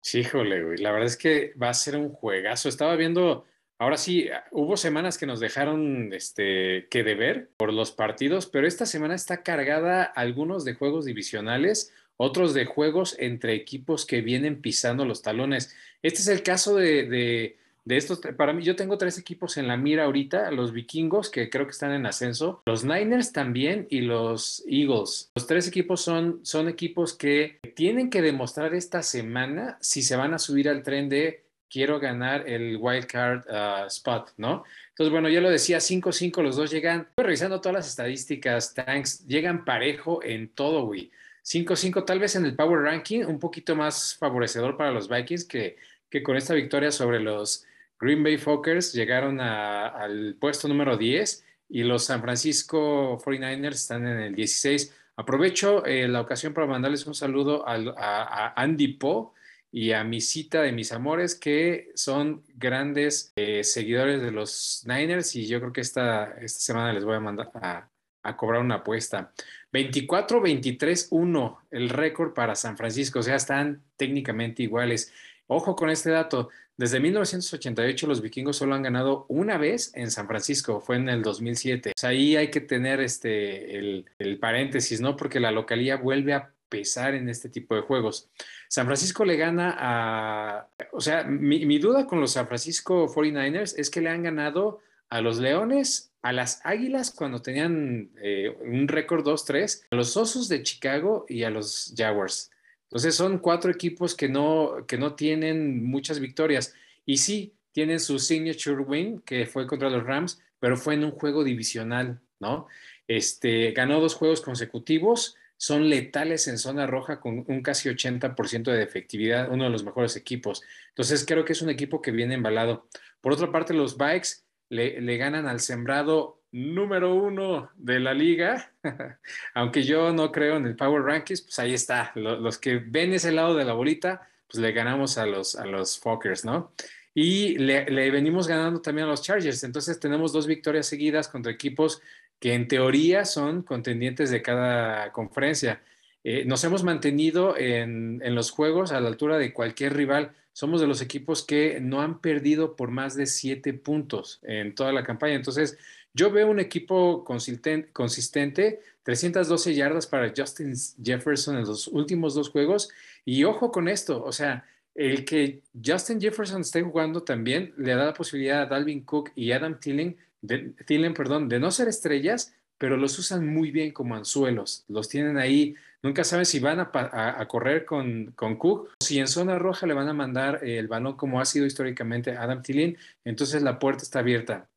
Sí, 0.00 0.20
híjole, 0.20 0.64
güey. 0.64 0.78
La 0.78 0.90
verdad 0.90 1.06
es 1.06 1.16
que 1.16 1.54
va 1.54 1.68
a 1.68 1.74
ser 1.74 1.96
un 1.96 2.10
juegazo. 2.10 2.68
Estaba 2.68 2.96
viendo, 2.96 3.46
ahora 3.78 3.96
sí, 3.96 4.28
hubo 4.50 4.76
semanas 4.76 5.18
que 5.18 5.26
nos 5.26 5.40
dejaron 5.40 6.12
este, 6.12 6.86
que 6.90 7.02
deber 7.02 7.50
por 7.56 7.72
los 7.72 7.92
partidos, 7.92 8.46
pero 8.46 8.66
esta 8.66 8.86
semana 8.86 9.14
está 9.14 9.42
cargada 9.42 10.04
algunos 10.04 10.64
de 10.64 10.74
juegos 10.74 11.04
divisionales, 11.04 11.92
otros 12.16 12.54
de 12.54 12.64
juegos 12.64 13.16
entre 13.18 13.54
equipos 13.54 14.06
que 14.06 14.20
vienen 14.20 14.60
pisando 14.60 15.04
los 15.04 15.22
talones. 15.22 15.74
Este 16.02 16.20
es 16.20 16.28
el 16.28 16.42
caso 16.42 16.76
de 16.76 17.56
de 17.84 17.98
estos, 17.98 18.20
para 18.36 18.54
mí, 18.54 18.62
yo 18.62 18.76
tengo 18.76 18.96
tres 18.96 19.18
equipos 19.18 19.58
en 19.58 19.68
la 19.68 19.76
mira 19.76 20.04
ahorita, 20.04 20.50
los 20.50 20.72
vikingos, 20.72 21.30
que 21.30 21.50
creo 21.50 21.66
que 21.66 21.72
están 21.72 21.92
en 21.92 22.06
ascenso, 22.06 22.62
los 22.64 22.82
Niners 22.82 23.32
también 23.32 23.86
y 23.90 24.00
los 24.00 24.64
Eagles. 24.66 25.30
Los 25.34 25.46
tres 25.46 25.68
equipos 25.68 26.00
son, 26.00 26.40
son 26.42 26.68
equipos 26.68 27.12
que 27.12 27.58
tienen 27.74 28.08
que 28.08 28.22
demostrar 28.22 28.74
esta 28.74 29.02
semana 29.02 29.76
si 29.80 30.02
se 30.02 30.16
van 30.16 30.32
a 30.32 30.38
subir 30.38 30.70
al 30.70 30.82
tren 30.82 31.10
de 31.10 31.43
quiero 31.74 31.98
ganar 31.98 32.48
el 32.48 32.76
wild 32.80 33.06
card 33.06 33.44
uh, 33.50 33.86
spot, 33.88 34.30
¿no? 34.36 34.62
Entonces, 34.90 35.10
bueno, 35.10 35.28
ya 35.28 35.40
lo 35.40 35.50
decía, 35.50 35.78
5-5, 35.78 36.40
los 36.40 36.54
dos 36.54 36.70
llegan, 36.70 37.08
revisando 37.16 37.60
todas 37.60 37.74
las 37.74 37.88
estadísticas, 37.88 38.74
tanks, 38.74 39.26
llegan 39.26 39.64
parejo 39.64 40.22
en 40.22 40.50
todo, 40.50 40.86
güey. 40.86 41.10
5-5, 41.44 42.04
tal 42.04 42.20
vez 42.20 42.36
en 42.36 42.44
el 42.44 42.54
Power 42.54 42.82
Ranking, 42.82 43.24
un 43.24 43.40
poquito 43.40 43.74
más 43.74 44.14
favorecedor 44.14 44.76
para 44.76 44.92
los 44.92 45.08
Vikings 45.08 45.44
que, 45.46 45.76
que 46.08 46.22
con 46.22 46.36
esta 46.36 46.54
victoria 46.54 46.92
sobre 46.92 47.18
los 47.18 47.66
Green 47.98 48.22
Bay 48.22 48.38
Fokkers 48.38 48.92
llegaron 48.92 49.40
al 49.40 50.36
puesto 50.38 50.68
número 50.68 50.96
10 50.96 51.44
y 51.70 51.82
los 51.82 52.04
San 52.04 52.20
Francisco 52.20 53.18
49ers 53.18 53.74
están 53.74 54.06
en 54.06 54.20
el 54.20 54.34
16. 54.36 54.94
Aprovecho 55.16 55.84
eh, 55.84 56.06
la 56.06 56.20
ocasión 56.20 56.54
para 56.54 56.68
mandarles 56.68 57.04
un 57.06 57.16
saludo 57.16 57.64
a, 57.66 58.54
Andy 58.54 58.94
Poe 58.94 59.30
y 59.76 59.90
a 59.90 60.04
mi 60.04 60.20
cita 60.20 60.62
de 60.62 60.70
mis 60.70 60.92
amores, 60.92 61.34
que 61.34 61.90
son 61.96 62.44
grandes 62.54 63.32
eh, 63.34 63.64
seguidores 63.64 64.22
de 64.22 64.30
los 64.30 64.84
Niners 64.86 65.34
y 65.34 65.48
yo 65.48 65.58
creo 65.58 65.72
que 65.72 65.80
esta, 65.80 66.36
esta 66.40 66.60
semana 66.60 66.92
les 66.92 67.04
voy 67.04 67.16
a 67.16 67.20
mandar 67.20 67.50
a, 67.54 67.88
a 68.22 68.36
cobrar 68.36 68.60
una 68.60 68.76
apuesta. 68.76 69.32
24-23-1 69.72 71.56
el 71.72 71.88
récord 71.88 72.34
para 72.34 72.54
San 72.54 72.76
Francisco, 72.76 73.18
o 73.18 73.22
sea, 73.24 73.34
están 73.34 73.82
técnicamente 73.96 74.62
iguales. 74.62 75.12
Ojo 75.48 75.74
con 75.74 75.90
este 75.90 76.10
dato, 76.10 76.50
desde 76.76 77.00
1988 77.00 78.06
los 78.06 78.22
vikingos 78.22 78.56
solo 78.56 78.76
han 78.76 78.82
ganado 78.84 79.26
una 79.28 79.58
vez 79.58 79.90
en 79.96 80.12
San 80.12 80.28
Francisco, 80.28 80.80
fue 80.80 80.96
en 80.96 81.08
el 81.08 81.22
2007. 81.22 81.94
ahí 82.02 82.36
hay 82.36 82.52
que 82.52 82.60
tener 82.60 83.00
este, 83.00 83.76
el, 83.76 84.38
paréntesis, 84.40 85.00
¿no? 85.00 85.16
Porque 85.16 85.40
la 85.40 85.50
localía 85.50 85.96
vuelve 85.96 86.32
a 86.34 86.52
pesar 86.68 87.14
en 87.14 87.28
este 87.28 87.48
tipo 87.48 87.76
de 87.76 87.82
juegos. 87.82 88.28
San 88.74 88.86
Francisco 88.86 89.24
le 89.24 89.36
gana 89.36 89.76
a, 89.78 90.68
o 90.90 91.00
sea, 91.00 91.22
mi, 91.22 91.78
duda 91.78 92.08
con 92.08 92.20
los 92.20 92.32
San 92.32 92.48
Francisco 92.48 93.06
49ers 93.06 93.76
es 93.78 93.88
que 93.88 94.00
le 94.00 94.10
han 94.10 94.24
ganado 94.24 94.80
a 95.10 95.20
los 95.20 95.38
Leones, 95.38 96.12
a 96.22 96.32
las 96.32 96.60
Águilas 96.66 97.12
cuando 97.12 97.40
tenían 97.40 98.10
eh, 98.20 98.52
un 98.62 98.88
récord 98.88 99.24
2-3, 99.24 99.86
a 99.92 99.94
los 99.94 100.16
Osos 100.16 100.48
de 100.48 100.64
Chicago 100.64 101.24
y 101.28 101.44
a 101.44 101.50
los 101.50 101.94
Jaguars. 101.96 102.50
Entonces 102.88 103.14
son 103.14 103.38
cuatro 103.38 103.70
equipos 103.70 104.16
que 104.16 104.28
no, 104.28 104.84
que 104.88 104.98
no 104.98 105.14
tienen 105.14 105.84
muchas 105.84 106.18
victorias. 106.18 106.74
Y 107.06 107.18
sí, 107.18 107.54
tienen 107.70 108.00
su 108.00 108.18
signature 108.18 108.80
win, 108.80 109.20
que 109.20 109.46
fue 109.46 109.68
contra 109.68 109.88
los 109.88 110.02
Rams, 110.02 110.42
pero 110.58 110.76
fue 110.76 110.94
en 110.94 111.04
un 111.04 111.12
juego 111.12 111.44
divisional, 111.44 112.20
¿no? 112.40 112.66
Este, 113.06 113.70
ganó 113.70 114.00
dos 114.00 114.16
juegos 114.16 114.40
consecutivos, 114.40 115.36
son 115.56 115.88
letales 115.88 116.48
en 116.48 116.58
zona 116.58 116.86
roja 116.86 117.20
con 117.20 117.44
un 117.46 117.62
casi 117.62 117.88
80% 117.88 118.72
de 118.72 118.82
efectividad, 118.82 119.50
uno 119.50 119.64
de 119.64 119.70
los 119.70 119.84
mejores 119.84 120.16
equipos. 120.16 120.62
Entonces 120.88 121.24
creo 121.26 121.44
que 121.44 121.52
es 121.52 121.62
un 121.62 121.70
equipo 121.70 122.02
que 122.02 122.10
viene 122.10 122.34
embalado. 122.34 122.88
Por 123.20 123.32
otra 123.32 123.50
parte, 123.50 123.74
los 123.74 123.96
Bikes 123.96 124.44
le, 124.68 125.16
ganan 125.16 125.46
al 125.46 125.60
sembrado 125.60 126.42
número 126.52 127.14
uno 127.14 127.70
de 127.76 128.00
la 128.00 128.14
liga, 128.14 128.72
aunque 129.54 129.82
yo 129.82 130.12
no 130.12 130.30
creo 130.30 130.56
en 130.56 130.66
el 130.66 130.76
Power 130.76 131.02
Rankings, 131.02 131.42
pues 131.42 131.58
ahí 131.58 131.74
está. 131.74 132.12
Los, 132.14 132.58
que 132.58 132.76
ven 132.76 133.12
ese 133.12 133.32
lado 133.32 133.54
de 133.54 133.64
la 133.64 133.72
bolita, 133.72 134.28
pues 134.48 134.60
le 134.60 134.72
ganamos 134.72 135.18
a 135.18 135.26
los, 135.26 135.56
a 135.56 135.64
los 135.64 136.00
¿no? 136.44 136.72
Y 137.14 137.56
le, 137.58 138.10
venimos 138.10 138.48
ganando 138.48 138.80
también 138.80 139.06
a 139.06 139.10
los 139.10 139.22
Chargers. 139.22 139.62
Entonces 139.62 140.00
tenemos 140.00 140.32
dos 140.32 140.48
victorias 140.48 140.86
seguidas 140.86 141.28
contra 141.28 141.52
equipos 141.52 142.02
que 142.44 142.52
en 142.52 142.68
teoría 142.68 143.24
son 143.24 143.62
contendientes 143.62 144.30
de 144.30 144.42
cada 144.42 145.12
conferencia. 145.12 145.80
Eh, 146.24 146.44
nos 146.44 146.62
hemos 146.62 146.84
mantenido 146.84 147.56
en, 147.56 148.20
en 148.22 148.34
los 148.34 148.50
juegos 148.50 148.92
a 148.92 149.00
la 149.00 149.08
altura 149.08 149.38
de 149.38 149.54
cualquier 149.54 149.96
rival 149.96 150.32
somos 150.52 150.82
de 150.82 150.86
los 150.86 151.00
equipos 151.00 151.42
que 151.42 151.80
no 151.80 152.02
han 152.02 152.20
perdido 152.20 152.76
por 152.76 152.90
más 152.90 153.16
de 153.16 153.24
siete 153.24 153.72
puntos 153.72 154.40
en 154.42 154.74
toda 154.74 154.92
la 154.92 155.04
campaña. 155.04 155.36
Entonces, 155.36 155.78
yo 156.12 156.30
veo 156.30 156.50
un 156.50 156.60
equipo 156.60 157.24
consistente, 157.24 158.80
312 159.04 159.74
yardas 159.74 160.06
para 160.06 160.30
Justin 160.36 160.74
Jefferson 161.02 161.56
en 161.56 161.64
los 161.64 161.88
últimos 161.88 162.34
dos 162.34 162.50
juegos. 162.50 162.90
Y 163.24 163.44
ojo 163.44 163.72
con 163.72 163.88
esto, 163.88 164.22
o 164.22 164.32
sea, 164.32 164.66
el 164.94 165.24
que 165.24 165.62
Justin 165.82 166.20
Jefferson 166.20 166.60
esté 166.60 166.82
jugando 166.82 167.22
también 167.22 167.72
le 167.78 167.94
da 167.94 168.04
la 168.04 168.12
posibilidad 168.12 168.60
a 168.60 168.66
Dalvin 168.66 169.00
Cook 169.00 169.30
y 169.34 169.50
Adam 169.52 169.80
Thielen, 169.80 170.18
de, 170.46 170.74
Thielen, 170.86 171.14
perdón, 171.14 171.48
de 171.48 171.58
no 171.58 171.70
ser 171.70 171.88
estrellas, 171.88 172.54
pero 172.78 172.96
los 172.96 173.18
usan 173.18 173.46
muy 173.46 173.70
bien 173.70 173.92
como 173.92 174.14
anzuelos. 174.14 174.84
Los 174.88 175.08
tienen 175.08 175.38
ahí. 175.38 175.74
Nunca 176.02 176.22
saben 176.22 176.44
si 176.44 176.58
van 176.58 176.80
a, 176.80 177.48
correr 177.48 177.86
con, 177.86 178.32
con, 178.32 178.56
Cook, 178.56 178.90
si 179.00 179.18
en 179.18 179.26
zona 179.26 179.58
roja 179.58 179.86
le 179.86 179.94
van 179.94 180.08
a 180.08 180.12
mandar 180.12 180.60
el 180.62 180.86
balón 180.86 181.16
como 181.16 181.40
ha 181.40 181.46
sido 181.46 181.64
históricamente 181.64 182.36
Adam 182.36 182.62
Thielen, 182.62 182.98
entonces 183.24 183.62
la 183.62 183.78
puerta 183.78 184.02
está 184.02 184.18
abierta. 184.18 184.68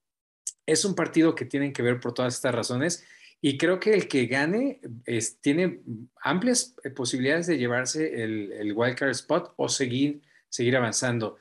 es 0.65 0.85
un 0.85 0.95
partido 0.95 1.35
que 1.35 1.45
tienen 1.45 1.73
que 1.73 1.81
ver 1.81 1.99
por 1.99 2.13
todas 2.13 2.35
estas 2.35 2.55
razones 2.55 3.05
y 3.41 3.57
creo 3.57 3.79
que 3.79 3.93
el 3.93 4.07
que 4.07 4.25
gane 4.25 4.79
tiene 5.41 5.81
amplias 6.21 6.75
posibilidades 6.95 7.47
de 7.47 7.57
llevarse 7.57 8.23
el, 8.23 8.53
el 8.53 8.73
wildcard 8.73 9.11
spot 9.11 9.53
o 9.57 9.67
seguir, 9.67 10.21
seguir 10.49 10.77
avanzando. 10.77 11.37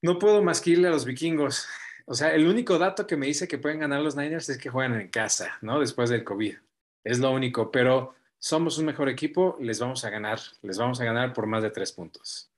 No 0.00 0.18
puedo 0.18 0.42
más 0.42 0.60
que 0.60 0.70
irle 0.70 0.88
a 0.88 0.90
los 0.90 1.04
vikingos. 1.04 1.66
O 2.06 2.14
sea, 2.14 2.34
el 2.34 2.46
único 2.46 2.78
dato 2.78 3.06
que 3.06 3.16
me 3.16 3.26
dice 3.26 3.48
que 3.48 3.58
pueden 3.58 3.80
ganar 3.80 4.02
los 4.02 4.16
Niners 4.16 4.48
es 4.48 4.58
que 4.58 4.68
juegan 4.68 5.00
en 5.00 5.08
casa, 5.08 5.58
¿no? 5.62 5.80
Después 5.80 6.10
del 6.10 6.24
COVID. 6.24 6.54
Es 7.02 7.18
lo 7.18 7.30
único, 7.30 7.70
pero 7.70 8.14
somos 8.38 8.76
un 8.78 8.86
mejor 8.86 9.08
equipo, 9.08 9.56
les 9.60 9.78
vamos 9.78 10.04
a 10.04 10.10
ganar, 10.10 10.38
les 10.62 10.76
vamos 10.76 11.00
a 11.00 11.04
ganar 11.04 11.32
por 11.32 11.46
más 11.46 11.62
de 11.62 11.70
tres 11.70 11.92
puntos. 11.92 12.50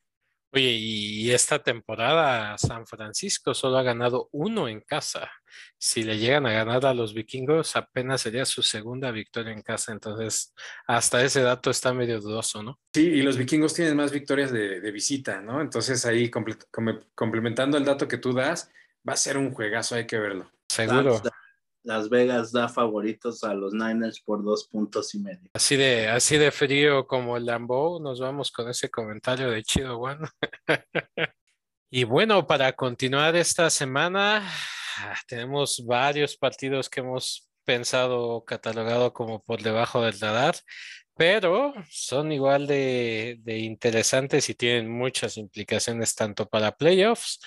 Oye, 0.53 0.73
y 0.73 1.31
esta 1.33 1.63
temporada 1.63 2.57
San 2.57 2.87
Francisco 2.87 3.53
solo 3.53 3.77
ha 3.77 3.83
ganado 3.83 4.29
uno 4.33 4.69
en 4.69 4.81
casa. 4.81 5.31
Si 5.77 6.03
le 6.03 6.19
llegan 6.19 6.47
a 6.47 6.53
ganar 6.53 6.87
a 6.87 6.95
los 6.95 7.15
vikingos, 7.15 7.77
apenas 7.77 8.23
sería 8.23 8.45
su 8.45 8.63
segunda 8.63 9.11
victoria 9.11 9.53
en 9.53 9.63
casa. 9.63 9.93
Entonces, 9.93 10.55
hasta 10.87 11.23
ese 11.23 11.43
dato 11.43 11.71
está 11.71 11.93
medio 11.93 12.21
dudoso, 12.21 12.63
¿no? 12.63 12.81
Sí, 12.95 13.07
y 13.07 13.23
los 13.23 13.37
vikingos 13.37 13.75
tienen 13.75 13.97
más 13.97 14.13
victorias 14.13 14.51
de, 14.51 14.91
visita, 14.93 15.41
¿no? 15.41 15.61
Entonces, 15.61 16.07
ahí 16.07 16.31
complementando 16.31 17.77
el 17.77 17.85
dato 17.85 18.09
que 18.09 18.19
tú 18.19 18.33
das, 18.33 18.71
va 19.07 19.13
a 19.13 19.17
ser 19.17 19.39
un 19.39 19.53
juegazo, 19.53 19.95
hay 19.95 20.07
que 20.07 20.19
verlo. 20.19 20.51
Seguro. 20.69 21.21
Las 21.83 22.09
Vegas 22.09 22.51
da 22.51 22.69
favoritos 22.69 23.45
a 23.45 23.55
los 23.55 23.73
Niners 23.73 24.21
por 24.21 24.43
dos 24.43 24.67
puntos 24.67 25.15
y 25.15 25.21
medio. 25.21 25.51
Así 25.55 25.77
de, 25.77 26.09
así 26.09 26.37
de 26.37 26.51
frío 26.51 27.07
como 27.07 27.37
el 27.37 27.47
Lambeau, 27.47 28.01
nos 28.01 28.19
vamos 28.19 28.51
con 28.51 28.69
ese 28.69 28.91
comentario 28.91 29.53
de 29.53 29.63
Chido 29.63 29.97
One. 29.97 30.27
y 31.91 32.03
bueno, 32.03 32.45
para 32.45 32.73
continuar 32.73 33.37
esta 33.37 33.71
semana, 33.71 34.51
tenemos 35.29 35.85
varios 35.87 36.37
partidos 36.37 36.91
que 36.91 37.01
hemos 37.01 37.49
pensado 37.65 38.45
catalogado 38.45 39.13
como 39.13 39.41
por 39.45 39.63
debajo 39.63 40.03
del 40.03 40.19
radar, 40.19 40.57
pero 41.15 41.73
son 41.89 42.33
igual 42.33 42.67
de, 42.67 43.39
de 43.43 43.59
interesantes 43.59 44.51
y 44.51 44.55
tienen 44.57 44.91
muchas 44.91 45.37
implicaciones 45.37 46.17
tanto 46.17 46.49
para 46.49 46.77
playoffs 46.77 47.39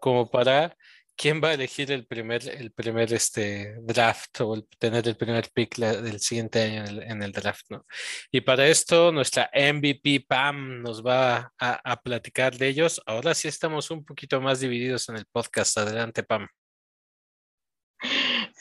como 0.00 0.30
para 0.30 0.74
quién 1.16 1.40
va 1.42 1.48
a 1.50 1.54
elegir 1.54 1.90
el 1.92 2.06
primer, 2.06 2.48
el 2.48 2.72
primer 2.72 3.12
este, 3.12 3.74
draft 3.82 4.40
o 4.40 4.54
el, 4.54 4.66
tener 4.78 5.06
el 5.08 5.16
primer 5.16 5.50
pick 5.52 5.76
del 5.76 6.20
siguiente 6.20 6.62
año 6.62 6.84
en 7.02 7.22
el, 7.22 7.32
draft, 7.32 7.66
¿no? 7.70 7.86
Y 8.30 8.40
para 8.42 8.66
esto, 8.66 9.12
nuestra 9.12 9.50
MVP 9.54 10.24
Pam 10.28 10.82
nos 10.82 11.04
va 11.04 11.52
a, 11.58 12.02
platicar 12.02 12.56
de 12.56 12.68
ellos. 12.68 13.00
Ahora 13.06 13.34
sí 13.34 13.48
estamos 13.48 13.90
un 13.90 14.04
poquito 14.04 14.40
más 14.40 14.60
divididos 14.60 15.08
en 15.08 15.16
el 15.16 15.26
podcast. 15.26 15.78
Adelante, 15.78 16.22
Pam. 16.22 16.48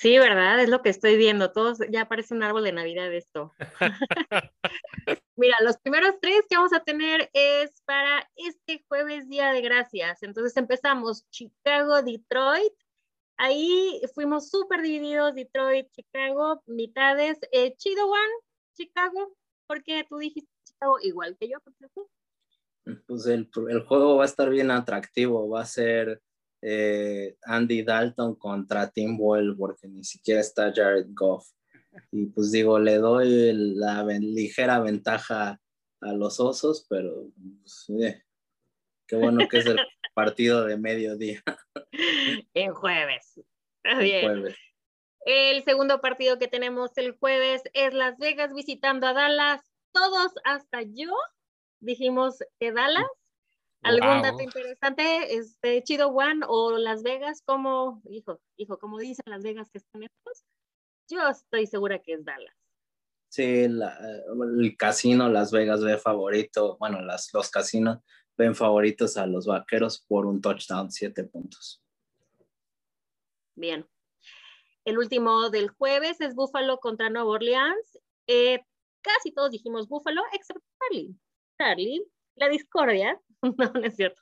Sí, 0.02 0.18
¿verdad? 0.18 0.60
Es 0.60 0.68
lo 0.68 0.82
que 0.82 0.90
estoy 0.90 1.16
viendo. 1.16 1.52
Todos 1.52 1.78
ya 1.92 2.08
parece 2.08 2.34
un 2.34 2.42
árbol 2.42 2.64
de 2.64 2.72
Navidad 2.72 3.14
esto. 3.14 3.54
Mira, 5.36 5.56
los 5.62 5.78
primeros 5.78 6.16
tres 6.20 6.42
que 6.50 6.56
vamos 6.56 6.74
a 6.74 6.84
tener 6.84 7.30
es 7.34 7.84
para 7.86 8.28
este 8.36 8.84
jueves 8.88 9.30
Día 9.30 9.52
de 9.52 9.62
Gracias. 9.62 10.24
Entonces 10.24 10.58
empezamos 10.58 11.30
Chicago, 11.30 12.02
Detroit. 12.02 12.74
Ahí 13.38 14.02
fuimos 14.16 14.50
súper 14.50 14.82
divididos, 14.82 15.36
Detroit, 15.36 15.92
Chicago, 15.92 16.64
mitades. 16.66 17.38
Eh, 17.52 17.76
Chido 17.78 18.08
One, 18.08 18.34
Chicago, 18.76 19.38
porque 19.68 20.04
tú 20.10 20.18
dijiste 20.18 20.50
Chicago 20.64 20.98
igual 21.04 21.38
que 21.40 21.48
yo. 21.48 21.60
Pues 23.06 23.28
el, 23.28 23.52
el 23.70 23.82
juego 23.86 24.16
va 24.16 24.24
a 24.24 24.26
estar 24.26 24.50
bien 24.50 24.72
atractivo, 24.72 25.48
va 25.48 25.62
a 25.62 25.66
ser 25.66 26.24
eh, 26.62 27.36
Andy 27.44 27.84
Dalton 27.84 28.36
contra 28.36 28.90
Tim 28.90 29.18
Boyle, 29.18 29.56
porque 29.56 29.88
ni 29.88 30.04
siquiera 30.04 30.42
está 30.42 30.72
Jared 30.74 31.08
Goff. 31.10 31.48
Y 32.12 32.28
pues 32.28 32.52
digo, 32.52 32.80
le 32.80 32.98
doy 32.98 33.54
la 33.54 34.04
ligera 34.04 34.80
ventaja 34.80 35.60
a 36.02 36.14
los 36.14 36.40
osos, 36.40 36.86
pero 36.90 37.28
pues, 37.62 37.86
eh, 38.02 38.24
qué 39.08 39.16
bueno 39.16 39.48
que 39.50 39.58
es 39.60 39.66
el 39.66 39.78
partido 40.14 40.66
de 40.66 40.78
mediodía. 40.78 41.44
En 42.54 42.74
jueves. 42.74 43.42
Bien. 44.00 44.56
El 45.26 45.64
segundo 45.64 46.02
partido 46.02 46.40
que 46.40 46.48
tenemos 46.48 46.92
el 46.98 47.12
jueves 47.12 47.62
es 47.74 47.94
Las 47.94 48.18
Vegas 48.18 48.54
visitando 48.54 49.08
a 49.08 49.14
Dallas. 49.14 49.62
Todos, 49.92 50.32
hasta 50.46 50.82
yo, 50.82 51.14
dijimos 51.80 52.40
que 52.60 52.72
Dallas 52.72 53.06
¿Algún 53.82 54.22
dato 54.22 54.42
interesante? 54.42 55.36
Este, 55.36 55.82
Chido 55.84 56.10
One 56.10 56.46
o 56.48 56.78
Las 56.78 57.02
Vegas, 57.04 57.42
como, 57.44 58.02
hijo, 58.10 58.40
hijo, 58.58 58.78
como 58.78 59.00
dicen 59.00 59.24
Las 59.26 59.44
Vegas 59.44 59.70
que 59.72 59.80
están 59.80 60.04
estos, 60.04 60.46
yo 61.10 61.28
estoy 61.28 61.66
segura 61.66 62.00
que 62.00 62.14
es 62.14 62.24
Dallas. 62.24 62.56
Sí, 63.30 63.64
el 63.64 64.76
casino 64.78 65.30
Las 65.30 65.52
Vegas 65.52 65.84
ve 65.84 65.98
favorito, 65.98 66.78
bueno, 66.78 67.02
las, 67.02 67.34
los 67.34 67.50
casinos 67.50 68.00
ven 68.38 68.56
favoritos 68.56 69.18
a 69.18 69.26
los 69.26 69.48
vaqueros 69.48 70.06
por 70.08 70.26
un 70.26 70.42
touchdown, 70.42 70.92
siete 70.92 71.24
puntos. 71.24 71.82
Bien. 73.56 73.88
El 74.86 74.98
último 74.98 75.50
del 75.50 75.70
jueves 75.70 76.22
es 76.22 76.34
Buffalo 76.34 76.80
contra 76.80 77.10
Nueva 77.10 77.30
Orleans. 77.30 78.00
Eh, 78.28 78.64
casi 79.02 79.32
todos 79.32 79.52
dijimos 79.52 79.88
Buffalo, 79.88 80.24
excepto 80.34 80.64
Charlie. 80.80 81.16
Charlie 81.60 82.04
la 82.42 82.50
discordia. 82.50 83.20
No, 83.44 83.72
no 83.74 83.84
es 83.84 83.96
cierto. 83.96 84.22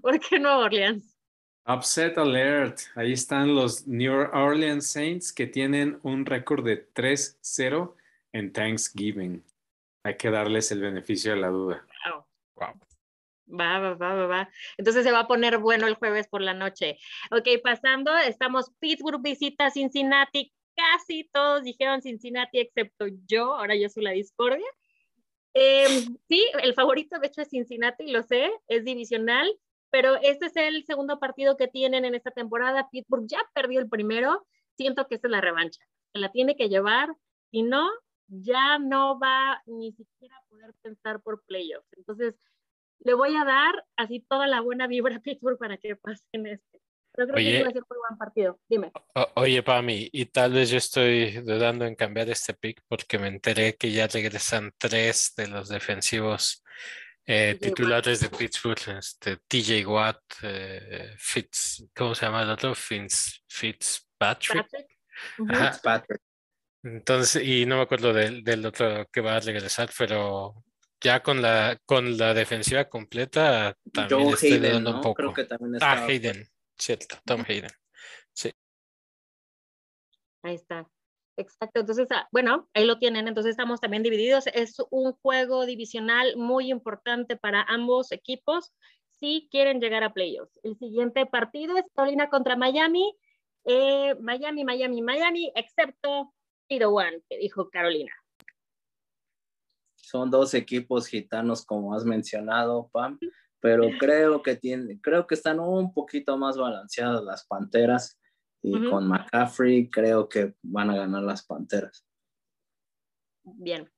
¿Por 0.00 0.18
qué 0.18 0.38
Nueva 0.38 0.64
Orleans? 0.64 1.18
Upset 1.66 2.16
alert. 2.16 2.78
Ahí 2.94 3.12
están 3.12 3.54
los 3.54 3.86
New 3.86 4.10
Orleans 4.32 4.86
Saints 4.86 5.34
que 5.34 5.46
tienen 5.46 6.00
un 6.02 6.24
récord 6.24 6.64
de 6.64 6.90
3-0 6.94 7.94
en 8.32 8.52
Thanksgiving. 8.54 9.44
Hay 10.02 10.16
que 10.16 10.30
darles 10.30 10.72
el 10.72 10.80
beneficio 10.80 11.34
de 11.34 11.40
la 11.40 11.48
duda. 11.48 11.86
Wow. 12.56 12.80
Va, 13.60 13.78
va, 13.80 13.94
va, 13.94 14.14
va, 14.14 14.26
va. 14.26 14.50
Entonces 14.78 15.04
se 15.04 15.12
va 15.12 15.20
a 15.20 15.26
poner 15.26 15.58
bueno 15.58 15.86
el 15.86 15.96
jueves 15.96 16.26
por 16.26 16.40
la 16.40 16.54
noche. 16.54 16.96
Ok, 17.30 17.46
pasando, 17.62 18.16
estamos 18.16 18.72
Pittsburgh 18.78 19.20
visita 19.20 19.70
Cincinnati. 19.70 20.54
Casi 20.74 21.28
todos 21.34 21.64
dijeron 21.64 22.00
Cincinnati 22.00 22.60
excepto 22.60 23.08
yo. 23.26 23.56
Ahora 23.56 23.76
yo 23.76 23.90
soy 23.90 24.04
la 24.04 24.12
discordia. 24.12 24.66
Em, 25.54 26.16
sí, 26.28 26.44
el 26.62 26.74
favorito 26.74 27.18
de 27.18 27.28
hecho 27.28 27.42
es 27.42 27.48
Cincinnati, 27.48 28.10
lo 28.10 28.22
sé, 28.22 28.50
es 28.66 28.84
divisional, 28.84 29.48
pero 29.90 30.16
este 30.16 30.46
es 30.46 30.56
el 30.56 30.84
segundo 30.84 31.20
partido 31.20 31.56
que 31.56 31.68
tienen 31.68 32.04
en 32.04 32.16
esta 32.16 32.32
temporada. 32.32 32.88
Pittsburgh 32.90 33.26
ya 33.28 33.38
perdió 33.54 33.78
el 33.80 33.88
primero, 33.88 34.44
siento 34.76 35.06
que 35.06 35.14
esta 35.14 35.28
es 35.28 35.32
la 35.32 35.40
revancha. 35.40 35.80
Se 36.12 36.18
la 36.18 36.32
tiene 36.32 36.56
que 36.56 36.68
llevar, 36.68 37.14
si 37.52 37.62
no, 37.62 37.88
ya 38.26 38.78
no 38.80 39.18
va 39.18 39.62
ni 39.66 39.92
siquiera 39.92 40.36
a 40.36 40.44
poder 40.48 40.74
pensar 40.82 41.20
por 41.22 41.44
playoffs. 41.44 41.92
Entonces, 41.92 42.34
le 43.00 43.14
voy 43.14 43.36
a 43.36 43.44
dar 43.44 43.86
así 43.96 44.20
toda 44.28 44.48
la 44.48 44.60
buena 44.60 44.88
vibra 44.88 45.16
a 45.16 45.20
Pittsburgh 45.20 45.58
para 45.58 45.76
que 45.76 45.94
pasen 45.94 46.46
este 46.46 46.80
oye, 47.34 47.64
partido. 48.18 48.58
Dime. 48.68 48.92
oye, 49.34 49.62
Pami, 49.62 50.08
y 50.12 50.26
tal 50.26 50.52
vez 50.52 50.70
yo 50.70 50.78
estoy 50.78 51.32
dudando 51.42 51.84
en 51.84 51.94
cambiar 51.94 52.28
este 52.30 52.54
pick 52.54 52.82
porque 52.88 53.18
me 53.18 53.28
enteré 53.28 53.76
que 53.76 53.92
ya 53.92 54.06
regresan 54.06 54.72
tres 54.78 55.32
de 55.36 55.48
los 55.48 55.68
defensivos 55.68 56.62
eh, 57.26 57.56
titulares 57.60 58.20
de 58.20 58.28
Pittsburgh, 58.28 58.98
este, 58.98 59.38
TJ 59.48 59.86
Watt, 59.86 60.20
eh, 60.42 61.14
Fitz, 61.18 61.84
¿cómo 61.96 62.14
se 62.14 62.26
llama 62.26 62.42
el 62.42 62.50
otro? 62.50 62.74
Fitz, 62.74 63.42
Fitzpatrick. 63.48 64.66
Fitzpatrick. 65.36 66.20
Entonces, 66.82 67.42
y 67.42 67.64
no 67.64 67.76
me 67.76 67.82
acuerdo 67.82 68.12
del, 68.12 68.44
del, 68.44 68.66
otro 68.66 69.06
que 69.10 69.22
va 69.22 69.36
a 69.36 69.40
regresar, 69.40 69.88
pero 69.96 70.62
ya 71.00 71.22
con 71.22 71.40
la 71.40 71.78
con 71.86 72.16
la 72.18 72.34
defensiva 72.34 72.84
completa 72.88 73.74
también 73.90 74.28
estoy 74.28 74.58
dudando 74.58 74.90
un 74.90 75.00
poco. 75.00 75.14
Creo 75.14 75.32
que 75.32 75.44
también 75.44 75.82
ah, 75.82 76.04
Hayden. 76.06 76.46
Cierto, 76.76 77.16
Tom 77.24 77.44
Hayden. 77.46 77.70
Sí. 78.32 78.52
Ahí 80.42 80.54
está. 80.54 80.88
Exacto, 81.36 81.80
entonces, 81.80 82.06
ah, 82.10 82.28
bueno, 82.30 82.68
ahí 82.74 82.84
lo 82.84 82.98
tienen, 82.98 83.26
entonces 83.26 83.50
estamos 83.50 83.80
también 83.80 84.02
divididos. 84.04 84.46
Es 84.48 84.76
un 84.90 85.12
juego 85.14 85.66
divisional 85.66 86.36
muy 86.36 86.70
importante 86.70 87.36
para 87.36 87.62
ambos 87.62 88.12
equipos 88.12 88.72
si 89.18 89.48
quieren 89.50 89.80
llegar 89.80 90.04
a 90.04 90.12
playoffs. 90.12 90.60
El 90.62 90.78
siguiente 90.78 91.26
partido 91.26 91.76
es 91.76 91.84
Carolina 91.94 92.28
contra 92.30 92.56
Miami. 92.56 93.16
Eh, 93.64 94.14
Miami, 94.20 94.64
Miami, 94.64 95.02
Miami, 95.02 95.52
excepto 95.56 96.32
Tiro 96.68 96.90
One, 96.90 97.22
que 97.28 97.38
dijo 97.38 97.68
Carolina. 97.70 98.12
Son 99.96 100.30
dos 100.30 100.54
equipos 100.54 101.06
gitanos, 101.06 101.64
como 101.64 101.94
has 101.94 102.04
mencionado, 102.04 102.88
Pam 102.92 103.18
pero 103.64 103.88
creo 103.98 104.42
que 104.42 104.56
tiene, 104.56 105.00
creo 105.00 105.26
que 105.26 105.34
están 105.34 105.58
un 105.58 105.94
poquito 105.94 106.36
más 106.36 106.58
balanceadas 106.58 107.24
las 107.24 107.46
Panteras 107.46 108.20
y 108.60 108.72
con 108.90 109.08
McCaffrey 109.08 109.88
creo 109.88 110.28
que 110.28 110.52
van 110.60 110.90
a 110.90 110.96
ganar 110.96 111.22
las 111.22 111.46
Panteras. 111.46 112.06
Bien. 113.42 113.90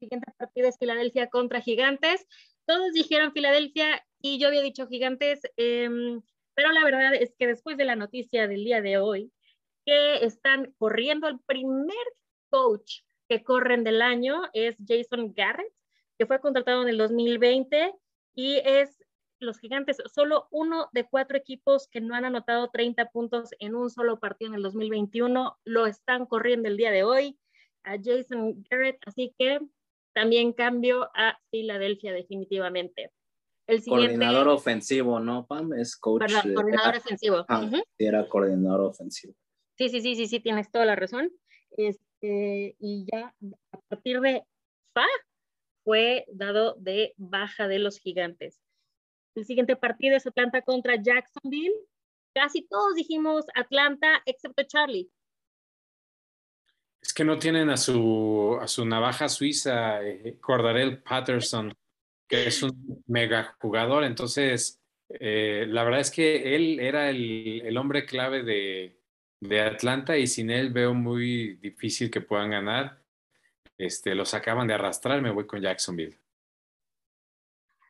Siguiente 0.00 0.32
partido 0.36 0.68
es 0.68 0.76
Filadelfia 0.76 1.30
contra 1.30 1.60
Gigantes. 1.60 2.26
Todos 2.66 2.92
dijeron 2.92 3.30
Filadelfia 3.30 4.04
y 4.20 4.40
yo 4.40 4.48
había 4.48 4.60
dicho 4.60 4.88
Gigantes, 4.88 5.42
em, 5.56 6.20
pero 6.54 6.72
la 6.72 6.82
verdad 6.82 7.14
es 7.14 7.32
que 7.38 7.46
después 7.46 7.76
de 7.76 7.84
la 7.84 7.94
noticia 7.94 8.48
del 8.48 8.64
día 8.64 8.82
de 8.82 8.98
hoy, 8.98 9.32
que 9.86 10.24
están 10.24 10.74
corriendo. 10.78 11.28
El 11.28 11.38
primer 11.46 11.94
coach 12.48 13.02
que 13.28 13.44
corren 13.44 13.84
del 13.84 14.02
año 14.02 14.42
es 14.52 14.74
Jason 14.84 15.32
Garrett, 15.32 15.72
que 16.18 16.26
fue 16.26 16.40
contratado 16.40 16.82
en 16.82 16.88
el 16.88 16.98
2020 16.98 17.94
y 18.34 18.56
es 18.64 19.02
los 19.40 19.58
gigantes, 19.58 19.96
solo 20.12 20.48
uno 20.50 20.88
de 20.92 21.08
cuatro 21.08 21.36
equipos 21.36 21.88
que 21.88 22.00
no 22.00 22.14
han 22.14 22.26
anotado 22.26 22.68
30 22.70 23.10
puntos 23.10 23.50
en 23.58 23.74
un 23.74 23.88
solo 23.88 24.20
partido 24.20 24.50
en 24.50 24.56
el 24.56 24.62
2021 24.62 25.58
lo 25.64 25.86
están 25.86 26.26
corriendo 26.26 26.68
el 26.68 26.76
día 26.76 26.90
de 26.90 27.04
hoy 27.04 27.38
a 27.82 27.96
Jason 28.02 28.62
Garrett, 28.70 28.98
así 29.06 29.34
que 29.38 29.60
también 30.12 30.52
cambio 30.52 31.10
a 31.14 31.38
Filadelfia 31.50 32.12
definitivamente. 32.12 33.10
El 33.66 33.80
siguiente, 33.80 34.08
coordinador 34.08 34.48
ofensivo, 34.48 35.20
¿no, 35.20 35.46
Pam? 35.46 35.72
Es 35.74 35.96
coach. 35.96 36.22
Perdón, 36.22 36.54
coordinador 36.54 36.96
ofensivo. 36.96 37.44
Ah, 37.48 37.70
Era 37.96 38.28
coordinador 38.28 38.80
ofensivo. 38.80 39.34
Sí, 39.78 39.88
sí, 39.88 40.00
sí, 40.00 40.16
sí, 40.16 40.26
sí, 40.26 40.40
tienes 40.40 40.70
toda 40.70 40.84
la 40.84 40.96
razón. 40.96 41.30
Este, 41.76 42.76
y 42.78 43.06
ya 43.10 43.34
a 43.72 43.80
partir 43.88 44.20
de 44.20 44.44
FA 44.92 45.06
fue 45.90 46.24
dado 46.28 46.76
de 46.78 47.14
baja 47.16 47.66
de 47.66 47.80
los 47.80 47.98
gigantes. 47.98 48.60
El 49.34 49.44
siguiente 49.44 49.74
partido 49.74 50.16
es 50.16 50.24
Atlanta 50.24 50.62
contra 50.62 50.94
Jacksonville. 50.94 51.74
Casi 52.32 52.62
todos 52.68 52.94
dijimos 52.94 53.46
Atlanta, 53.56 54.22
excepto 54.24 54.62
Charlie. 54.62 55.10
Es 57.02 57.12
que 57.12 57.24
no 57.24 57.40
tienen 57.40 57.70
a 57.70 57.76
su, 57.76 58.56
a 58.60 58.68
su 58.68 58.84
navaja 58.84 59.28
suiza, 59.28 60.00
eh, 60.06 60.36
Cordarel 60.40 61.02
Patterson, 61.02 61.74
que 62.28 62.46
es 62.46 62.62
un 62.62 63.02
mega 63.08 63.56
jugador. 63.60 64.04
Entonces, 64.04 64.80
eh, 65.08 65.66
la 65.68 65.82
verdad 65.82 66.02
es 66.02 66.12
que 66.12 66.54
él 66.54 66.78
era 66.78 67.10
el, 67.10 67.62
el 67.64 67.76
hombre 67.76 68.06
clave 68.06 68.44
de, 68.44 68.96
de, 69.40 69.60
Atlanta 69.60 70.16
y 70.16 70.28
sin 70.28 70.50
él 70.50 70.70
veo 70.70 70.94
muy 70.94 71.56
difícil 71.56 72.12
que 72.12 72.20
puedan 72.20 72.50
ganar. 72.50 72.99
Este, 73.80 74.14
los 74.14 74.34
acaban 74.34 74.66
de 74.66 74.74
arrastrar, 74.74 75.22
me 75.22 75.30
voy 75.30 75.46
con 75.46 75.62
Jacksonville. 75.62 76.18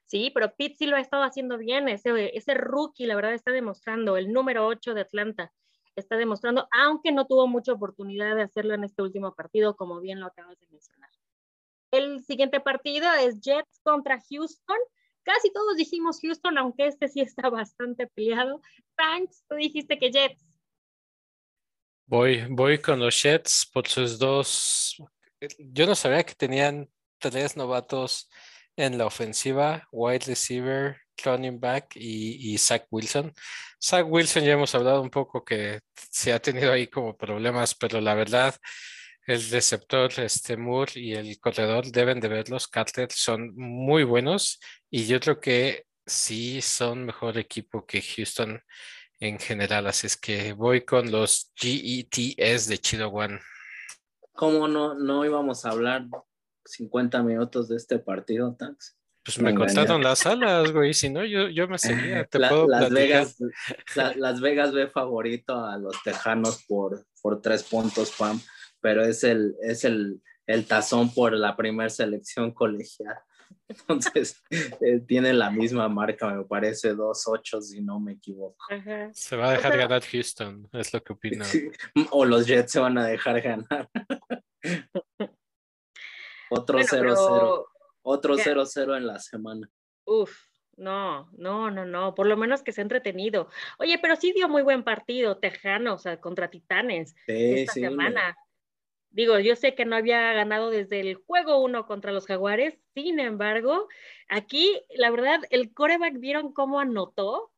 Sí, 0.06 0.30
pero 0.32 0.54
Pitt 0.54 0.76
sí 0.76 0.86
lo 0.86 0.94
ha 0.94 1.00
estado 1.00 1.24
haciendo 1.24 1.58
bien. 1.58 1.88
Ese, 1.88 2.30
ese 2.36 2.54
rookie, 2.54 3.06
la 3.06 3.16
verdad, 3.16 3.34
está 3.34 3.50
demostrando, 3.50 4.16
el 4.16 4.32
número 4.32 4.68
8 4.68 4.94
de 4.94 5.00
Atlanta, 5.00 5.52
está 5.96 6.16
demostrando, 6.16 6.68
aunque 6.70 7.10
no 7.10 7.26
tuvo 7.26 7.48
mucha 7.48 7.72
oportunidad 7.72 8.36
de 8.36 8.42
hacerlo 8.42 8.74
en 8.74 8.84
este 8.84 9.02
último 9.02 9.34
partido, 9.34 9.74
como 9.74 9.98
bien 9.98 10.20
lo 10.20 10.26
acabas 10.26 10.60
de 10.60 10.68
mencionar. 10.68 11.10
El 11.90 12.22
siguiente 12.22 12.60
partido 12.60 13.12
es 13.14 13.40
Jets 13.40 13.80
contra 13.82 14.20
Houston. 14.30 14.78
Casi 15.24 15.52
todos 15.52 15.76
dijimos 15.76 16.20
Houston, 16.22 16.56
aunque 16.56 16.86
este 16.86 17.08
sí 17.08 17.20
está 17.20 17.50
bastante 17.50 18.06
peleado. 18.06 18.62
Franks, 18.94 19.44
tú 19.48 19.56
dijiste 19.56 19.98
que 19.98 20.12
Jets. 20.12 20.60
Voy, 22.06 22.46
voy 22.48 22.78
con 22.78 23.00
los 23.00 23.20
Jets 23.20 23.68
por 23.72 23.88
sus 23.88 24.20
dos. 24.20 25.02
Yo 25.58 25.86
no 25.86 25.94
sabía 25.94 26.24
que 26.24 26.34
tenían 26.34 26.90
tres 27.18 27.56
novatos 27.56 28.28
en 28.76 28.98
la 28.98 29.06
ofensiva, 29.06 29.88
wide 29.90 30.26
receiver, 30.26 31.00
running 31.24 31.60
back 31.60 31.96
y, 31.96 32.56
Zach 32.58 32.86
Wilson. 32.90 33.32
Zach 33.82 34.06
Wilson 34.08 34.44
ya 34.44 34.52
hemos 34.52 34.74
hablado 34.74 35.02
un 35.02 35.10
poco 35.10 35.44
que 35.44 35.80
se 36.10 36.32
ha 36.32 36.40
tenido 36.40 36.72
ahí 36.72 36.86
como 36.86 37.16
problemas, 37.16 37.74
pero 37.74 38.00
la 38.00 38.14
verdad, 38.14 38.54
el 39.26 39.48
receptor, 39.50 40.12
este 40.18 40.56
Moore 40.56 40.92
y 40.96 41.14
el 41.14 41.38
corredor 41.40 41.86
deben 41.90 42.20
de 42.20 42.28
verlos. 42.28 42.68
Carter 42.68 43.10
son 43.12 43.54
muy 43.56 44.04
buenos 44.04 44.60
y 44.90 45.06
yo 45.06 45.20
creo 45.20 45.40
que 45.40 45.84
sí 46.06 46.60
son 46.62 47.06
mejor 47.06 47.38
equipo 47.38 47.86
que 47.86 48.02
Houston 48.02 48.62
en 49.20 49.38
general. 49.38 49.86
Así 49.86 50.06
es 50.06 50.16
que 50.16 50.52
voy 50.52 50.84
con 50.84 51.10
los 51.10 51.52
GETS 51.56 52.66
de 52.66 52.78
Chido 52.78 53.08
One. 53.08 53.38
¿Cómo 54.40 54.68
no, 54.68 54.94
no 54.94 55.22
íbamos 55.26 55.66
a 55.66 55.68
hablar 55.68 56.06
50 56.64 57.22
minutos 57.22 57.68
de 57.68 57.76
este 57.76 57.98
partido, 57.98 58.56
Tax. 58.58 58.96
Pues 59.22 59.38
me, 59.38 59.54
cortaron 59.54 60.02
las 60.02 60.24
alas, 60.24 60.72
güey. 60.72 60.94
Si 60.94 61.10
no, 61.10 61.26
yo, 61.26 61.48
yo 61.48 61.68
me 61.68 61.76
seguía. 61.76 62.24
Te 62.24 62.38
puedo 62.38 62.66
las, 62.66 62.88
Vegas, 62.88 63.36
las 64.16 64.40
Vegas 64.40 64.72
ve 64.72 64.86
favorito 64.86 65.62
a 65.62 65.76
los 65.76 66.02
Tejanos 66.02 66.64
por, 66.66 67.04
por 67.20 67.42
tres 67.42 67.64
puntos, 67.64 68.12
Pam, 68.18 68.40
pero 68.80 69.04
es 69.04 69.24
el, 69.24 69.56
es 69.60 69.84
el, 69.84 70.22
el 70.46 70.66
tazón 70.66 71.12
por 71.12 71.34
la 71.34 71.54
primera 71.54 71.90
selección 71.90 72.54
colegial. 72.54 73.18
Entonces, 73.68 74.42
eh, 74.80 75.00
tiene 75.06 75.32
la 75.32 75.50
misma 75.50 75.88
marca, 75.88 76.28
me 76.28 76.44
parece, 76.44 76.94
dos 76.94 77.26
ocho, 77.28 77.60
si 77.60 77.80
no 77.80 78.00
me 78.00 78.12
equivoco. 78.12 78.64
Se 79.12 79.36
va 79.36 79.50
a 79.50 79.52
dejar 79.52 79.76
ganar 79.76 80.02
Houston, 80.02 80.68
es 80.72 80.92
lo 80.92 81.02
que 81.02 81.12
opino. 81.12 81.44
O 82.10 82.24
los 82.24 82.46
Jets 82.46 82.72
se 82.72 82.80
van 82.80 82.98
a 82.98 83.06
dejar 83.06 83.40
ganar. 83.40 83.88
Otro 86.50 86.78
0-0. 86.78 87.66
Otro 88.02 88.36
0-0 88.36 88.96
en 88.96 89.06
la 89.06 89.18
semana. 89.20 89.70
Uf, 90.04 90.36
no, 90.76 91.30
no, 91.32 91.70
no, 91.70 91.84
no. 91.84 92.14
Por 92.14 92.26
lo 92.26 92.36
menos 92.36 92.62
que 92.62 92.72
se 92.72 92.80
ha 92.80 92.82
entretenido. 92.82 93.48
Oye, 93.78 93.98
pero 94.00 94.16
sí 94.16 94.32
dio 94.32 94.48
muy 94.48 94.62
buen 94.62 94.82
partido, 94.82 95.38
Tejanos, 95.38 96.04
contra 96.20 96.50
Titanes 96.50 97.14
esta 97.26 97.72
semana. 97.74 98.36
Digo, 99.12 99.38
yo 99.40 99.56
sé 99.56 99.74
que 99.74 99.84
no 99.84 99.96
había 99.96 100.32
ganado 100.32 100.70
desde 100.70 101.00
el 101.00 101.16
juego 101.16 101.58
uno 101.58 101.86
contra 101.86 102.12
los 102.12 102.26
Jaguares, 102.26 102.78
sin 102.94 103.18
embargo, 103.18 103.88
aquí, 104.28 104.80
la 104.90 105.10
verdad, 105.10 105.40
el 105.50 105.72
coreback 105.74 106.18
vieron 106.20 106.52
cómo 106.52 106.78
anotó, 106.78 107.50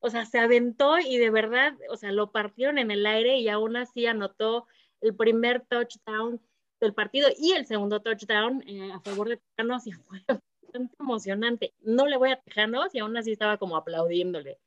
o 0.00 0.10
sea, 0.10 0.26
se 0.26 0.38
aventó 0.38 0.98
y 0.98 1.18
de 1.18 1.30
verdad, 1.30 1.74
o 1.90 1.96
sea, 1.96 2.10
lo 2.10 2.32
partieron 2.32 2.78
en 2.78 2.90
el 2.90 3.06
aire 3.06 3.38
y 3.38 3.48
aún 3.48 3.76
así 3.76 4.06
anotó 4.06 4.66
el 5.00 5.14
primer 5.14 5.64
touchdown 5.66 6.40
del 6.80 6.94
partido 6.94 7.28
y 7.36 7.52
el 7.52 7.66
segundo 7.66 8.00
touchdown 8.00 8.62
eh, 8.66 8.92
a 8.92 9.00
favor 9.00 9.28
de 9.28 9.36
Tejanos 9.36 9.86
y 9.86 9.92
fue 10.08 10.20
bastante 10.26 10.96
emocionante. 10.98 11.74
No 11.80 12.06
le 12.06 12.16
voy 12.16 12.30
a 12.30 12.40
Tejanos 12.40 12.94
y 12.94 12.98
aún 12.98 13.16
así 13.16 13.32
estaba 13.32 13.58
como 13.58 13.76
aplaudiéndole. 13.76 14.58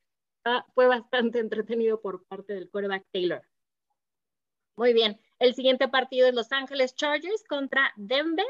Ah, 0.45 0.65
fue 0.73 0.87
bastante 0.87 1.39
entretenido 1.39 2.01
por 2.01 2.25
parte 2.25 2.53
del 2.53 2.69
quarterback 2.69 3.05
Taylor. 3.11 3.43
Muy 4.75 4.93
bien, 4.93 5.19
el 5.41 5.55
siguiente 5.55 5.87
partido 5.87 6.27
es 6.27 6.33
Los 6.33 6.51
Ángeles 6.51 6.95
Chargers 6.95 7.43
contra 7.47 7.91
Denver. 7.97 8.45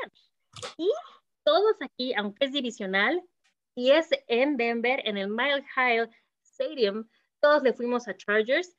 Y 0.78 0.90
todos 1.44 1.76
aquí, 1.82 2.14
aunque 2.14 2.46
es 2.46 2.52
divisional, 2.52 3.24
y 3.76 3.92
es 3.92 4.10
en 4.28 4.58
Denver, 4.58 5.02
en 5.06 5.18
el 5.18 5.30
Mile 5.30 5.64
High 5.74 6.10
Stadium, 6.44 7.08
todos 7.40 7.64
le 7.64 7.74
fuimos 7.74 8.08
a 8.08 8.16
Chargers. 8.16 8.76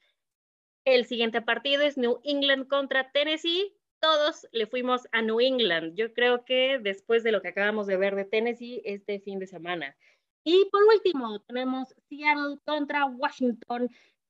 El 0.85 1.07
siguiente 1.07 1.43
partido 1.43 1.83
es 1.83 1.97
New 1.97 2.21
England 2.25 2.69
contra 2.69 3.11
Tennessee 3.11 3.75
todos 4.03 4.49
le 4.51 4.67
fuimos 4.67 5.07
a 5.13 5.23
New 5.23 5.41
England. 5.41 5.95
Yo 5.95 6.13
creo 6.13 6.45
que 6.45 6.81
después 6.83 7.23
de 7.23 7.31
lo 7.31 7.41
que 7.41 7.49
acabamos 7.49 7.87
de 7.87 7.97
ver 7.97 8.17
de 8.17 8.25
Tennessee 8.25 8.83
este 8.85 9.21
fin 9.21 9.39
de 9.39 9.47
semana. 9.47 9.97
Y 10.45 10.69
por 10.73 10.83
último, 10.93 11.39
tenemos 11.43 11.95
Seattle 12.09 12.59
contra 12.65 13.07
Washington, 13.07 13.89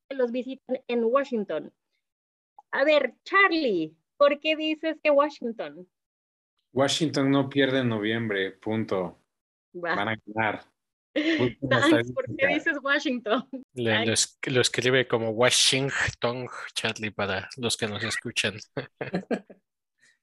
que 0.08 0.16
los 0.16 0.30
visitan 0.30 0.82
en 0.88 1.04
Washington. 1.04 1.72
A 2.72 2.84
ver, 2.84 3.14
Charlie, 3.22 3.94
¿por 4.16 4.40
qué 4.40 4.56
dices 4.56 4.98
que 5.02 5.10
Washington? 5.10 5.86
Washington 6.72 7.30
no 7.30 7.50
pierde 7.50 7.80
en 7.80 7.90
noviembre, 7.90 8.52
punto. 8.52 9.18
Van 9.74 10.08
a 10.08 10.16
ganar. 10.26 10.64
¿Por 12.14 12.36
qué 12.36 12.46
dices 12.46 12.78
Washington? 12.82 13.46
lo, 13.74 14.60
escribe 14.60 15.06
como 15.06 15.30
Washington, 15.30 16.48
Charlie, 16.72 17.10
para 17.10 17.50
los 17.58 17.76
que 17.76 17.86
nos 17.86 18.02
escuchan. 18.02 18.54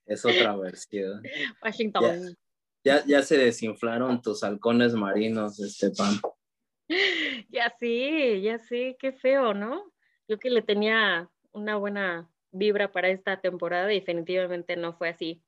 es 0.06 0.24
otra 0.24 0.56
versión. 0.56 1.22
Washington. 1.62 2.36
Ya, 2.82 3.04
ya, 3.06 3.22
se 3.22 3.38
desinflaron 3.38 4.20
tus 4.20 4.42
halcones 4.42 4.94
marinos, 4.94 5.60
Esteban. 5.60 6.20
Ya 7.50 7.72
sí, 7.78 8.40
ya 8.42 8.58
sí, 8.58 8.96
qué 8.98 9.12
feo, 9.12 9.54
¿no? 9.54 9.92
Yo 10.26 10.40
que 10.40 10.50
le 10.50 10.60
tenía 10.60 11.30
una 11.52 11.76
buena 11.76 12.28
vibra 12.52 12.90
para 12.90 13.08
esta 13.08 13.40
temporada 13.40 13.86
definitivamente 13.86 14.76
no 14.76 14.92
fue 14.92 15.10
así. 15.10 15.42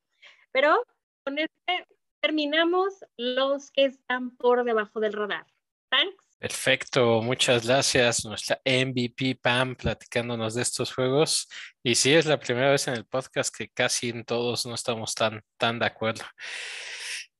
Pero 0.51 0.83
con 1.23 1.37
este 1.39 1.87
terminamos 2.21 2.93
los 3.17 3.71
que 3.71 3.85
están 3.85 4.35
por 4.37 4.63
debajo 4.63 4.99
del 4.99 5.13
radar. 5.13 5.45
Thanks. 5.89 6.23
Perfecto, 6.43 7.21
muchas 7.21 7.65
gracias. 7.65 8.25
Nuestra 8.25 8.59
MVP 8.65 9.39
Pam 9.41 9.75
platicándonos 9.75 10.55
de 10.55 10.61
estos 10.61 10.93
juegos. 10.93 11.47
Y 11.81 11.95
sí, 11.95 12.13
es 12.13 12.25
la 12.25 12.37
primera 12.37 12.69
vez 12.69 12.85
en 12.89 12.95
el 12.95 13.05
podcast 13.05 13.55
que 13.55 13.69
casi 13.69 14.09
en 14.09 14.25
todos 14.25 14.65
no 14.65 14.75
estamos 14.75 15.15
tan, 15.15 15.41
tan 15.57 15.79
de 15.79 15.85
acuerdo. 15.85 16.25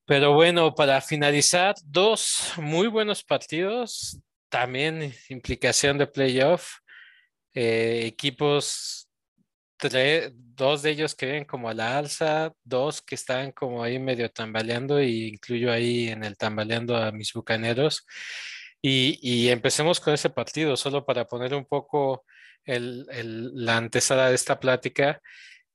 Pero 0.06 0.34
bueno, 0.34 0.74
para 0.74 1.02
finalizar, 1.02 1.76
dos 1.84 2.54
muy 2.58 2.88
buenos 2.88 3.24
partidos, 3.26 4.20
también 4.48 5.14
implicación 5.28 5.98
de 5.98 6.08
playoff, 6.08 6.76
eh, 7.54 8.04
equipos 8.06 9.03
dos 9.90 10.82
de 10.82 10.92
ellos 10.92 11.16
que 11.16 11.26
ven 11.26 11.46
como 11.46 11.70
a 11.70 11.74
la 11.74 11.98
alza, 11.98 12.54
dos 12.64 13.02
que 13.02 13.16
están 13.16 13.52
como 13.52 13.84
ahí 13.84 14.00
medio 14.00 14.30
tambaleando, 14.32 15.02
y 15.02 15.28
incluyo 15.28 15.72
ahí 15.72 16.10
en 16.10 16.24
el 16.24 16.38
tambaleando 16.38 16.96
a 16.98 17.12
mis 17.12 17.34
bucaneros. 17.34 18.06
Y, 18.82 19.50
empecemos 19.50 20.00
con 20.02 20.14
ese 20.14 20.30
partido, 20.30 20.76
solo 20.76 21.06
para 21.06 21.26
poner 21.26 21.54
un 21.54 21.66
poco 21.66 22.26
la 22.66 23.78
antesala 23.78 24.30
de 24.30 24.36
esta 24.36 24.60
plática. 24.60 25.22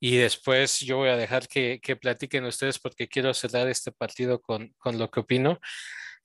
Y 0.00 0.16
después 0.16 0.80
yo 0.80 0.98
voy 0.98 1.08
a 1.08 1.16
dejar 1.16 1.48
que, 1.48 1.80
platiquen 2.00 2.44
ustedes 2.44 2.78
porque 2.78 3.08
quiero 3.08 3.34
cerrar 3.34 3.68
este 3.68 3.92
partido 3.92 4.40
con, 4.40 4.74
lo 4.84 5.10
que 5.10 5.20
opino. 5.20 5.58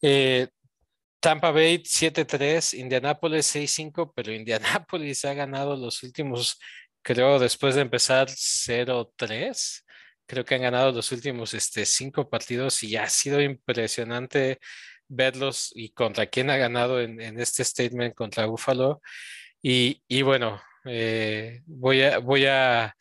Eh, 0.01 0.49
Tampa 1.23 1.51
Bay 1.51 1.77
7-3, 1.77 2.77
Indianapolis 2.79 3.55
6-5, 3.55 4.11
pero 4.13 4.33
Indianapolis 4.33 5.23
ha 5.25 5.33
ganado 5.33 5.77
los 5.77 6.03
últimos, 6.03 6.59
creo, 7.03 7.39
después 7.39 7.75
de 7.75 7.81
empezar 7.81 8.27
0-3, 8.29 9.85
creo 10.25 10.45
que 10.45 10.55
han 10.55 10.61
ganado 10.61 10.91
los 10.91 11.11
últimos 11.11 11.53
este, 11.53 11.85
cinco 11.85 12.29
partidos 12.29 12.81
y 12.83 12.95
ha 12.97 13.09
sido 13.09 13.41
impresionante 13.41 14.59
verlos 15.07 15.71
y 15.75 15.91
contra 15.91 16.27
quién 16.27 16.49
ha 16.49 16.57
ganado 16.57 17.01
en, 17.01 17.39
este 17.39 17.63
statement 17.63 18.15
contra 18.15 18.45
Buffalo. 18.47 19.01
Y, 19.61 20.21
bueno, 20.23 20.61
eh, 20.85 21.61
voy, 21.65 22.01
a, 22.03 22.19
voy 22.19 22.45
a, 22.47 22.95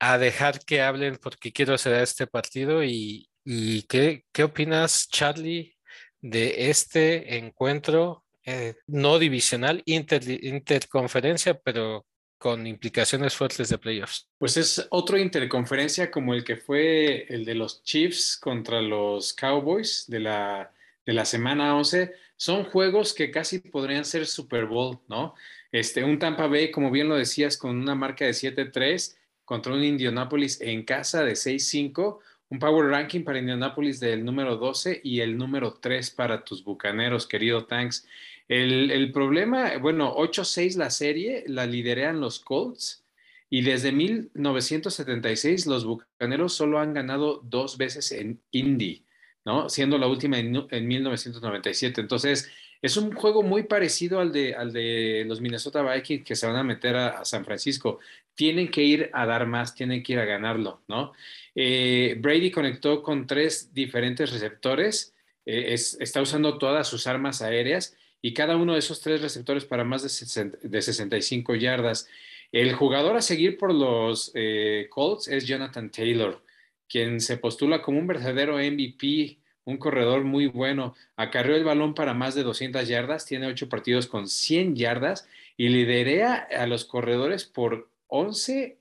a, 0.00 0.18
dejar 0.18 0.60
que 0.64 0.82
hablen 0.82 1.16
porque 1.18 1.52
quiero 1.52 1.78
cerrar 1.78 2.02
este 2.02 2.26
partido. 2.26 2.82
¿Y, 2.84 3.28
y 3.44 3.82
¿qué, 3.84 4.24
qué 4.32 4.44
opinas, 4.44 5.08
Charlie, 5.08 5.76
de 6.20 6.70
este 6.70 7.38
encuentro 7.38 8.24
eh, 8.44 8.74
no 8.86 9.18
divisional, 9.18 9.82
interconferencia, 9.84 11.58
pero 11.60 12.06
con 12.40 12.66
implicaciones 12.66 13.36
fuertes 13.36 13.68
de 13.68 13.76
playoffs. 13.76 14.26
Pues 14.38 14.56
es 14.56 14.86
otro 14.88 15.18
interconferencia 15.18 16.10
como 16.10 16.32
el 16.32 16.42
que 16.42 16.56
fue 16.56 17.26
el 17.28 17.44
de 17.44 17.54
los 17.54 17.84
Chiefs 17.84 18.38
contra 18.38 18.80
los 18.80 19.34
Cowboys 19.34 20.06
de 20.08 20.20
la, 20.20 20.72
de 21.04 21.12
la 21.12 21.26
semana 21.26 21.76
11. 21.76 22.14
Son 22.36 22.64
juegos 22.64 23.12
que 23.12 23.30
casi 23.30 23.58
podrían 23.58 24.06
ser 24.06 24.26
Super 24.26 24.64
Bowl, 24.64 25.00
¿no? 25.06 25.34
Este, 25.70 26.02
un 26.02 26.18
Tampa 26.18 26.46
Bay, 26.46 26.70
como 26.70 26.90
bien 26.90 27.10
lo 27.10 27.16
decías, 27.16 27.58
con 27.58 27.76
una 27.76 27.94
marca 27.94 28.24
de 28.24 28.30
7-3 28.30 29.18
contra 29.44 29.74
un 29.74 29.84
Indianapolis 29.84 30.62
en 30.62 30.84
casa 30.84 31.22
de 31.22 31.32
6-5 31.32 32.20
un 32.50 32.58
power 32.58 32.90
ranking 32.90 33.22
para 33.22 33.38
Indianapolis 33.38 34.00
del 34.00 34.24
número 34.24 34.56
12 34.56 35.00
y 35.04 35.20
el 35.20 35.38
número 35.38 35.74
3 35.74 36.10
para 36.10 36.44
tus 36.44 36.64
bucaneros, 36.64 37.28
querido 37.28 37.64
Tanks. 37.64 38.08
El, 38.50 39.12
problema, 39.12 39.78
bueno, 39.78 40.12
8-6 40.16 40.76
la 40.76 40.90
serie, 40.90 41.44
la 41.46 41.66
liderean 41.66 42.20
los 42.20 42.40
Colts 42.40 43.04
y 43.48 43.62
desde 43.62 43.92
1976 43.92 45.66
los 45.66 45.84
bucaneros 45.84 46.52
solo 46.54 46.80
han 46.80 46.92
ganado 46.92 47.42
dos 47.44 47.78
veces 47.78 48.10
en 48.10 48.40
Indy, 48.50 49.04
¿no? 49.44 49.68
Siendo 49.68 49.98
la 49.98 50.08
última 50.08 50.40
en, 50.40 50.66
en 50.68 50.88
1997. 50.88 52.00
Entonces, 52.00 52.50
es 52.82 52.96
un 52.96 53.12
juego 53.12 53.44
muy 53.44 53.62
parecido 53.62 54.18
al 54.18 54.32
de, 54.32 54.56
al 54.56 54.72
de 54.72 55.24
los 55.28 55.40
Minnesota 55.40 55.82
Vikings 55.82 56.24
que 56.24 56.34
se 56.34 56.48
van 56.48 56.56
a 56.56 56.64
meter 56.64 56.96
a 56.96 57.24
San 57.24 57.44
Francisco. 57.44 58.00
Tienen 58.34 58.68
que 58.68 58.82
ir 58.82 59.10
a 59.12 59.26
dar 59.26 59.46
más, 59.46 59.76
tienen 59.76 60.02
que 60.02 60.14
ir 60.14 60.18
a 60.18 60.24
ganarlo, 60.24 60.80
¿no? 60.88 61.12
Eh, 61.54 62.16
Brady 62.18 62.50
conectó 62.50 63.00
con 63.00 63.28
tres 63.28 63.72
diferentes 63.72 64.32
receptores, 64.32 65.14
eh, 65.46 65.72
está 65.72 66.20
usando 66.20 66.58
todas 66.58 66.88
sus 66.88 67.06
armas 67.06 67.42
aéreas 67.42 67.96
y 68.22 68.34
cada 68.34 68.56
uno 68.56 68.74
de 68.74 68.78
esos 68.78 69.00
tres 69.00 69.22
receptores 69.22 69.64
para 69.64 69.84
más 69.84 70.02
de, 70.02 70.52
de 70.62 70.82
65 70.82 71.54
yardas. 71.54 72.08
El 72.52 72.74
jugador 72.74 73.16
a 73.16 73.22
seguir 73.22 73.58
por 73.58 73.72
los 73.72 74.32
eh, 74.34 74.88
Colts 74.90 75.28
es 75.28 75.46
Jonathan 75.46 75.90
Taylor, 75.90 76.42
quien 76.88 77.20
se 77.20 77.36
postula 77.36 77.82
como 77.82 77.98
un 77.98 78.06
verdadero 78.06 78.56
MVP, 78.56 79.38
un 79.64 79.76
corredor 79.78 80.24
muy 80.24 80.46
bueno. 80.46 80.94
Acarreó 81.16 81.56
el 81.56 81.64
balón 81.64 81.94
para 81.94 82.14
más 82.14 82.34
de 82.34 82.42
200 82.42 82.88
yardas, 82.88 83.26
tiene 83.26 83.46
ocho 83.46 83.68
partidos 83.68 84.06
con 84.06 84.28
100 84.28 84.74
yardas 84.74 85.28
y 85.56 85.68
liderea 85.68 86.48
a 86.56 86.66
los 86.66 86.84
corredores 86.84 87.44
por 87.44 87.88
11 88.08 88.78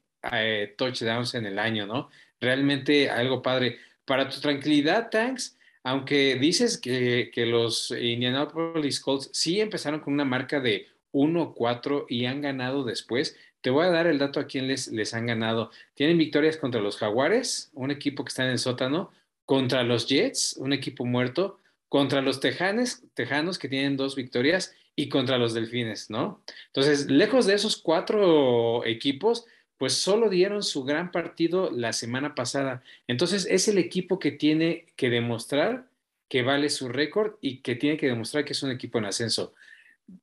touchdowns 0.78 1.36
en 1.36 1.46
el 1.46 1.60
año, 1.60 1.86
¿no? 1.86 2.10
realmente 2.40 3.10
algo 3.10 3.42
padre. 3.42 3.80
Para 4.06 4.28
tu 4.30 4.40
tranquilidad, 4.40 5.10
Tanks, 5.10 5.58
aunque 5.84 6.36
dices 6.36 6.78
que, 6.78 7.32
los 7.48 7.92
Indianapolis 7.92 9.00
Colts 9.00 9.30
sí 9.34 9.62
empezaron 9.62 10.00
con 10.00 10.14
una 10.14 10.26
marca 10.26 10.60
de 10.60 10.88
1-4 11.14 12.06
y 12.10 12.26
han 12.26 12.42
ganado 12.42 12.84
después, 12.84 13.38
te 13.62 13.70
voy 13.70 13.86
a 13.86 13.92
dar 13.92 14.08
el 14.08 14.20
dato 14.20 14.40
a 14.40 14.48
quién 14.48 14.68
les, 14.68 14.90
les 14.90 15.14
han 15.14 15.26
ganado. 15.26 15.72
Tienen 15.94 16.18
victorias 16.18 16.58
contra 16.58 16.82
los 16.82 16.98
Jaguares, 16.98 17.72
un 17.74 17.92
equipo 17.92 18.24
que 18.24 18.30
está 18.30 18.44
en 18.46 18.52
el 18.52 18.60
sótano, 18.60 19.12
contra 19.46 19.84
los 19.84 20.08
Jets, 20.08 20.56
un 20.58 20.74
equipo 20.74 21.06
muerto, 21.06 21.60
contra 21.90 22.22
los 22.22 22.40
Tejanes, 22.40 23.04
Tejanos 23.16 23.58
que 23.58 23.68
tienen 23.68 23.98
dos 23.98 24.16
victorias 24.16 24.74
y 24.96 25.10
contra 25.10 25.38
los 25.38 25.54
Delfines, 25.54 26.10
¿no? 26.10 26.44
Entonces, 26.68 27.10
lejos 27.10 27.46
de 27.48 27.56
esos 27.56 27.78
cuatro 27.78 28.86
equipos, 28.86 29.46
pues 29.80 29.94
solo 29.94 30.30
dieron 30.30 30.62
su 30.62 30.84
gran 30.84 31.12
partido 31.12 31.72
la 31.72 31.94
semana 31.94 32.36
pasada. 32.36 32.84
Entonces 33.08 33.48
es 33.50 33.70
el 33.70 33.78
equipo 33.78 34.20
que 34.20 34.32
tiene 34.32 34.86
que 34.98 35.10
demostrar 35.10 35.88
que 36.28 36.44
vale 36.44 36.70
su 36.70 36.90
récord 36.90 37.36
y 37.42 37.62
que 37.62 37.76
tiene 37.76 37.98
que 37.98 38.08
demostrar 38.08 38.44
que 38.46 38.54
es 38.54 38.62
un 38.62 38.72
equipo 38.72 39.00
en 39.00 39.06
ascenso. 39.06 39.54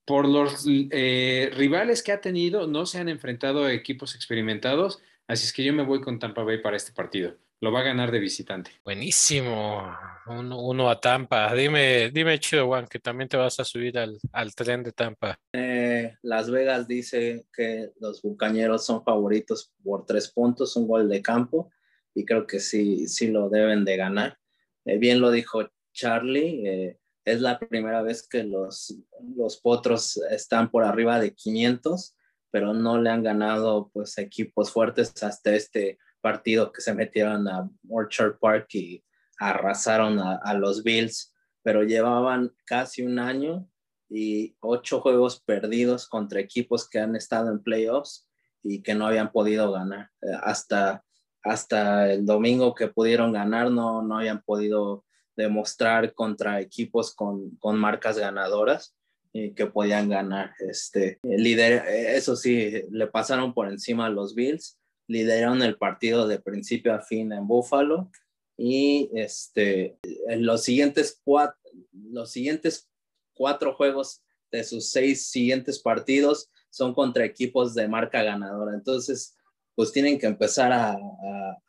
Por 0.04 0.28
los 0.28 0.66
eh, 0.68 1.50
rivales 1.54 2.02
que 2.02 2.12
ha 2.12 2.20
tenido, 2.20 2.66
no 2.66 2.84
se 2.84 2.98
han 2.98 3.08
enfrentado 3.08 3.64
a 3.64 3.72
equipos 3.72 4.14
experimentados, 4.14 5.00
así 5.26 5.46
es 5.46 5.52
que 5.54 5.64
yo 5.64 5.72
me 5.72 5.84
voy 5.84 6.02
con 6.02 6.18
Tampa 6.18 6.42
Bay 6.44 6.58
para 6.60 6.76
este 6.76 6.92
partido. 6.92 7.34
Lo 7.60 7.72
va 7.72 7.80
a 7.80 7.84
ganar 7.84 8.10
de 8.10 8.18
visitante. 8.18 8.70
Buenísimo. 8.84 9.82
Uno, 10.26 10.90
a 10.90 11.00
Tampa. 11.00 11.54
Dime, 11.54 12.10
dime, 12.10 12.38
Chido 12.38 12.66
Juan, 12.66 12.86
que 12.86 12.98
también 12.98 13.30
te 13.30 13.38
vas 13.38 13.58
a 13.58 13.64
subir 13.64 13.98
al, 13.98 14.54
tren 14.54 14.82
de 14.82 14.92
Tampa. 14.92 15.38
Eh, 15.54 16.16
Las 16.22 16.50
Vegas 16.50 16.86
dice 16.86 17.46
que 17.54 17.92
los 17.98 18.20
bucañeros 18.20 18.84
son 18.84 19.02
favoritos 19.02 19.72
por 19.82 20.04
tres 20.04 20.30
puntos, 20.30 20.76
un 20.76 20.86
gol 20.86 21.08
de 21.08 21.22
campo, 21.22 21.70
y 22.14 22.26
creo 22.26 22.46
que 22.46 22.60
sí, 22.60 23.08
sí 23.08 23.28
lo 23.28 23.48
deben 23.48 23.86
de 23.86 23.96
ganar. 23.96 24.38
Eh, 24.84 24.98
bien 24.98 25.20
lo 25.20 25.30
dijo 25.30 25.66
Charlie. 25.94 26.66
Eh, 26.66 26.98
es 27.24 27.40
la 27.40 27.58
primera 27.58 28.02
vez 28.02 28.28
que 28.28 28.44
los, 28.44 28.94
los 29.34 29.56
potros 29.56 30.18
están 30.30 30.70
por 30.70 30.84
arriba 30.84 31.18
de 31.18 31.34
500, 31.34 32.16
pero 32.50 32.74
no 32.74 33.00
le 33.00 33.08
han 33.08 33.22
ganado 33.22 33.90
pues 33.94 34.18
equipos 34.18 34.70
fuertes 34.70 35.22
hasta 35.22 35.54
este 35.54 35.98
partido 36.26 36.72
que 36.72 36.80
se 36.80 36.92
metieron 36.92 37.46
a 37.46 37.70
Orchard 37.88 38.40
Park 38.40 38.66
y 38.74 39.04
arrasaron 39.38 40.18
a, 40.18 40.54
los 40.54 40.82
Bills, 40.82 41.32
pero 41.62 41.84
llevaban 41.84 42.52
casi 42.64 43.02
un 43.02 43.20
año 43.20 43.64
y 44.10 44.56
ocho 44.58 45.00
juegos 45.00 45.40
perdidos 45.40 46.08
contra 46.08 46.40
equipos 46.40 46.88
que 46.88 46.98
han 46.98 47.14
estado 47.14 47.52
en 47.52 47.62
playoffs 47.62 48.28
y 48.64 48.82
que 48.82 48.96
no 48.96 49.06
habían 49.06 49.30
podido 49.30 49.70
ganar. 49.70 50.10
Eh, 50.20 50.36
hasta, 50.42 51.04
hasta 51.44 52.12
el 52.12 52.26
domingo 52.26 52.74
que 52.74 52.88
pudieron 52.88 53.32
ganar, 53.32 53.70
no, 53.70 54.02
no 54.02 54.18
habían 54.18 54.42
podido 54.42 55.04
demostrar 55.36 56.12
contra 56.12 56.60
equipos 56.60 57.14
con, 57.14 57.50
con 57.60 57.78
marcas 57.78 58.18
ganadoras 58.18 58.96
y 59.32 59.54
que 59.54 59.66
podían 59.66 60.08
ganar. 60.08 60.54
Este, 60.58 61.20
líder, 61.22 61.84
eso 61.86 62.34
sí, 62.34 62.82
le 62.90 63.06
pasaron 63.06 63.54
por 63.54 63.68
encima 63.68 64.06
a 64.06 64.10
los 64.10 64.34
Bills 64.34 64.76
lideraron 65.08 65.62
el 65.62 65.76
partido 65.76 66.26
de 66.26 66.40
principio 66.40 66.94
a 66.94 67.00
fin 67.00 67.32
en 67.32 67.46
Buffalo 67.46 68.10
y 68.56 69.10
este, 69.14 69.98
los, 70.38 70.64
siguientes 70.64 71.20
cuatro, 71.24 71.58
los 71.92 72.30
siguientes 72.32 72.88
cuatro 73.34 73.74
juegos 73.74 74.22
de 74.50 74.64
sus 74.64 74.90
seis 74.90 75.26
siguientes 75.26 75.78
partidos 75.78 76.50
son 76.70 76.94
contra 76.94 77.24
equipos 77.24 77.74
de 77.74 77.88
marca 77.88 78.22
ganadora. 78.22 78.74
Entonces, 78.74 79.36
pues 79.74 79.92
tienen 79.92 80.18
que 80.18 80.26
empezar 80.26 80.72
a, 80.72 80.96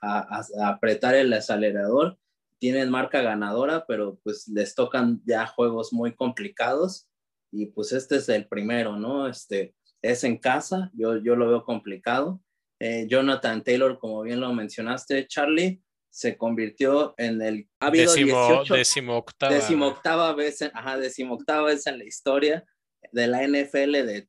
a, 0.02 0.46
apretar 0.66 1.16
el 1.16 1.34
acelerador. 1.34 2.18
Tienen 2.60 2.90
marca 2.90 3.22
ganadora, 3.22 3.86
pero 3.86 4.20
pues 4.24 4.48
les 4.48 4.74
tocan 4.74 5.22
ya 5.26 5.46
juegos 5.46 5.94
muy 5.94 6.16
complicados 6.16 7.08
y 7.52 7.68
pues 7.68 7.92
este 7.92 8.18
es 8.18 8.30
el 8.30 8.48
primero, 8.48 8.98
¿no? 8.98 9.28
Este 9.28 9.76
es 10.02 10.24
en 10.24 10.38
casa, 10.38 10.90
yo, 10.94 11.18
yo 11.18 11.36
lo 11.36 11.48
veo 11.48 11.66
complicado 11.66 12.42
eh, 12.80 13.08
Jonathan 13.10 13.64
Taylor, 13.64 13.98
como 14.00 14.22
bien 14.22 14.40
lo 14.40 14.54
mencionaste, 14.54 15.28
Charlie, 15.28 15.82
se 16.10 16.38
convirtió 16.38 17.14
en 17.18 17.42
el... 17.42 17.70
Ha 17.80 17.88
habido 17.88 18.12
décimo, 18.12 19.88
octava. 19.88 20.34
vez, 20.34 20.62
ajá, 20.62 20.98
vez 20.98 21.88
en 21.88 21.98
la 22.00 22.06
historia 22.06 22.66
de 23.12 23.28
la 23.28 23.48
NFL 23.48 23.92
de 23.92 24.28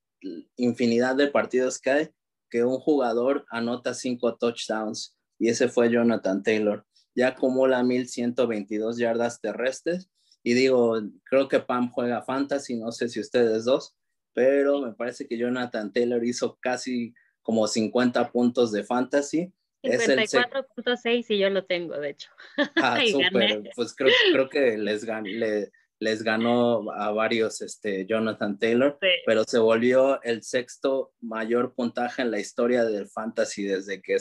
infinidad 0.57 1.17
de 1.17 1.29
partidos 1.29 1.81
que 1.81 1.91
hay, 1.91 2.09
que 2.51 2.65
un 2.65 2.79
jugador 2.79 3.45
anota 3.51 3.95
cinco 3.95 4.37
touchdowns 4.37 5.17
y 5.39 5.49
ese 5.49 5.69
fue 5.69 5.91
Jonathan 5.91 6.43
Taylor. 6.43 6.85
Ya 7.15 7.29
acumula 7.29 7.83
1122 7.83 8.99
yardas 8.99 9.41
terrestres 9.41 10.11
y 10.43 10.55
digo, 10.55 11.01
creo 11.25 11.49
que 11.49 11.61
Pam 11.61 11.91
juega 11.91 12.23
fantasy, 12.23 12.77
no 12.77 12.93
sé 12.93 13.09
si 13.09 13.21
ustedes 13.21 13.65
dos, 13.65 13.95
pero 14.35 14.81
me 14.81 14.93
parece 14.93 15.27
que 15.27 15.39
Jonathan 15.39 15.93
Taylor 15.93 16.25
hizo 16.25 16.59
casi 16.61 17.15
como 17.49 17.67
50 17.67 18.31
puntos 18.31 18.73
de 18.73 18.85
fantasy. 18.85 19.51
54.6 19.83 21.25
y 21.31 21.39
yo 21.39 21.49
lo 21.49 21.65
tengo, 21.65 21.99
de 21.99 22.11
hecho. 22.11 22.29
Ah, 22.77 23.01
súper. 23.11 23.71
Pues 23.75 23.95
creo, 23.97 24.13
creo, 24.33 24.51
que 24.51 24.77
les 24.77 25.03
gané, 25.07 25.71
les 25.99 26.23
ganó 26.23 26.93
a 26.93 27.11
varios 27.11 27.63
este, 27.63 28.05
Jonathan 28.05 28.59
Taylor, 28.59 28.99
pero 29.25 29.45
se 29.45 29.59
volvió 29.59 30.23
el 30.25 30.43
sexto 30.43 31.15
mayor 31.23 31.73
puntaje 31.75 32.21
en 32.21 32.33
la 32.33 32.39
historia 32.39 32.85
del 32.85 33.09
fantasy 33.09 33.63
desde 33.63 34.03
que, 34.03 34.19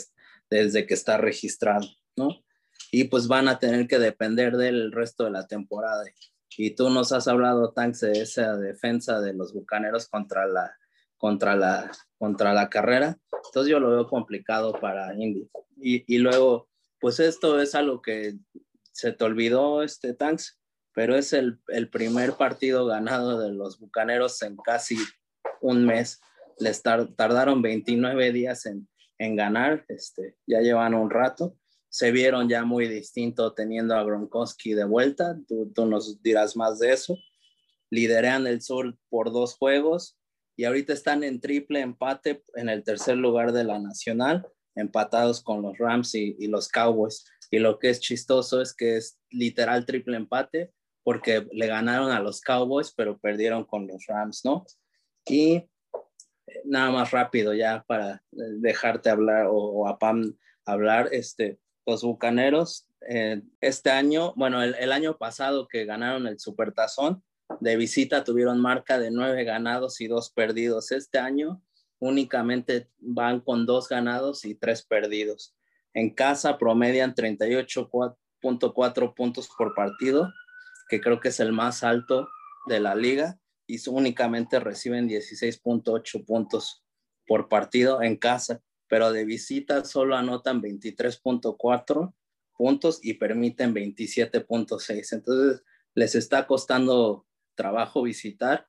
desde 0.49 0.85
que 0.85 0.93
está 0.93 1.17
registrado, 1.17 1.85
¿no? 2.15 2.29
Y 2.93 3.05
pues 3.09 3.27
van 3.27 3.49
a 3.49 3.59
tener 3.59 3.87
que 3.87 3.99
depender 3.99 4.55
del 4.55 4.93
resto 4.93 5.25
de 5.25 5.31
la 5.31 5.47
temporada. 5.47 6.05
Y 6.55 6.75
tú 6.75 6.89
nos 6.89 7.11
has 7.11 7.27
hablado, 7.27 7.73
Tanks, 7.73 7.99
de 7.99 8.21
esa 8.21 8.55
defensa 8.55 9.19
de 9.19 9.33
los 9.33 9.51
Bucaneros 9.51 10.07
contra 10.07 10.47
la, 10.47 10.73
contra 11.17 11.55
la, 11.55 11.91
contra 12.17 12.53
la 12.53 12.69
carrera. 12.69 13.17
Entonces 13.45 13.71
yo 13.71 13.79
lo 13.79 13.89
veo 13.89 14.07
complicado 14.07 14.73
para 14.73 15.13
Indy. 15.13 15.49
Y, 15.77 16.03
y 16.13 16.17
luego, 16.19 16.67
pues 16.99 17.19
esto 17.19 17.61
es 17.61 17.75
algo 17.75 18.01
que 18.01 18.37
se 18.91 19.11
te 19.11 19.23
olvidó, 19.23 19.83
este 19.83 20.13
Tanks, 20.13 20.59
pero 20.93 21.15
es 21.15 21.33
el, 21.33 21.59
el, 21.67 21.89
primer 21.89 22.33
partido 22.33 22.87
ganado 22.87 23.39
de 23.39 23.51
los 23.51 23.79
Bucaneros 23.79 24.41
en 24.41 24.57
casi 24.57 24.97
un 25.61 25.85
mes. 25.85 26.19
Les 26.57 26.81
tardaron 26.81 27.61
29 27.61 28.31
días 28.31 28.65
en, 28.65 28.87
en 29.19 29.35
ganar, 29.35 29.85
este, 29.89 30.35
ya 30.47 30.59
llevan 30.61 30.95
un 30.95 31.11
rato. 31.11 31.55
Se 31.89 32.11
vieron 32.11 32.49
ya 32.49 32.65
muy 32.65 32.87
distinto 32.87 33.53
teniendo 33.53 33.95
a 33.95 34.03
Gronkowski 34.03 34.73
de 34.73 34.85
vuelta. 34.85 35.37
Tú, 35.47 35.71
tú 35.73 35.85
nos 35.85 36.21
dirás 36.23 36.55
más 36.55 36.79
de 36.79 36.93
eso. 36.93 37.15
Liderean 37.91 38.47
el 38.47 38.61
sur 38.61 38.97
por 39.09 39.31
dos 39.31 39.55
juegos 39.55 40.17
y 40.57 40.65
ahorita 40.65 40.91
están 40.91 41.23
en 41.23 41.39
triple 41.39 41.81
empate 41.81 42.43
en 42.55 42.67
el 42.67 42.83
tercer 42.83 43.15
lugar 43.15 43.51
de 43.51 43.63
la 43.63 43.77
nacional, 43.77 44.45
empatados 44.75 45.41
con 45.41 45.61
los 45.61 45.77
Rams 45.77 46.15
y, 46.15 46.47
los 46.47 46.67
Cowboys. 46.67 47.25
Y 47.51 47.59
lo 47.59 47.77
que 47.77 47.91
es 47.91 47.99
chistoso 47.99 48.59
es 48.59 48.75
que 48.75 48.97
es 48.97 49.19
literal 49.29 49.85
triple 49.85 50.17
empate 50.17 50.73
porque 51.03 51.47
le 51.51 51.67
ganaron 51.67 52.11
a 52.11 52.19
los 52.19 52.41
Cowboys, 52.41 52.91
pero 52.91 53.19
perdieron 53.19 53.65
con 53.65 53.87
los 53.87 54.07
Rams, 54.07 54.43
¿no? 54.43 54.65
Y 55.25 55.53
eh, 55.53 55.69
nada 56.65 56.89
más 56.89 57.11
rápido 57.11 57.53
ya 57.53 57.85
para 57.87 58.15
eh, 58.15 58.19
dejarte 58.57 59.11
hablar 59.11 59.47
o, 59.51 59.87
a 59.87 59.99
Pam 59.99 60.35
hablar, 60.65 61.09
este, 61.11 61.59
los 61.85 62.01
Bucaneros, 62.01 62.89
eh, 63.07 63.43
este 63.61 63.91
año, 63.91 64.33
bueno, 64.35 64.63
el, 64.63 64.73
el, 64.75 64.91
año 64.91 65.17
pasado 65.17 65.67
que 65.67 65.85
ganaron 65.85 66.27
el 66.27 66.39
Supertazón, 66.39 67.23
de 67.59 67.75
visita 67.77 68.23
tuvieron 68.23 68.59
marca 68.59 68.99
de 68.99 69.11
nueve 69.11 69.43
ganados 69.43 70.01
y 70.01 70.07
dos 70.07 70.29
perdidos. 70.29 70.91
Este 70.91 71.19
año 71.19 71.61
únicamente 71.99 72.89
van 72.99 73.39
con 73.41 73.65
dos 73.65 73.89
ganados 73.89 74.45
y 74.45 74.55
tres 74.55 74.83
perdidos. 74.83 75.55
En 75.93 76.13
casa 76.13 76.57
promedian 76.57 77.15
38.4 77.15 79.13
puntos 79.15 79.49
por 79.57 79.73
partido 79.73 80.29
que 80.87 81.01
creo 81.01 81.19
que 81.19 81.29
es 81.29 81.39
el 81.39 81.51
más 81.51 81.83
alto 81.83 82.29
de 82.67 82.79
la 82.79 82.95
liga, 82.95 83.39
y 83.67 83.77
únicamente 83.89 84.59
reciben 84.59 85.09
16.8 85.09 86.25
puntos 86.25 86.83
por 87.27 87.49
partido 87.49 88.01
en 88.01 88.15
casa, 88.15 88.61
pero 88.87 89.11
de 89.11 89.25
visita 89.25 89.83
solo 89.83 90.15
anotan 90.15 90.61
23.4 90.61 92.13
puntos 92.53 92.99
y 93.03 93.15
permiten 93.15 93.75
27.6. 93.75 95.13
Entonces, 95.13 95.63
les 95.93 96.15
está 96.15 96.47
costando 96.47 97.26
trabajo 97.57 98.03
visitar, 98.03 98.67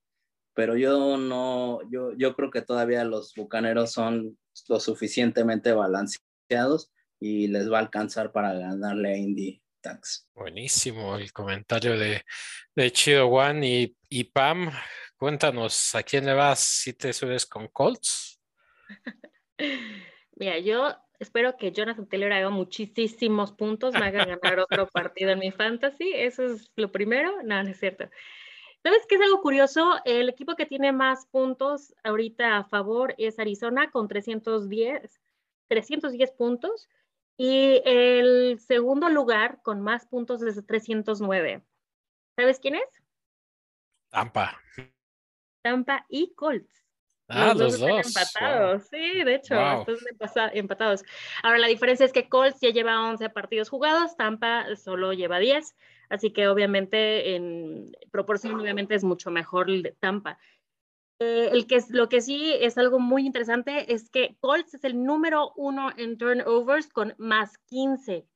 pero 0.54 0.76
yo 0.76 1.16
no, 1.16 1.78
yo, 1.88 2.12
yo 2.16 2.34
creo 2.34 2.50
que 2.50 2.62
todavía 2.62 3.04
los 3.04 3.34
bucaneros 3.36 3.92
son 3.92 4.36
lo 4.68 4.80
suficientemente 4.80 5.72
balanceados 5.72 6.90
y 7.20 7.46
les 7.46 7.70
va 7.70 7.78
a 7.78 7.82
alcanzar 7.82 8.32
para 8.32 8.54
ganarle 8.54 9.12
a 9.12 9.16
Indy 9.16 9.62
Buenísimo 10.34 11.16
el 11.16 11.32
comentario 11.32 11.98
de, 11.98 12.22
de 12.74 12.92
Chido 12.92 13.26
One 13.28 13.66
y, 13.66 13.96
y, 14.08 14.24
Pam. 14.24 14.70
Cuéntanos, 15.16 15.94
¿a 15.94 16.02
quién 16.02 16.26
le 16.26 16.34
vas 16.34 16.60
si 16.60 16.92
te 16.92 17.12
subes 17.12 17.46
con 17.46 17.68
Colts? 17.68 18.40
Mira, 20.36 20.58
yo 20.58 20.94
espero 21.18 21.56
que 21.56 21.72
Jonathan 21.72 22.08
Taylor 22.08 22.32
haga 22.32 22.50
muchísimos 22.50 23.52
puntos, 23.52 23.94
me 23.94 24.06
haga 24.06 24.24
ganar 24.24 24.60
otro 24.60 24.86
partido 24.92 25.30
en 25.30 25.38
mi 25.38 25.50
fantasy. 25.50 26.12
Eso 26.14 26.44
es 26.44 26.70
lo 26.76 26.92
primero. 26.92 27.42
No, 27.42 27.62
no 27.62 27.70
es 27.70 27.78
cierto. 27.78 28.08
¿Sabes 28.88 29.04
qué 29.06 29.16
es 29.16 29.20
algo 29.20 29.42
curioso? 29.42 29.96
El 30.06 30.30
equipo 30.30 30.56
que 30.56 30.64
tiene 30.64 30.92
más 30.92 31.26
puntos 31.26 31.94
ahorita 32.04 32.56
a 32.56 32.64
favor 32.64 33.14
es 33.18 33.38
Arizona 33.38 33.90
con 33.90 34.08
310, 34.08 35.20
310 35.68 36.30
puntos. 36.30 36.88
Y 37.36 37.82
el 37.84 38.58
segundo 38.60 39.10
lugar 39.10 39.60
con 39.62 39.82
más 39.82 40.06
puntos 40.06 40.40
es 40.40 40.64
309. 40.64 41.62
¿Sabes 42.34 42.58
quién 42.60 42.76
es? 42.76 43.02
Tampa. 44.08 44.58
Tampa 45.60 46.06
y 46.08 46.32
Colts. 46.32 46.86
Ah, 47.28 47.52
los, 47.54 47.78
dos. 47.78 48.06
Empatados, 48.06 48.84
sí, 48.84 49.22
de 49.22 49.34
hecho, 49.34 49.54
están 50.18 50.50
empatados. 50.54 51.04
Ahora, 51.42 51.58
la 51.58 51.66
diferencia 51.66 52.06
es 52.06 52.12
que 52.14 52.30
Colts 52.30 52.58
ya 52.62 52.70
lleva 52.70 53.06
11 53.06 53.28
partidos 53.28 53.68
jugados, 53.68 54.16
Tampa 54.16 54.64
solo 54.76 55.12
lleva 55.12 55.38
10, 55.38 55.76
así 56.08 56.32
que 56.32 56.48
obviamente 56.48 57.34
en 57.34 57.92
proporción, 58.10 58.58
obviamente 58.60 58.94
es 58.94 59.04
mucho 59.04 59.30
mejor 59.30 59.70
el 59.70 59.82
de 59.82 59.92
Tampa. 59.92 60.38
Eh, 61.20 61.50
el 61.52 61.66
que 61.66 61.76
es, 61.76 61.90
lo 61.90 62.08
que 62.08 62.20
sí 62.20 62.54
es 62.60 62.78
algo 62.78 63.00
muy 63.00 63.26
interesante 63.26 63.92
es 63.92 64.08
que 64.08 64.36
Colts 64.40 64.74
es 64.74 64.84
el 64.84 65.02
número 65.02 65.52
uno 65.56 65.90
en 65.96 66.16
turnovers 66.16 66.88
con 66.88 67.14
más 67.18 67.58
15. 67.66 68.26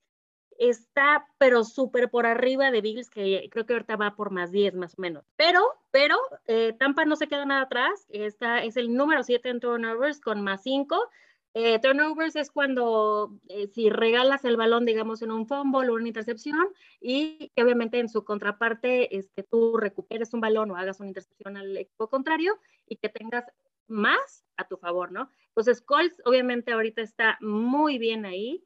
Está, 0.59 1.27
pero 1.39 1.65
súper 1.65 2.11
por 2.11 2.27
arriba 2.27 2.71
de 2.71 2.81
Bills, 2.81 3.09
que 3.09 3.49
creo 3.51 3.67
que 3.67 3.73
ahorita 3.73 3.97
va 3.97 4.15
por 4.15 4.31
más 4.31 4.51
10 4.51 4.75
más 4.75 4.99
o 4.99 5.01
menos. 5.01 5.25
Pero, 5.37 5.61
pero 5.91 6.17
eh, 6.47 6.75
Tampa 6.79 7.05
no 7.05 7.17
se 7.17 7.29
queda 7.29 7.45
nada 7.47 7.63
atrás. 7.63 8.07
Está, 8.11 8.63
es 8.63 8.77
el 8.77 8.95
número 8.95 9.23
7 9.23 9.49
en 9.49 9.61
turnovers 9.61 10.21
con 10.21 10.43
más 10.43 10.63
5. 10.63 11.09
Eh, 11.55 11.79
turnovers 11.81 12.35
es 12.37 12.51
cuando 12.51 13.39
eh, 13.49 13.67
si 13.67 13.91
regalas 13.91 14.45
el 14.47 14.57
balón, 14.57 14.87
digamos, 14.87 15.21
en 15.21 15.31
un 15.31 15.47
fumble 15.47 15.91
o 15.91 15.95
una 15.95 16.09
intercepción 16.09 16.67
y 16.99 17.51
que 17.55 17.63
obviamente 17.63 17.99
en 17.99 18.09
su 18.09 18.25
contraparte 18.25 19.15
este, 19.17 19.43
tú 19.43 19.77
recuperes 19.77 20.33
un 20.33 20.41
balón 20.41 20.71
o 20.71 20.77
hagas 20.77 21.01
una 21.01 21.09
intercepción 21.09 21.59
al 21.59 21.77
equipo 21.77 22.09
contrario 22.09 22.59
y 22.87 22.97
que 22.97 23.11
tengas 23.11 23.45
más 23.87 24.47
a 24.57 24.67
tu 24.67 24.79
favor, 24.79 25.13
¿no? 25.13 25.29
Entonces, 25.49 25.83
Colts 25.83 26.23
obviamente 26.25 26.73
ahorita 26.73 27.03
está 27.03 27.37
muy 27.43 27.99
bien 27.99 28.25
ahí. 28.25 28.65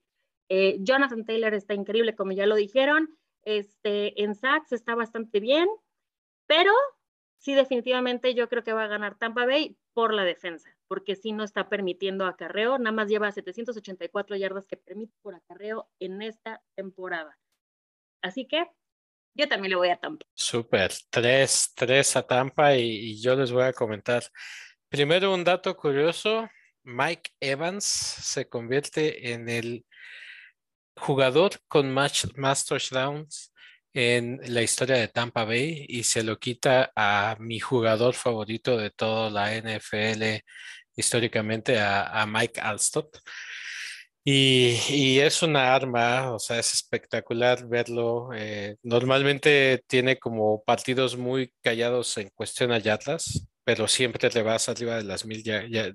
Eh, 0.48 0.76
Jonathan 0.80 1.24
Taylor 1.24 1.54
está 1.54 1.74
increíble, 1.74 2.14
como 2.14 2.32
ya 2.32 2.46
lo 2.46 2.54
dijeron. 2.54 3.18
Este, 3.42 4.22
en 4.22 4.36
sacks 4.36 4.70
está 4.70 4.94
bastante 4.94 5.40
bien, 5.40 5.68
pero 6.46 6.72
sí 7.38 7.54
definitivamente 7.54 8.34
yo 8.34 8.48
creo 8.48 8.62
que 8.62 8.72
va 8.72 8.84
a 8.84 8.88
ganar 8.88 9.18
Tampa 9.18 9.44
Bay 9.46 9.76
por 9.92 10.12
la 10.12 10.24
defensa 10.24 10.75
porque 10.88 11.16
si 11.16 11.32
no 11.32 11.44
está 11.44 11.68
permitiendo 11.68 12.26
acarreo, 12.26 12.78
nada 12.78 12.92
más 12.92 13.08
lleva 13.08 13.30
784 13.30 14.36
yardas 14.36 14.66
que 14.66 14.76
permite 14.76 15.14
por 15.22 15.34
acarreo 15.34 15.88
en 15.98 16.22
esta 16.22 16.62
temporada. 16.74 17.38
Así 18.22 18.46
que 18.46 18.66
yo 19.34 19.48
también 19.48 19.70
le 19.70 19.76
voy 19.76 19.88
a 19.90 19.96
Tampa. 19.96 20.24
Súper, 20.34 20.92
tres, 21.10 21.72
tres 21.74 22.16
a 22.16 22.22
Tampa 22.22 22.74
y, 22.76 23.20
yo 23.20 23.36
les 23.36 23.52
voy 23.52 23.64
a 23.64 23.72
comentar. 23.72 24.22
Primero 24.88 25.34
un 25.34 25.44
dato 25.44 25.76
curioso, 25.76 26.48
Mike 26.84 27.30
Evans 27.40 27.84
se 27.84 28.48
convierte 28.48 29.32
en 29.32 29.48
el 29.48 29.84
jugador 30.96 31.52
con 31.68 31.92
más, 31.92 32.26
más 32.36 32.64
touchdowns 32.64 33.52
en 33.96 34.40
la 34.48 34.60
historia 34.62 34.96
de 34.96 35.08
Tampa 35.08 35.44
Bay 35.44 35.86
y 35.88 36.04
se 36.04 36.22
lo 36.22 36.38
quita 36.38 36.92
a 36.94 37.36
mi 37.40 37.60
jugador 37.60 38.14
favorito 38.14 38.76
de 38.76 38.90
toda 38.90 39.30
la 39.30 39.54
NFL 39.56 40.42
históricamente 40.94 41.78
a, 41.80 42.26
Mike 42.26 42.60
Alstott. 42.60 43.18
Y, 44.24 45.18
es 45.20 45.42
una 45.42 45.74
arma, 45.74 46.32
o 46.32 46.38
sea, 46.38 46.58
es 46.58 46.74
espectacular 46.74 47.66
verlo. 47.68 48.30
Eh, 48.34 48.76
normalmente 48.82 49.82
tiene 49.86 50.18
como 50.18 50.62
partidos 50.64 51.16
muy 51.16 51.52
callados 51.62 52.18
en 52.18 52.28
cuestión 52.34 52.72
a 52.72 52.78
yardas, 52.78 53.46
pero 53.64 53.88
siempre 53.88 54.28
le 54.30 54.42
vas 54.42 54.68
arriba 54.68 54.96
de 54.96 55.04
las 55.04 55.24
mil, 55.24 55.42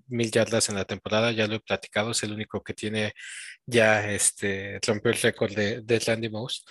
mil 0.08 0.32
yardas 0.32 0.70
en 0.70 0.76
la 0.76 0.86
temporada, 0.86 1.32
ya 1.32 1.46
lo 1.48 1.56
he 1.56 1.60
platicado, 1.60 2.12
es 2.12 2.24
el 2.24 2.34
único 2.34 2.64
que 2.64 2.74
tiene 2.74 3.14
ya 3.66 4.10
este, 4.12 4.80
rompió 4.88 5.12
el 5.12 5.22
récord 5.22 5.54
de, 5.54 5.82
de 5.82 6.00
Randy 6.00 6.30
Mouse. 6.30 6.66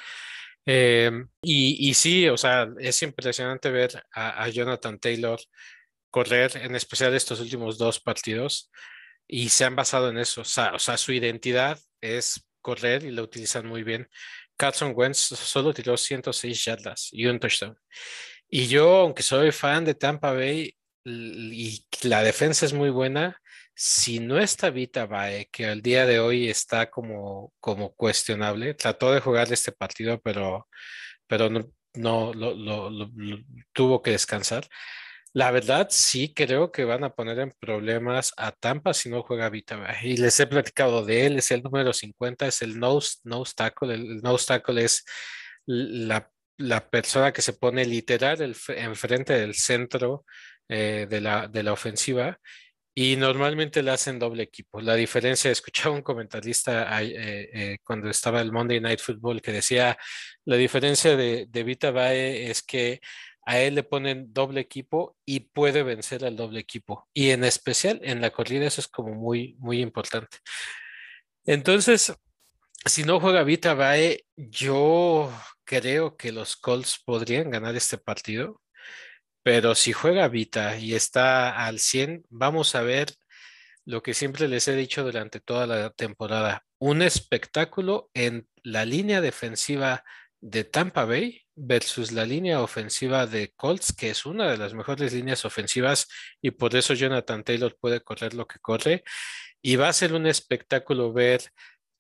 Em, 0.67 1.29
y, 1.43 1.95
sí, 1.95 2.29
o 2.29 2.37
sea, 2.37 2.69
es 2.79 3.03
impresionante 3.03 3.71
ver 3.71 4.03
a 4.13 4.49
Jonathan 4.49 4.99
Taylor 4.99 5.41
correr, 6.11 6.57
en 6.57 6.75
especial 6.75 7.15
estos 7.15 7.41
últimos 7.41 7.79
dos 7.79 8.01
partidos, 8.01 8.71
y 9.27 9.49
se 9.49 9.65
han 9.65 9.77
basado 9.77 10.11
en 10.11 10.19
eso. 10.19 10.43
O 10.43 10.45
sea, 10.45 10.75
o 10.75 10.79
sea, 10.79 10.97
su 10.97 11.13
identidad 11.13 11.79
es 12.01 12.45
correr 12.61 13.05
y 13.05 13.11
lo 13.11 13.23
utilizan 13.23 13.67
muy 13.67 13.83
bien. 13.85 14.09
Carson 14.57 14.93
Wentz 14.95 15.19
solo 15.19 15.73
tiró 15.73 15.97
106 15.97 16.65
yardas 16.65 17.09
y 17.13 17.27
un 17.27 17.39
touchdown. 17.39 17.79
Y 18.49 18.67
yo, 18.67 18.97
aunque 18.97 19.23
soy 19.23 19.53
fan 19.53 19.85
de 19.85 19.95
Tampa 19.95 20.33
Bay 20.33 20.77
y 21.05 21.87
la 22.03 22.23
defensa 22.23 22.67
es 22.67 22.73
muy 22.73 22.91
buena, 22.91 23.41
si 23.75 24.21
no 24.21 24.39
está 24.39 24.71
Vita 24.71 25.07
Bae, 25.07 25.49
que 25.51 25.67
al 25.67 25.83
día 25.83 26.07
de 26.07 26.21
hoy 26.21 26.49
está 26.49 26.91
como, 26.91 27.53
como 27.61 27.95
cuestionable, 27.95 28.75
trató 28.75 29.13
de 29.13 29.21
jugar 29.21 29.53
este 29.53 29.73
partido, 29.73 30.21
pero, 30.21 30.69
pero 31.27 31.49
no 31.95 32.33
lo, 32.35 33.11
tuvo 33.73 34.03
que 34.03 34.13
descansar. 34.13 34.69
La 35.33 35.53
verdad, 35.53 35.89
sí 35.91 36.35
creo 36.35 36.73
que 36.73 36.85
van 36.85 37.05
a 37.05 37.15
poner 37.15 37.39
en 37.39 37.53
problemas 37.61 38.33
a 38.37 38.51
Tampa 38.53 38.93
si 38.93 39.09
no 39.09 39.23
juega 39.23 39.49
Vita. 39.49 39.79
Y 40.03 40.17
les 40.17 40.39
he 40.41 40.47
platicado 40.47 41.05
de 41.05 41.27
él, 41.27 41.39
es 41.39 41.51
el 41.53 41.63
número 41.63 41.93
50, 41.93 42.47
es 42.49 42.63
el 42.63 42.79
nose, 42.79 43.19
nose 43.25 43.55
tackle. 43.57 43.95
El, 43.95 44.17
nose 44.23 44.47
tackle 44.47 44.85
es 44.85 45.05
la, 45.67 46.29
persona 46.91 47.33
que 47.33 47.43
se 47.43 47.53
pone 47.55 47.85
literal 47.85 48.55
enfrente 48.69 49.35
del 49.35 49.55
centro 49.55 50.25
eh, 50.69 51.07
de, 51.09 51.21
la, 51.21 51.49
de 51.49 51.63
la 51.63 51.73
ofensiva 51.73 52.39
y 52.95 53.17
normalmente 53.17 53.83
le 53.83 53.93
hacen 53.93 54.19
doble 54.19 54.43
equipo. 54.43 54.81
La 54.81 54.95
diferencia, 54.95 55.51
escuchaba 55.51 55.95
un 55.95 56.03
comentarista 56.03 57.03
eh, 57.03 57.51
eh, 57.53 57.79
cuando 57.85 58.11
estaba 58.11 58.41
el 58.41 58.53
Monday 58.53 58.81
Night 58.81 59.01
Football 59.01 59.41
que 59.41 59.53
decía, 59.53 59.97
la 60.45 60.57
diferencia 60.57 61.17
de, 61.17 61.47
de 61.49 61.63
Vita 61.63 61.91
Bae 61.91 62.51
es 62.51 62.63
que 62.63 63.01
a 63.47 63.59
él 63.61 63.75
le 63.75 63.83
ponen 63.83 64.33
doble 64.33 64.61
equipo 64.61 65.17
y 65.25 65.41
puede 65.41 65.83
vencer 65.83 66.25
al 66.25 66.37
doble 66.37 66.61
equipo. 66.61 67.09
Y 67.13 67.31
en 67.31 67.45
especial 67.45 68.01
en 68.03 68.21
la 68.21 68.31
corrida 68.31 68.67
eso 68.67 68.81
es 68.81 68.89
como 68.89 69.15
muy, 69.15 69.57
muy 69.59 69.81
importante. 69.81 70.39
Entonces, 71.45 72.13
si 72.85 73.05
no 73.05 73.21
juega 73.21 73.43
Vita 73.43 73.75
Bae, 73.75 74.25
yo 74.37 75.33
creo 75.65 76.17
que 76.17 76.33
los 76.33 76.57
Colts 76.57 77.01
podrían 77.05 77.51
ganar 77.51 77.77
este 77.77 77.99
partido. 77.99 78.61
Pero 79.43 79.75
si 79.75 79.93
juega 79.93 80.29
Vita 80.29 80.77
y 80.77 80.95
está 80.95 81.67
al 81.67 81.79
100, 81.79 82.27
vamos 82.29 82.75
a 82.75 82.83
ver 82.83 83.15
lo 83.85 84.03
que 84.03 84.15
siempre 84.15 84.49
les 84.49 84.69
he 84.69 84.77
dicho 84.77 85.03
durante 85.03 85.41
toda 85.41 85.67
la 85.67 85.91
temporada. 85.91 86.65
Un 86.79 87.03
espectáculo 87.03 88.11
en 88.15 88.49
la 88.63 88.85
línea 88.85 89.21
defensiva 89.21 90.05
de 90.41 90.65
Tampa 90.65 91.05
Bay 91.05 91.43
versus 91.55 92.13
la 92.13 92.25
línea 92.25 92.63
ofensiva 92.63 93.27
de 93.27 93.53
Colts, 93.57 93.93
que 93.93 94.11
es 94.11 94.25
una 94.25 94.51
de 94.51 94.57
las 94.57 94.75
mejores 94.75 95.13
líneas 95.13 95.45
ofensivas 95.45 96.09
y 96.41 96.53
por 96.53 96.75
eso 96.75 96.95
Jonathan 96.95 97.45
Taylor 97.45 97.77
puede 97.79 98.01
correr 98.01 98.35
lo 98.35 98.47
que 98.47 98.59
corre. 98.59 99.05
Y 99.63 99.77
va 99.77 99.89
a 99.89 99.93
ser 99.93 100.15
un 100.15 100.27
espectáculo 100.27 101.13
ver 101.13 101.51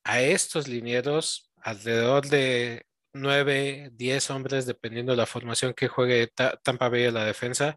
a 0.05 0.23
estos 0.23 0.67
linieros 0.69 1.53
alrededor 1.63 2.27
de 2.29 2.87
9, 3.13 3.91
10 3.93 4.31
hombres, 4.31 4.67
dependiendo 4.67 5.13
de 5.13 5.17
la 5.17 5.27
formación 5.27 5.75
que 5.75 5.89
juegue 5.89 6.29
Tampa 6.63 6.89
Bay 6.89 7.05
en 7.05 7.15
la 7.15 7.25
defensa, 7.25 7.77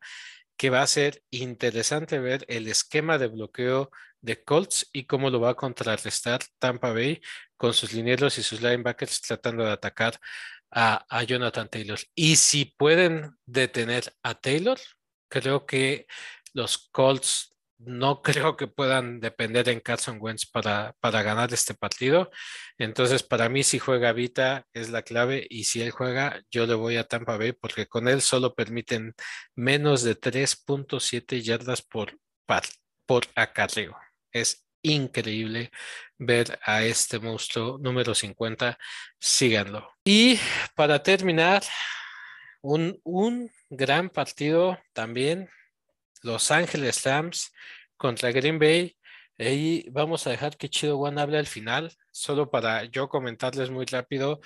que 0.58 0.70
va 0.70 0.82
a 0.82 0.88
ser 0.88 1.24
interesante 1.32 2.20
ver 2.20 2.46
el 2.48 2.68
esquema 2.68 3.18
de 3.18 3.28
bloqueo 3.28 3.92
de 4.22 4.44
Colts 4.44 4.90
y 4.94 5.06
cómo 5.06 5.30
lo 5.30 5.40
va 5.42 5.52
a 5.52 5.56
contrarrestar 5.56 6.42
Tampa 6.60 6.94
Bay 6.94 7.22
con 7.58 7.74
sus 7.74 7.94
linieros 7.94 8.38
y 8.38 8.44
sus 8.44 8.62
linebackers 8.62 9.22
tratando 9.22 9.66
de 9.66 9.72
atacar 9.72 10.20
a, 10.72 11.06
a 11.10 11.24
Jonathan 11.24 11.70
Taylor. 11.70 12.00
Y 12.16 12.38
si 12.38 12.66
pueden 12.66 13.38
detener 13.46 14.14
a 14.24 14.36
Taylor, 14.36 14.80
creo 15.30 15.66
que 15.66 16.08
los 16.54 16.90
Colts 16.92 17.53
no 17.86 18.22
creo 18.22 18.58
que 18.58 18.68
puedan 18.68 19.20
depender 19.20 19.70
en 19.70 19.80
Carson 19.80 20.18
Wentz 20.20 20.46
para, 20.46 20.96
para 21.00 21.22
ganar 21.24 21.54
este 21.54 21.74
partido. 21.74 22.32
Entonces, 22.78 23.24
para 23.24 23.50
mí, 23.50 23.64
si 23.64 23.80
juega 23.80 24.14
Vita 24.14 24.66
es 24.74 24.90
la 24.90 25.02
clave 25.02 25.46
y 25.50 25.66
si 25.66 25.82
él 25.82 25.92
juega, 25.92 26.42
yo 26.52 26.66
le 26.66 26.76
voy 26.76 26.98
a 26.98 27.08
Tampa 27.08 27.38
Bay 27.38 27.54
porque 27.54 27.88
con 27.88 28.08
él 28.08 28.22
solo 28.22 28.56
permiten 28.56 29.14
menos 29.56 30.04
de 30.04 30.20
3.7 30.20 31.42
yardas 31.42 31.82
por, 31.82 32.18
por 33.06 33.24
acarreo. 33.36 33.98
Es 34.32 34.66
increíble 34.82 35.72
ver 36.18 36.60
a 36.64 36.84
este 36.84 37.20
monstruo 37.20 37.78
número 37.80 38.14
50. 38.14 38.78
Síganlo. 39.20 39.90
Y 40.04 40.40
para 40.76 41.02
terminar, 41.02 41.64
un, 42.64 43.00
un 43.04 43.52
gran 43.70 44.10
partido 44.10 44.80
también 44.94 45.50
los 46.24 46.52
Ángeles 46.52 47.04
Rams 47.04 47.52
contra 47.98 48.32
Green 48.32 48.60
Bay. 48.60 48.96
Y 49.38 49.90
vamos 49.90 50.26
a 50.28 50.30
dejar 50.32 50.58
que 50.58 50.70
Chido 50.70 50.98
One 50.98 51.20
hable 51.20 51.38
al 51.38 51.48
final, 51.48 51.92
solo 52.12 52.50
para 52.50 52.86
yo 52.86 53.10
comentarles 53.10 53.72
muy 53.72 53.86
rápido 53.86 54.40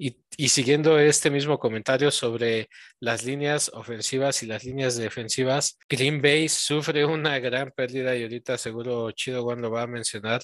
y, 0.00 0.48
siguiendo 0.48 0.98
este 0.98 1.30
mismo 1.30 1.58
comentario 1.58 2.10
sobre 2.10 2.70
las 3.00 3.22
líneas 3.24 3.70
ofensivas 3.74 4.42
y 4.42 4.46
las 4.46 4.64
líneas 4.64 4.96
defensivas, 4.96 5.78
Green 5.90 6.22
Bay 6.22 6.48
sufre 6.48 7.04
una 7.04 7.38
gran 7.38 7.70
pérdida 7.70 8.16
y 8.16 8.22
ahorita 8.22 8.56
seguro 8.56 9.10
Chido 9.10 9.44
One 9.44 9.60
lo 9.60 9.70
va 9.70 9.82
a 9.82 9.86
mencionar 9.86 10.40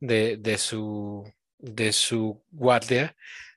de, 0.00 0.38
de, 0.38 0.58
su, 0.58 1.22
de 1.58 1.92
su 1.92 2.42
guardia. 2.50 3.14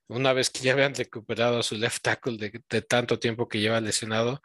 Una 0.07 0.33
vez 0.33 0.51
que 0.51 0.59
ya 0.59 0.73
habían 0.73 0.93
recuperado 0.93 1.63
su 1.63 1.75
left 1.75 2.03
tackle 2.03 2.37
de, 2.37 2.61
de 2.69 2.81
tanto 2.83 3.17
tiempo 3.17 3.49
que 3.49 3.59
lleva 3.59 3.81
lesionado, 3.81 4.41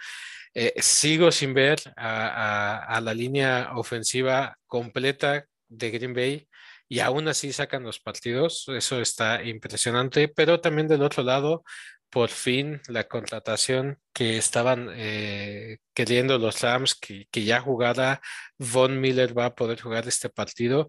eh, 0.54 0.72
sigo 0.80 1.32
sin 1.32 1.52
ver 1.52 1.80
a, 1.96 3.00
la 3.02 3.12
línea 3.12 3.72
ofensiva 3.74 4.56
completa 4.66 5.46
de 5.68 5.90
Green 5.90 6.14
Bay 6.14 6.48
y 6.88 7.00
aún 7.00 7.26
así 7.28 7.52
sacan 7.52 7.82
los 7.82 7.98
partidos. 7.98 8.66
Eso 8.68 9.00
está 9.00 9.42
impresionante, 9.42 10.28
pero 10.28 10.60
también 10.60 10.86
del 10.86 11.02
otro 11.02 11.24
lado, 11.24 11.64
por 12.08 12.30
fin 12.30 12.80
la 12.88 13.08
contratación 13.08 13.98
que 14.12 14.36
estaban 14.36 14.90
eh, 14.94 15.78
queriendo 15.92 16.38
los 16.38 16.60
Rams, 16.60 16.94
que, 16.94 17.26
ya 17.44 17.60
jugara, 17.60 18.20
Von 18.58 19.00
Miller 19.00 19.36
va 19.36 19.46
a 19.46 19.54
poder 19.56 19.80
jugar 19.80 20.06
este 20.06 20.28
partido 20.30 20.88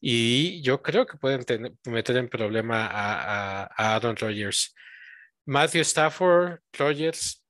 y 0.00 0.60
yo 0.62 0.82
creo 0.82 1.06
que 1.06 1.18
pueden 1.18 1.44
meter 1.86 2.16
en 2.16 2.28
problema 2.28 2.86
a, 2.86 3.62
a 3.64 3.94
Aaron 3.94 4.16
Rodgers. 4.16 4.74
Matthew 5.46 5.82
Stafford, 5.82 6.60
Rodgers, 6.72 7.43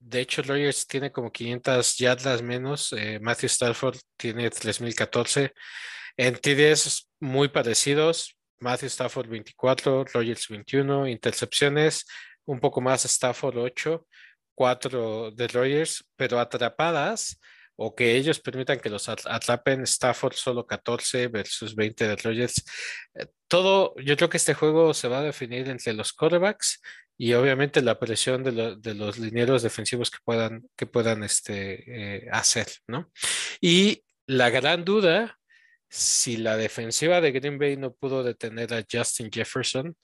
de 0.00 0.20
hecho, 0.20 0.42
Rogers 0.42 0.86
tiene 0.86 1.10
como 1.10 1.32
500 1.32 1.96
yardas 1.96 2.42
menos. 2.42 2.92
Eh, 2.92 3.18
Matthew 3.20 3.48
Stafford 3.48 3.98
tiene 4.16 4.48
3014. 4.50 5.52
En 6.16 6.34
TDs 6.36 7.08
muy 7.20 7.48
parecidos. 7.48 8.36
Matthew 8.60 8.88
Stafford 8.88 9.28
24, 9.28 10.04
Rogers 10.04 10.48
21. 10.48 11.08
Intercepciones, 11.08 12.06
un 12.44 12.60
poco 12.60 12.80
más 12.80 13.04
Stafford 13.04 13.58
8, 13.58 14.06
4 14.54 15.30
de 15.32 15.48
Rogers, 15.48 16.04
pero 16.16 16.40
atrapadas 16.40 17.38
o 17.80 17.94
que 17.94 18.16
ellos 18.16 18.40
permitan 18.40 18.80
que 18.80 18.90
los 18.90 19.08
atrapen 19.08 19.82
Stafford 19.82 20.34
solo 20.34 20.66
14 20.66 21.28
versus 21.28 21.76
20 21.76 22.08
de 22.08 22.16
Rogers. 22.16 22.64
Eh, 23.14 23.26
todo, 23.46 23.94
yo 23.98 24.16
creo 24.16 24.28
que 24.28 24.36
este 24.36 24.54
juego 24.54 24.92
se 24.94 25.06
va 25.06 25.20
a 25.20 25.22
definir 25.22 25.68
entre 25.68 25.92
los 25.92 26.12
quarterbacks 26.12 26.80
y 27.20 27.32
obviamente 27.32 27.82
la 27.82 27.98
presión 27.98 28.44
de, 28.44 28.94
los 28.94 29.18
linieros 29.18 29.62
defensivos 29.62 30.08
que 30.08 30.18
puedan, 30.24 30.68
que 30.76 30.86
puedan 30.86 31.24
este, 31.24 32.18
eh, 32.18 32.28
hacer, 32.30 32.68
¿no? 32.86 33.10
Y 33.60 34.04
la 34.26 34.50
gran 34.50 34.84
duda, 34.84 35.36
si 35.90 36.36
la 36.36 36.56
defensiva 36.56 37.20
de 37.20 37.32
Green 37.32 37.58
Bay 37.58 37.76
no 37.76 37.92
pudo 37.92 38.22
detener 38.22 38.72
a 38.72 38.84
Justin 38.90 39.32
Jefferson, 39.32 39.96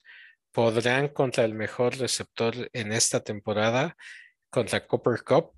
podrán 0.51 1.09
contra 1.09 1.45
el 1.45 1.55
mejor 1.55 1.97
receptor 1.99 2.69
en 2.73 2.93
esta 2.93 3.21
temporada, 3.21 3.97
contra 4.51 4.85
Copper 4.85 5.23
Cup. 5.23 5.53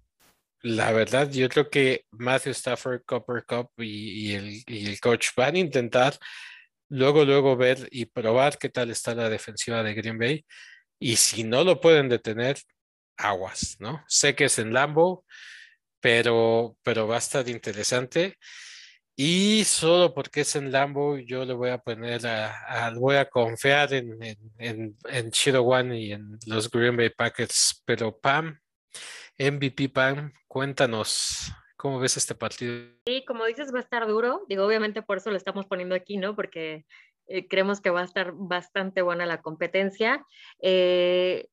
La 0.61 0.93
verdad, 0.93 1.31
yo 1.31 1.49
creo 1.49 1.71
que 1.71 2.05
Matthew 2.11 2.53
Stafford, 2.53 3.03
Copper 3.07 3.45
Cup 3.47 3.71
y, 3.79 4.35
el, 4.35 4.63
y 4.67 4.89
el 4.89 5.01
coach 5.01 5.29
van 5.35 5.55
a 5.55 5.59
intentar 5.59 6.19
luego, 6.91 7.25
luego 7.25 7.57
ver 7.57 7.89
y 7.91 8.07
probar 8.07 8.59
qué 8.59 8.69
tal 8.69 8.91
está 8.91 9.15
la 9.15 9.31
defensiva 9.31 9.83
de 9.83 9.95
Green 9.95 10.19
Bay 10.19 10.45
y 10.99 11.17
si 11.17 11.45
no 11.45 11.65
lo 11.65 11.81
pueden 11.81 12.09
detener, 12.09 12.59
aguas, 13.17 13.77
¿no? 13.81 14.05
Sé 14.09 14.35
que 14.35 14.45
es 14.45 14.59
en 14.59 14.73
Lambo, 14.73 15.25
pero, 16.01 16.77
pero 16.83 17.07
va 17.07 17.17
a 17.17 17.19
estar 17.19 17.49
interesante. 17.49 18.37
Y 19.19 19.65
solo 19.65 20.13
porque 20.13 20.43
es 20.43 20.57
en 20.57 20.71
Lambo, 20.71 21.17
yo 21.17 21.45
le 21.47 21.55
voy 21.55 21.71
a 21.71 21.79
poner 21.79 22.27
a, 22.27 22.93
voy 22.97 23.17
a 23.17 23.29
confiar 23.29 23.95
en, 23.95 24.23
en, 24.59 24.95
en, 25.09 25.33
One 25.57 25.99
y 25.99 26.13
en 26.13 26.39
los 26.47 26.71
Green 26.71 26.97
Bay 26.97 27.09
Packers. 27.09 27.83
Pero 27.87 28.19
Pam, 28.19 28.61
MVP 29.39 29.89
Pam, 29.89 30.33
cuéntanos, 30.47 31.51
¿cómo 31.77 31.99
ves 31.99 32.19
este 32.19 32.35
partido? 32.35 32.91
Sí, 33.07 33.25
como 33.27 33.47
dices, 33.47 33.73
va 33.73 33.79
a 33.79 33.83
estar 33.83 34.07
duro. 34.07 34.45
Digo, 34.49 34.67
obviamente 34.67 35.01
por 35.01 35.17
eso 35.17 35.31
lo 35.31 35.39
estamos 35.39 35.65
poniendo 35.65 35.95
aquí, 35.95 36.19
¿no? 36.19 36.37
Porque 36.37 36.85
eh, 37.27 37.49
creemos 37.49 37.81
que 37.81 37.91
va 37.91 38.03
a 38.03 38.05
estar 38.05 38.33
bastante 38.35 39.03
buena 39.03 39.27
la 39.27 39.43
competencia. 39.43 40.25
Eh, 40.61 41.49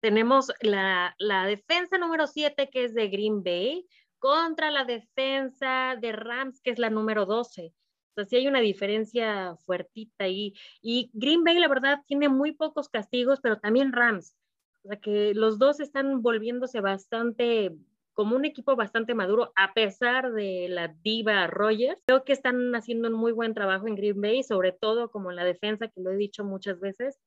tenemos 0.00 0.52
la, 0.60 1.14
la, 1.18 1.46
defensa 1.46 1.98
número 1.98 2.26
7 2.26 2.70
que 2.70 2.84
es 2.84 2.94
de 2.94 3.08
Green 3.08 3.42
Bay 3.42 3.86
contra 4.18 4.70
la 4.70 4.84
defensa 4.84 5.96
de 6.00 6.12
Rams 6.12 6.60
que 6.60 6.70
es 6.70 6.78
la 6.78 6.90
número 6.90 7.26
12. 7.26 7.72
Entonces 8.10 8.30
sí 8.30 8.36
hay 8.36 8.48
una 8.48 8.60
diferencia 8.60 9.54
fuertita 9.64 10.24
ahí. 10.24 10.54
Y 10.82 11.10
Green 11.12 11.44
Bay 11.44 11.58
la 11.58 11.68
verdad 11.68 12.00
tiene 12.06 12.28
muy 12.28 12.52
pocos 12.52 12.88
castigos, 12.88 13.40
pero 13.40 13.60
también 13.60 13.92
Rams. 13.92 14.36
O 14.82 14.88
sea 14.88 14.98
que 14.98 15.34
los 15.34 15.58
dos 15.58 15.80
están 15.80 16.22
volviéndose 16.22 16.80
bastante 16.80 17.76
como 18.18 18.34
un 18.34 18.44
equipo 18.44 18.74
bastante 18.74 19.14
maduro, 19.14 19.52
a 19.54 19.74
pesar 19.74 20.32
de 20.32 20.66
la 20.68 20.88
diva 20.88 21.46
Rogers. 21.46 22.02
Creo 22.04 22.24
que 22.24 22.32
están 22.32 22.74
haciendo 22.74 23.06
un 23.06 23.14
muy 23.14 23.30
buen 23.30 23.54
trabajo 23.54 23.86
en 23.86 23.94
Green 23.94 24.20
Bay, 24.20 24.42
sobre 24.42 24.72
todo 24.72 25.08
como 25.12 25.30
en 25.30 25.36
la 25.36 25.44
defensa, 25.44 25.86
que 25.86 26.00
lo 26.00 26.10
he 26.10 26.16
dicho 26.16 26.42
muchas 26.42 26.80
veces. 26.80 27.20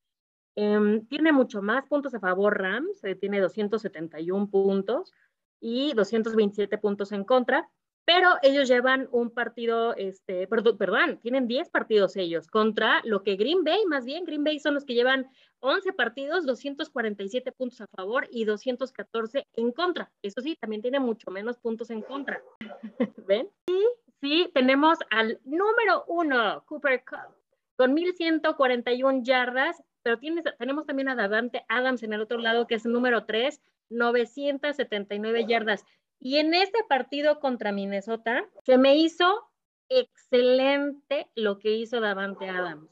Em, 0.58 1.08
tiene 1.08 1.32
mucho 1.32 1.62
más 1.62 1.88
puntos 1.88 2.14
a 2.14 2.20
favor 2.20 2.60
Rams, 2.60 3.02
eh, 3.06 3.16
tiene 3.16 3.40
271 3.40 4.50
puntos 4.50 5.14
y 5.62 5.94
227 5.94 6.78
puntos 6.78 7.14
en 7.14 7.24
contra, 7.24 7.70
pero 8.06 8.30
ellos 8.42 8.68
llevan 8.68 9.08
un 9.12 9.30
partido, 9.30 9.96
este, 9.96 10.48
perdón, 10.48 11.20
tienen 11.22 11.48
10 11.48 11.70
partidos 11.70 12.16
ellos 12.18 12.48
contra 12.48 13.02
lo 13.04 13.24
que 13.24 13.36
Green 13.36 13.64
Bay, 13.64 13.86
más 13.86 14.06
bien 14.06 14.26
Green 14.26 14.44
Bay 14.44 14.60
son 14.60 14.74
los 14.74 14.86
que 14.86 14.94
llevan 14.94 15.30
11 15.60 15.94
partidos, 15.94 16.46
247 16.46 17.52
puntos 17.52 17.82
a 17.82 17.88
favor 17.88 18.28
y 18.32 18.46
214 18.46 19.48
en 19.54 19.72
contra. 19.72 20.12
Eso 20.22 20.42
sí, 20.42 20.56
también 20.56 20.82
tiene 20.82 21.00
mucho 21.00 21.30
menos 21.30 21.58
puntos 21.58 21.92
en 21.92 22.02
contra. 22.02 22.42
¿Ven? 23.28 23.50
Y 23.68 23.86
sí, 24.20 24.50
tenemos 24.54 24.98
al 25.12 25.40
número 25.46 26.04
uno, 26.08 26.64
Cooper 26.66 27.04
Cup, 27.06 27.36
con 27.76 27.94
1141 27.94 29.24
yardas, 29.24 29.84
pero 30.04 30.18
tienes, 30.18 30.44
tenemos 30.58 30.86
también 30.88 31.10
a 31.10 31.16
Davante 31.16 31.64
Adams 31.70 32.02
en 32.02 32.14
el 32.14 32.22
otro 32.22 32.40
lado, 32.40 32.66
que 32.66 32.76
es 32.76 32.86
número 32.86 33.26
3, 33.26 33.62
979 33.90 35.46
yardas. 35.48 35.86
Y 36.24 36.38
en 36.38 36.54
este 36.54 36.84
partido 36.88 37.40
contra 37.40 37.72
Minnesota, 37.72 38.48
se 38.64 38.78
me 38.78 38.96
hizo 38.96 39.50
excelente 39.90 41.28
lo 41.34 41.58
que 41.58 41.72
hizo 41.72 42.00
Davante 42.00 42.48
Adams. 42.48 42.88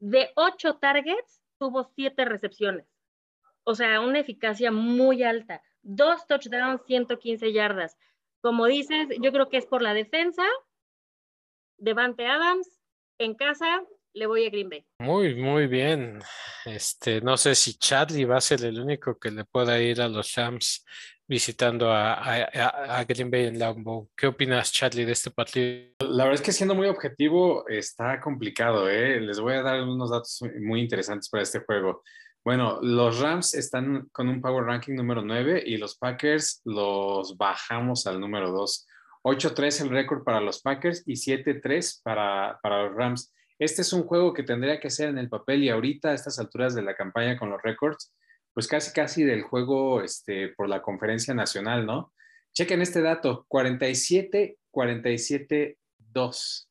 De 0.00 0.30
ocho 0.36 0.76
targets, 0.76 1.42
tuvo 1.58 1.90
siete 1.96 2.26
recepciones. 2.26 2.86
O 3.64 3.74
sea, 3.74 4.00
una 4.00 4.20
eficacia 4.20 4.70
muy 4.70 5.22
alta. 5.22 5.62
Dos 5.80 6.26
touchdowns, 6.26 6.82
115 6.86 7.54
yardas. 7.54 7.96
Como 8.42 8.66
dices, 8.66 9.08
yo 9.18 9.32
creo 9.32 9.48
que 9.48 9.56
es 9.56 9.64
por 9.64 9.80
la 9.80 9.94
defensa. 9.94 10.44
Devante 11.78 12.26
Adams, 12.26 12.68
en 13.16 13.34
casa, 13.34 13.82
le 14.12 14.26
voy 14.26 14.44
a 14.44 14.50
Green 14.50 14.68
Bay. 14.68 14.86
Muy, 14.98 15.34
muy 15.34 15.68
bien. 15.68 16.20
Este, 16.66 17.22
no 17.22 17.38
sé 17.38 17.54
si 17.54 17.78
Charlie 17.78 18.26
va 18.26 18.36
a 18.36 18.42
ser 18.42 18.62
el 18.62 18.78
único 18.78 19.18
que 19.18 19.30
le 19.30 19.46
pueda 19.46 19.80
ir 19.80 20.02
a 20.02 20.08
los 20.08 20.26
Shams 20.26 20.84
visitando 21.26 21.90
a, 21.90 22.14
a, 22.14 23.04
Green 23.04 23.30
Bay 23.30 23.46
en 23.46 23.58
Lambeau. 23.58 24.10
¿Qué 24.16 24.26
opinas, 24.26 24.72
Charlie, 24.72 25.04
de 25.04 25.12
este 25.12 25.30
partido? 25.30 25.92
La 26.00 26.24
verdad 26.24 26.34
es 26.34 26.42
que 26.42 26.52
siendo 26.52 26.74
muy 26.74 26.88
objetivo 26.88 27.66
está 27.68 28.20
complicado. 28.20 28.88
¿eh? 28.88 29.20
Les 29.20 29.40
voy 29.40 29.54
a 29.54 29.62
dar 29.62 29.82
unos 29.82 30.10
datos 30.10 30.40
muy 30.60 30.80
interesantes 30.80 31.28
para 31.28 31.42
este 31.42 31.60
juego. 31.60 32.02
Bueno, 32.44 32.78
los 32.82 33.20
Rams 33.20 33.54
están 33.54 34.08
con 34.12 34.28
un 34.28 34.42
Power 34.42 34.64
Ranking 34.64 34.94
número 34.94 35.22
9 35.22 35.62
y 35.64 35.78
los 35.78 35.96
Packers 35.96 36.60
los 36.64 37.38
bajamos 37.38 38.06
al 38.06 38.20
número 38.20 38.50
2. 38.50 38.86
8-3 39.22 39.80
el 39.80 39.88
récord 39.88 40.22
para 40.22 40.40
los 40.40 40.60
Packers 40.60 41.02
y 41.06 41.14
7-3 41.14 42.02
para, 42.02 42.58
para 42.62 42.84
los 42.84 42.94
Rams. 42.94 43.32
Este 43.58 43.80
es 43.80 43.92
un 43.94 44.02
juego 44.02 44.34
que 44.34 44.42
tendría 44.42 44.78
que 44.78 44.90
ser 44.90 45.08
en 45.08 45.16
el 45.16 45.30
papel 45.30 45.62
y 45.62 45.70
ahorita 45.70 46.10
a 46.10 46.14
estas 46.14 46.38
alturas 46.38 46.74
de 46.74 46.82
la 46.82 46.94
campaña 46.94 47.38
con 47.38 47.48
los 47.48 47.62
récords 47.62 48.12
pues 48.54 48.68
casi 48.68 48.92
casi 48.92 49.24
del 49.24 49.42
juego 49.42 50.00
este, 50.00 50.48
por 50.48 50.68
la 50.68 50.80
conferencia 50.80 51.34
nacional, 51.34 51.84
¿no? 51.84 52.12
Chequen 52.54 52.80
este 52.80 53.02
dato, 53.02 53.44
47, 53.48 54.58
47, 54.70 55.76
2. 55.98 56.68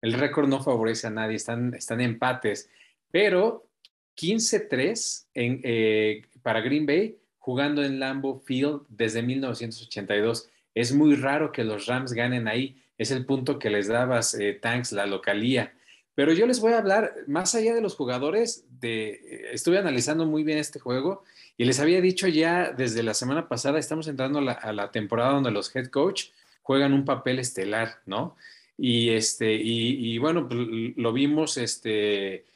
El 0.00 0.12
récord 0.14 0.48
no 0.48 0.62
favorece 0.62 1.06
a 1.06 1.10
nadie, 1.10 1.36
están, 1.36 1.74
están 1.74 2.00
empates, 2.00 2.70
pero 3.10 3.68
15-3 4.16 5.26
eh, 5.34 6.22
para 6.42 6.60
Green 6.62 6.86
Bay 6.86 7.18
jugando 7.38 7.84
en 7.84 8.00
Lambeau 8.00 8.40
Field 8.40 8.86
desde 8.88 9.22
1982. 9.22 10.48
Es 10.74 10.92
muy 10.92 11.14
raro 11.14 11.52
que 11.52 11.64
los 11.64 11.86
Rams 11.86 12.12
ganen 12.12 12.48
ahí. 12.48 12.82
Es 12.98 13.10
el 13.10 13.26
punto 13.26 13.58
que 13.58 13.70
les 13.70 13.88
dabas, 13.88 14.34
eh, 14.34 14.54
Tanks, 14.54 14.92
la 14.92 15.06
localía. 15.06 15.74
Pero 16.16 16.32
yo 16.32 16.46
les 16.46 16.60
voy 16.60 16.72
a 16.72 16.78
hablar, 16.78 17.14
más 17.26 17.54
allá 17.54 17.74
de 17.74 17.82
los 17.82 17.94
jugadores, 17.94 18.64
estuve 18.80 19.78
analizando 19.78 20.24
muy 20.24 20.44
bien 20.44 20.56
este 20.56 20.80
juego 20.80 21.22
y 21.58 21.66
les 21.66 21.78
había 21.78 22.00
dicho 22.00 22.26
ya 22.26 22.72
desde 22.72 23.02
la 23.02 23.12
semana 23.12 23.48
pasada, 23.48 23.78
estamos 23.78 24.08
entrando 24.08 24.38
a 24.38 24.72
la, 24.72 24.90
temporada 24.90 25.32
donde 25.32 25.50
los 25.50 25.76
head 25.76 25.88
coach 25.88 26.28
juegan 26.62 26.94
un 26.94 27.04
papel 27.04 27.38
estelar, 27.38 28.00
¿no? 28.06 28.34
Y, 28.78 29.10
este, 29.10 29.54
y, 29.54 30.16
bueno, 30.16 30.48
pues, 30.48 30.58
lo 30.96 31.12
vimos, 31.12 31.58
este, 31.58 32.46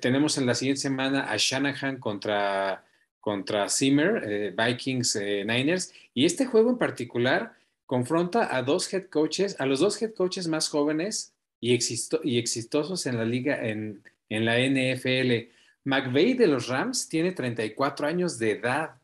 tenemos 0.00 0.36
en 0.36 0.46
la 0.46 0.56
siguiente 0.56 0.82
semana 0.82 1.30
a 1.30 1.36
Shanahan 1.36 2.00
contra, 2.00 2.84
contra 3.20 3.68
Zimmer, 3.68 4.24
eh, 4.26 4.54
Vikings 4.56 5.14
eh, 5.16 5.44
Niners, 5.44 5.92
y 6.14 6.24
este 6.24 6.46
juego 6.46 6.70
en 6.70 6.78
particular 6.78 7.54
confronta 7.86 8.56
a 8.56 8.62
dos 8.62 8.92
head 8.92 9.04
coaches, 9.04 9.54
a 9.60 9.66
los 9.66 9.78
dos 9.78 10.02
head 10.02 10.14
coaches 10.14 10.48
más 10.48 10.68
jóvenes 10.68 11.33
y, 11.64 11.78
y 12.24 12.38
exitosos 12.38 13.06
en 13.06 13.16
la 13.16 13.24
liga, 13.24 13.66
en, 13.66 14.02
la 14.28 14.58
NFL. 14.58 15.48
McVeigh 15.84 16.34
de 16.34 16.46
los 16.46 16.68
Rams 16.68 17.08
tiene 17.08 17.32
34 17.32 18.06
años 18.06 18.38
de 18.38 18.52
edad 18.52 18.96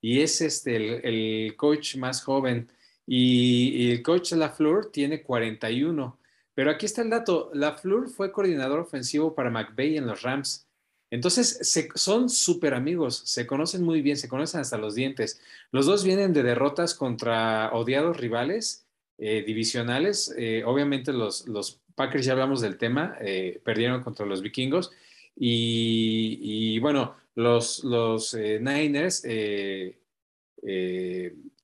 y 0.00 0.20
es 0.20 0.40
este, 0.40 1.06
el, 1.06 1.56
coach 1.56 1.96
más 1.96 2.22
joven. 2.22 2.72
Y, 3.06 3.90
el 3.90 4.02
coach 4.02 4.32
LaFleur 4.32 4.90
tiene 4.90 5.22
41. 5.22 6.18
Pero 6.54 6.70
aquí 6.70 6.86
está 6.86 7.02
el 7.02 7.10
dato. 7.10 7.50
LaFleur 7.52 8.08
fue 8.08 8.32
coordinador 8.32 8.80
ofensivo 8.80 9.34
para 9.34 9.50
McVeigh 9.50 9.98
en 9.98 10.06
los 10.06 10.22
Rams. 10.22 10.66
Entonces, 11.10 11.60
son 11.94 12.30
súper 12.30 12.72
amigos, 12.74 13.22
se 13.26 13.46
conocen 13.46 13.82
muy 13.82 14.00
bien, 14.00 14.16
se 14.16 14.28
conocen 14.28 14.60
hasta 14.60 14.78
los 14.78 14.94
dientes. 14.94 15.40
Los 15.70 15.84
dos 15.84 16.02
vienen 16.02 16.32
de 16.32 16.42
derrotas 16.42 16.94
contra 16.94 17.70
odiados 17.74 18.16
rivales 18.16 18.86
eh, 19.18 19.44
divisionales. 19.46 20.34
Eh, 20.36 20.62
obviamente 20.64 21.12
los, 21.12 21.46
los 21.46 21.80
Packers 21.96 22.26
ya 22.26 22.32
hablamos 22.32 22.60
del 22.60 22.76
tema, 22.76 23.16
eh, 23.20 23.60
perdieron 23.64 24.02
contra 24.02 24.26
los 24.26 24.42
vikingos 24.42 24.92
y, 25.34 26.78
bueno, 26.78 27.16
los, 27.34 28.34
eh, 28.34 28.60
Niners, 28.60 29.22
eh, 29.24 29.98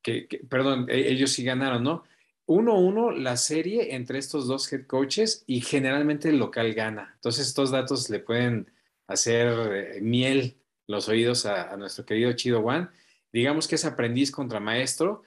que, 0.02 0.40
perdón, 0.48 0.86
e, 0.88 1.10
ellos 1.10 1.32
sí 1.32 1.44
ganaron, 1.44 1.84
¿no? 1.84 2.04
1-1 2.46 3.12
la 3.12 3.36
serie 3.36 3.94
entre 3.94 4.18
estos 4.18 4.46
dos 4.46 4.70
head 4.72 4.86
coaches 4.86 5.44
y 5.46 5.60
generalmente 5.60 6.30
el 6.30 6.38
local 6.38 6.74
gana. 6.74 7.12
Entonces 7.14 7.46
estos 7.46 7.70
datos 7.70 8.10
le 8.10 8.18
pueden 8.18 8.70
hacer 9.06 10.02
miel 10.02 10.56
los 10.86 11.08
oídos 11.08 11.46
a, 11.46 11.76
nuestro 11.76 12.04
querido 12.04 12.32
Chido 12.32 12.60
One. 12.60 12.88
Digamos 13.32 13.68
que 13.68 13.76
es 13.76 13.84
aprendiz 13.84 14.30
contra 14.30 14.60
maestro. 14.60 15.22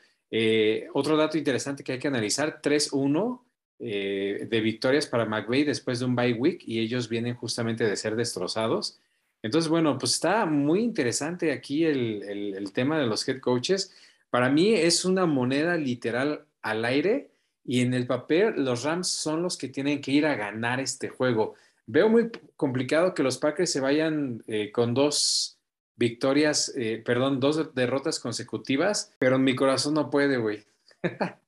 otro 0.94 1.16
dato 1.16 1.38
interesante 1.38 1.84
que 1.84 1.94
hay 1.94 2.00
que 2.00 2.10
analizar, 2.10 2.62
3-1 2.62 3.45
eh, 3.80 4.48
de 4.50 4.62
victorias 4.62 5.06
para 5.06 5.26
McVeigh 5.26 5.66
después 5.66 6.00
de 6.00 6.06
un 6.06 6.16
bye 6.16 6.34
week 6.34 6.64
y 6.66 6.80
ellos 6.80 7.10
vienen 7.10 7.36
justamente 7.36 7.84
de 7.84 7.96
ser 7.98 8.16
destrozados. 8.16 9.00
Entonces, 9.42 9.70
bueno, 9.70 9.98
pues 9.98 10.14
está 10.14 10.46
muy 10.46 10.80
interesante 10.80 11.52
aquí 11.52 11.86
el, 11.86 12.72
tema 12.74 12.98
de 12.98 13.06
los 13.06 13.28
head 13.28 13.40
coaches. 13.40 13.94
Para 14.30 14.50
mí 14.50 14.74
es 14.74 15.06
una 15.06 15.26
moneda 15.26 15.78
literal 15.78 16.46
al 16.62 16.86
aire 16.86 17.30
y 17.64 17.82
en 17.82 17.94
el 17.94 18.08
papel 18.08 18.64
los 18.64 18.84
Rams 18.84 19.08
son 19.08 19.44
los 19.44 19.58
que 19.58 19.68
tienen 19.68 20.02
que 20.02 20.12
ir 20.12 20.26
a 20.26 20.36
ganar 20.36 20.80
este 20.80 21.10
juego. 21.10 21.56
Veo 21.86 22.10
muy 22.10 22.32
complicado 22.56 23.14
que 23.14 23.24
los 23.24 23.38
Packers 23.38 23.72
se 23.72 23.82
vayan 23.82 24.44
eh, 24.48 24.72
con 24.72 24.94
dos 24.94 25.60
victorias, 25.96 26.74
eh, 26.76 27.02
perdón, 27.06 27.40
dos 27.40 27.76
derrotas 27.76 28.20
consecutivas, 28.20 29.14
pero 29.20 29.36
en 29.36 29.44
mi 29.44 29.56
corazón 29.56 29.94
no 29.94 30.10
puede, 30.10 30.38
güey. 30.38 30.64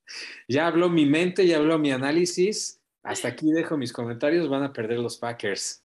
ya 0.47 0.68
habló 0.68 0.89
mi 0.89 1.05
mente, 1.05 1.45
ya 1.45 1.58
habló 1.58 1.78
mi 1.78 1.91
análisis. 1.91 2.82
Hasta 3.03 3.30
aquí 3.30 3.51
dejo 3.51 3.78
mis 3.78 3.93
comentarios. 3.93 4.49
Van 4.49 4.64
a 4.64 4.74
perder 4.74 4.99
los 4.99 5.18
Packers. 5.18 5.84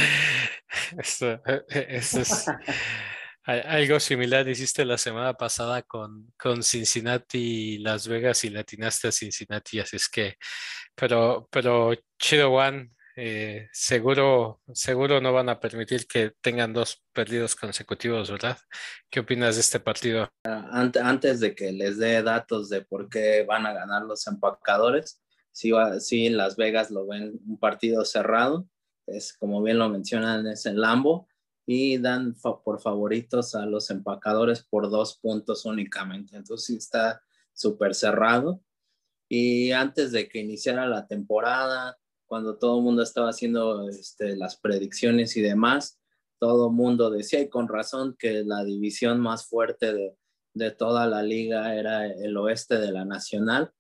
Esto, 0.98 1.40
es 1.68 2.46
algo 3.48 3.98
similar 3.98 4.46
hiciste 4.46 4.84
la 4.84 4.98
semana 4.98 5.32
pasada 5.32 5.80
con, 5.82 6.32
con 6.36 6.62
Cincinnati 6.62 7.78
Las 7.78 8.06
Vegas 8.06 8.44
y 8.44 8.50
latinaste 8.50 9.08
a 9.08 9.12
Cincinnati, 9.12 9.80
así 9.80 9.96
es 9.96 10.08
que, 10.08 10.36
pero, 10.94 11.48
pero 11.50 11.94
Chido 12.18 12.52
One, 12.52 12.90
eh, 13.20 13.68
seguro, 13.72 14.60
seguro 14.72 15.20
no 15.20 15.32
van 15.32 15.48
a 15.48 15.58
permitir 15.58 16.06
que 16.06 16.34
tengan 16.40 16.72
dos 16.72 17.02
perdidos 17.12 17.56
consecutivos, 17.56 18.30
¿verdad? 18.30 18.56
¿Qué 19.10 19.18
opinas 19.18 19.56
de 19.56 19.62
este 19.62 19.80
partido? 19.80 20.30
Antes 20.44 21.40
de 21.40 21.52
que 21.56 21.72
les 21.72 21.98
dé 21.98 22.22
datos 22.22 22.68
de 22.68 22.82
por 22.82 23.08
qué 23.08 23.44
van 23.44 23.66
a 23.66 23.72
ganar 23.72 24.04
los 24.04 24.24
empacadores, 24.28 25.20
sí, 25.50 25.72
sí 25.98 26.28
Las 26.28 26.54
Vegas 26.54 26.92
lo 26.92 27.08
ven 27.08 27.40
un 27.44 27.58
partido 27.58 28.04
cerrado, 28.04 28.68
es 29.08 29.32
como 29.32 29.60
bien 29.64 29.78
lo 29.78 29.88
mencionan, 29.88 30.46
es 30.46 30.64
en 30.66 30.80
Lambo, 30.80 31.26
y 31.66 31.98
dan 31.98 32.36
por 32.64 32.80
favoritos 32.80 33.56
a 33.56 33.66
los 33.66 33.90
empacadores 33.90 34.62
por 34.62 34.90
dos 34.90 35.18
puntos 35.18 35.64
únicamente. 35.64 36.36
Entonces 36.36 36.66
sí 36.66 36.76
está 36.76 37.20
súper 37.52 37.96
cerrado. 37.96 38.62
Y 39.28 39.72
antes 39.72 40.12
de 40.12 40.28
que 40.28 40.38
iniciara 40.38 40.86
la 40.86 41.08
temporada, 41.08 41.98
cuando 42.28 42.56
todo 42.56 42.78
el 42.78 42.84
mundo 42.84 43.02
estaba 43.02 43.30
haciendo 43.30 43.88
este, 43.88 44.36
las 44.36 44.56
predicciones 44.56 45.36
y 45.36 45.40
demás, 45.40 45.98
todo 46.38 46.68
el 46.68 46.74
mundo 46.74 47.10
decía, 47.10 47.40
y 47.40 47.48
con 47.48 47.66
razón, 47.66 48.14
que 48.16 48.44
la 48.44 48.62
división 48.62 49.18
más 49.18 49.46
fuerte 49.48 49.92
de, 49.92 50.16
de 50.54 50.70
toda 50.70 51.06
la 51.06 51.22
liga 51.22 51.74
era 51.74 52.06
el 52.06 52.36
oeste 52.36 52.78
de 52.78 52.92
la 52.92 53.04
Nacional, 53.04 53.72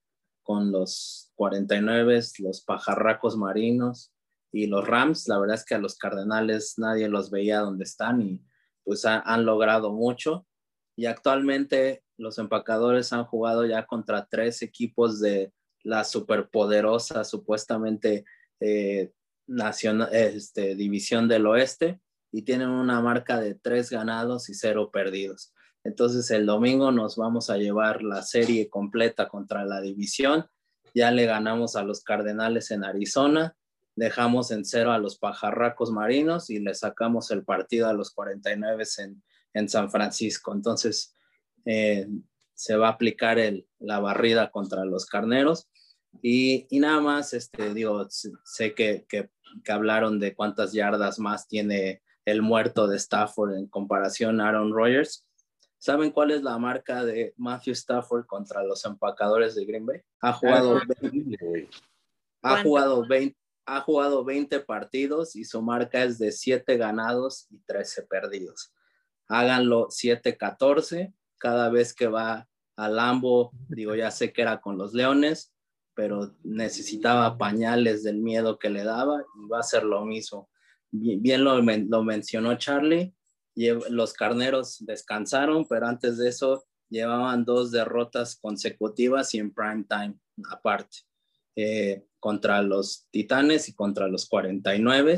con 0.42 0.72
los 0.72 1.30
49, 1.36 2.20
los 2.38 2.62
pajarracos 2.62 3.36
marinos 3.36 4.12
y 4.50 4.66
los 4.66 4.84
Rams. 4.84 5.28
La 5.28 5.38
verdad 5.38 5.56
es 5.56 5.64
que 5.64 5.74
a 5.74 5.78
los 5.78 5.96
Cardenales 5.96 6.74
nadie 6.78 7.08
los 7.08 7.30
veía 7.30 7.60
donde 7.60 7.84
están 7.84 8.22
y 8.22 8.42
pues 8.82 9.04
han 9.04 9.44
logrado 9.44 9.92
mucho 9.92 10.46
y 10.98 11.06
actualmente 11.06 12.02
los 12.16 12.38
empacadores 12.38 13.12
han 13.12 13.24
jugado 13.24 13.64
ya 13.64 13.86
contra 13.86 14.26
tres 14.26 14.62
equipos 14.62 15.20
de 15.20 15.52
la 15.84 16.02
superpoderosa 16.02 17.22
supuestamente 17.22 18.24
eh, 18.60 19.12
nacional, 19.46 20.08
este, 20.12 20.74
división 20.74 21.28
del 21.28 21.46
oeste 21.46 22.00
y 22.30 22.42
tienen 22.42 22.68
una 22.68 23.00
marca 23.00 23.40
de 23.40 23.54
tres 23.54 23.90
ganados 23.90 24.48
y 24.50 24.54
cero 24.54 24.90
perdidos. 24.92 25.54
Entonces 25.84 26.30
el 26.30 26.44
domingo 26.44 26.92
nos 26.92 27.16
vamos 27.16 27.50
a 27.50 27.56
llevar 27.56 28.02
la 28.02 28.22
serie 28.22 28.68
completa 28.68 29.28
contra 29.28 29.64
la 29.64 29.80
división. 29.80 30.46
Ya 30.94 31.10
le 31.10 31.26
ganamos 31.26 31.76
a 31.76 31.82
los 31.82 32.02
Cardenales 32.02 32.70
en 32.70 32.84
Arizona, 32.84 33.56
dejamos 33.96 34.50
en 34.50 34.64
cero 34.64 34.92
a 34.92 34.98
los 34.98 35.18
Pajarracos 35.18 35.90
Marinos 35.90 36.50
y 36.50 36.58
le 36.58 36.74
sacamos 36.74 37.30
el 37.30 37.44
partido 37.44 37.88
a 37.88 37.92
los 37.92 38.12
49 38.12 38.84
en, 38.98 39.22
en 39.54 39.68
San 39.68 39.90
Francisco. 39.90 40.52
Entonces 40.52 41.14
eh, 41.64 42.08
se 42.54 42.76
va 42.76 42.88
a 42.88 42.92
aplicar 42.92 43.38
la 43.78 44.00
barrida 44.00 44.50
contra 44.50 44.84
los 44.84 45.06
Carneros. 45.06 45.68
Y, 46.22 46.66
y 46.70 46.80
nada 46.80 47.00
más, 47.00 47.32
este, 47.32 47.74
digo, 47.74 48.06
sé 48.10 48.74
que, 48.74 49.06
que, 49.08 49.30
que 49.64 49.72
hablaron 49.72 50.18
de 50.18 50.34
cuántas 50.34 50.72
yardas 50.72 51.18
más 51.18 51.48
tiene 51.48 52.02
el 52.24 52.42
muerto 52.42 52.86
de 52.86 52.96
Stafford 52.96 53.54
en 53.54 53.66
comparación 53.66 54.40
a 54.40 54.48
Aaron 54.48 54.72
Rodgers. 54.72 55.26
¿Saben 55.78 56.10
cuál 56.10 56.32
es 56.32 56.42
la 56.42 56.58
marca 56.58 57.04
de 57.04 57.32
Matthew 57.36 57.72
Stafford 57.72 58.26
contra 58.26 58.64
los 58.64 58.84
empacadores 58.84 59.54
de 59.54 59.64
Green 59.64 59.86
Bay? 59.86 60.00
Ha 60.20 60.32
jugado, 60.32 60.80
20, 61.00 61.68
ha 62.42 62.62
jugado, 62.62 63.06
20, 63.06 63.38
ha 63.64 63.80
jugado 63.80 64.24
20 64.24 64.60
partidos 64.60 65.36
y 65.36 65.44
su 65.44 65.62
marca 65.62 66.02
es 66.02 66.18
de 66.18 66.32
7 66.32 66.76
ganados 66.76 67.46
y 67.50 67.60
13 67.60 68.02
perdidos. 68.02 68.72
Háganlo 69.28 69.88
7-14 69.88 71.14
cada 71.38 71.68
vez 71.68 71.94
que 71.94 72.08
va 72.08 72.48
a 72.76 72.88
Lambo. 72.88 73.52
Digo, 73.68 73.94
ya 73.94 74.10
sé 74.10 74.32
que 74.32 74.42
era 74.42 74.60
con 74.60 74.78
los 74.78 74.94
Leones, 74.94 75.52
pero 75.98 76.32
necesitaba 76.44 77.36
pañales 77.38 78.04
del 78.04 78.18
miedo 78.18 78.56
que 78.56 78.70
le 78.70 78.84
daba 78.84 79.20
y 79.20 79.48
va 79.48 79.58
a 79.58 79.64
ser 79.64 79.82
lo 79.82 80.04
mismo 80.04 80.48
bien, 80.90 81.44
lo, 81.44 82.02
mencionó 82.02 82.56
Charlie, 82.56 83.14
los 83.90 84.12
carneros 84.12 84.78
descansaron, 84.80 85.66
pero 85.66 85.86
antes 85.86 86.18
de 86.18 86.28
eso 86.28 86.64
llevaban 86.88 87.44
dos 87.44 87.70
derrotas 87.70 88.36
consecutivas 88.36 89.34
y 89.34 89.38
en 89.38 89.52
prime 89.52 89.84
time 89.88 90.14
aparte, 90.50 90.98
eh, 91.56 92.04
contra 92.20 92.62
los 92.62 93.06
Titanes 93.10 93.68
y 93.68 93.74
contra 93.74 94.08
los 94.08 94.28
49. 94.28 95.16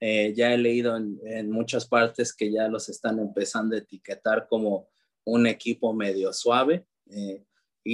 Eh, 0.00 0.32
ya 0.36 0.52
he 0.52 0.58
leído 0.58 0.96
en, 0.96 1.50
muchas 1.50 1.86
partes 1.86 2.34
que 2.34 2.52
ya 2.52 2.68
los 2.68 2.88
están 2.88 3.18
empezando 3.18 3.74
a 3.74 3.80
etiquetar 3.80 4.46
como 4.48 4.88
un 5.24 5.46
equipo 5.46 5.92
medio 5.92 6.32
suave. 6.32 6.86
Eh, 7.10 7.44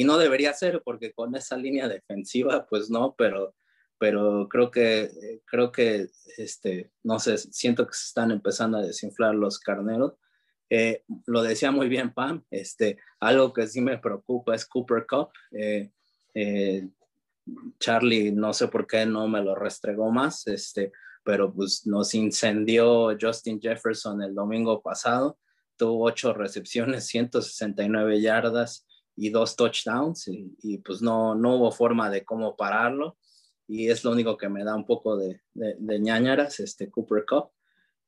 y 0.01 0.05
no 0.05 0.19
debería 0.19 0.53
ser 0.53 0.83
porque 0.85 1.13
con 1.13 1.35
esa 1.37 1.57
línea 1.57 1.89
defensiva, 1.89 2.67
pues 2.69 2.91
no, 2.91 3.15
pero 3.17 3.55
pero 3.99 4.49
creo 4.51 4.71
que, 4.71 5.41
creo 5.47 5.73
que, 5.73 6.09
este, 6.37 6.91
no 7.03 7.19
sé, 7.19 7.39
siento 7.39 7.87
que 7.87 7.95
se 7.95 8.09
están 8.09 8.31
empezando 8.31 8.77
a 8.79 8.83
desinflar 8.83 9.35
los 9.35 9.59
carneros. 9.59 10.15
Eh, 10.69 11.05
lo 11.27 11.43
decía 11.43 11.71
muy 11.71 11.89
bien 11.89 12.13
Pam, 12.13 12.45
este, 12.51 12.99
algo 13.21 13.53
que 13.53 13.67
sí 13.67 13.81
me 13.81 13.99
preocupa 13.99 14.55
es 14.55 14.67
Cooper 14.67 15.07
Cup. 15.09 15.31
Eh, 15.53 15.91
eh, 16.35 16.89
Charlie, 17.79 18.33
no 18.33 18.53
sé 18.53 18.69
por 18.69 18.87
qué 18.87 19.07
no 19.07 19.29
me 19.29 19.43
lo 19.43 19.55
restregó 19.55 20.11
más, 20.11 20.47
este, 20.49 20.93
pero 21.23 21.53
pues 21.55 21.87
nos 21.87 22.15
incendió 22.15 23.17
Justin 23.19 23.61
Jefferson 23.61 24.23
el 24.23 24.35
domingo 24.35 24.83
pasado. 24.83 25.39
Tuvo 25.77 26.05
ocho 26.05 26.33
recepciones, 26.33 27.07
169 27.07 28.21
yardas 28.21 28.87
y 29.17 29.31
dos 29.31 29.57
touchdowns 29.57 30.29
y, 30.29 30.57
y 30.63 30.79
pues 30.79 31.03
no, 31.03 31.35
no 31.35 31.57
hubo 31.57 31.71
forma 31.71 32.11
de 32.11 32.25
cómo 32.25 32.57
pararlo 32.57 33.17
y 33.67 33.89
es 33.89 34.05
lo 34.05 34.13
único 34.13 34.37
que 34.37 34.49
me 34.49 34.65
da 34.65 34.75
un 34.75 34.87
poco 34.87 35.17
de, 35.17 35.41
de, 35.55 35.99
ñañaras, 35.99 36.61
este 36.61 36.91
Cooper 36.91 37.25
Cup. 37.27 37.51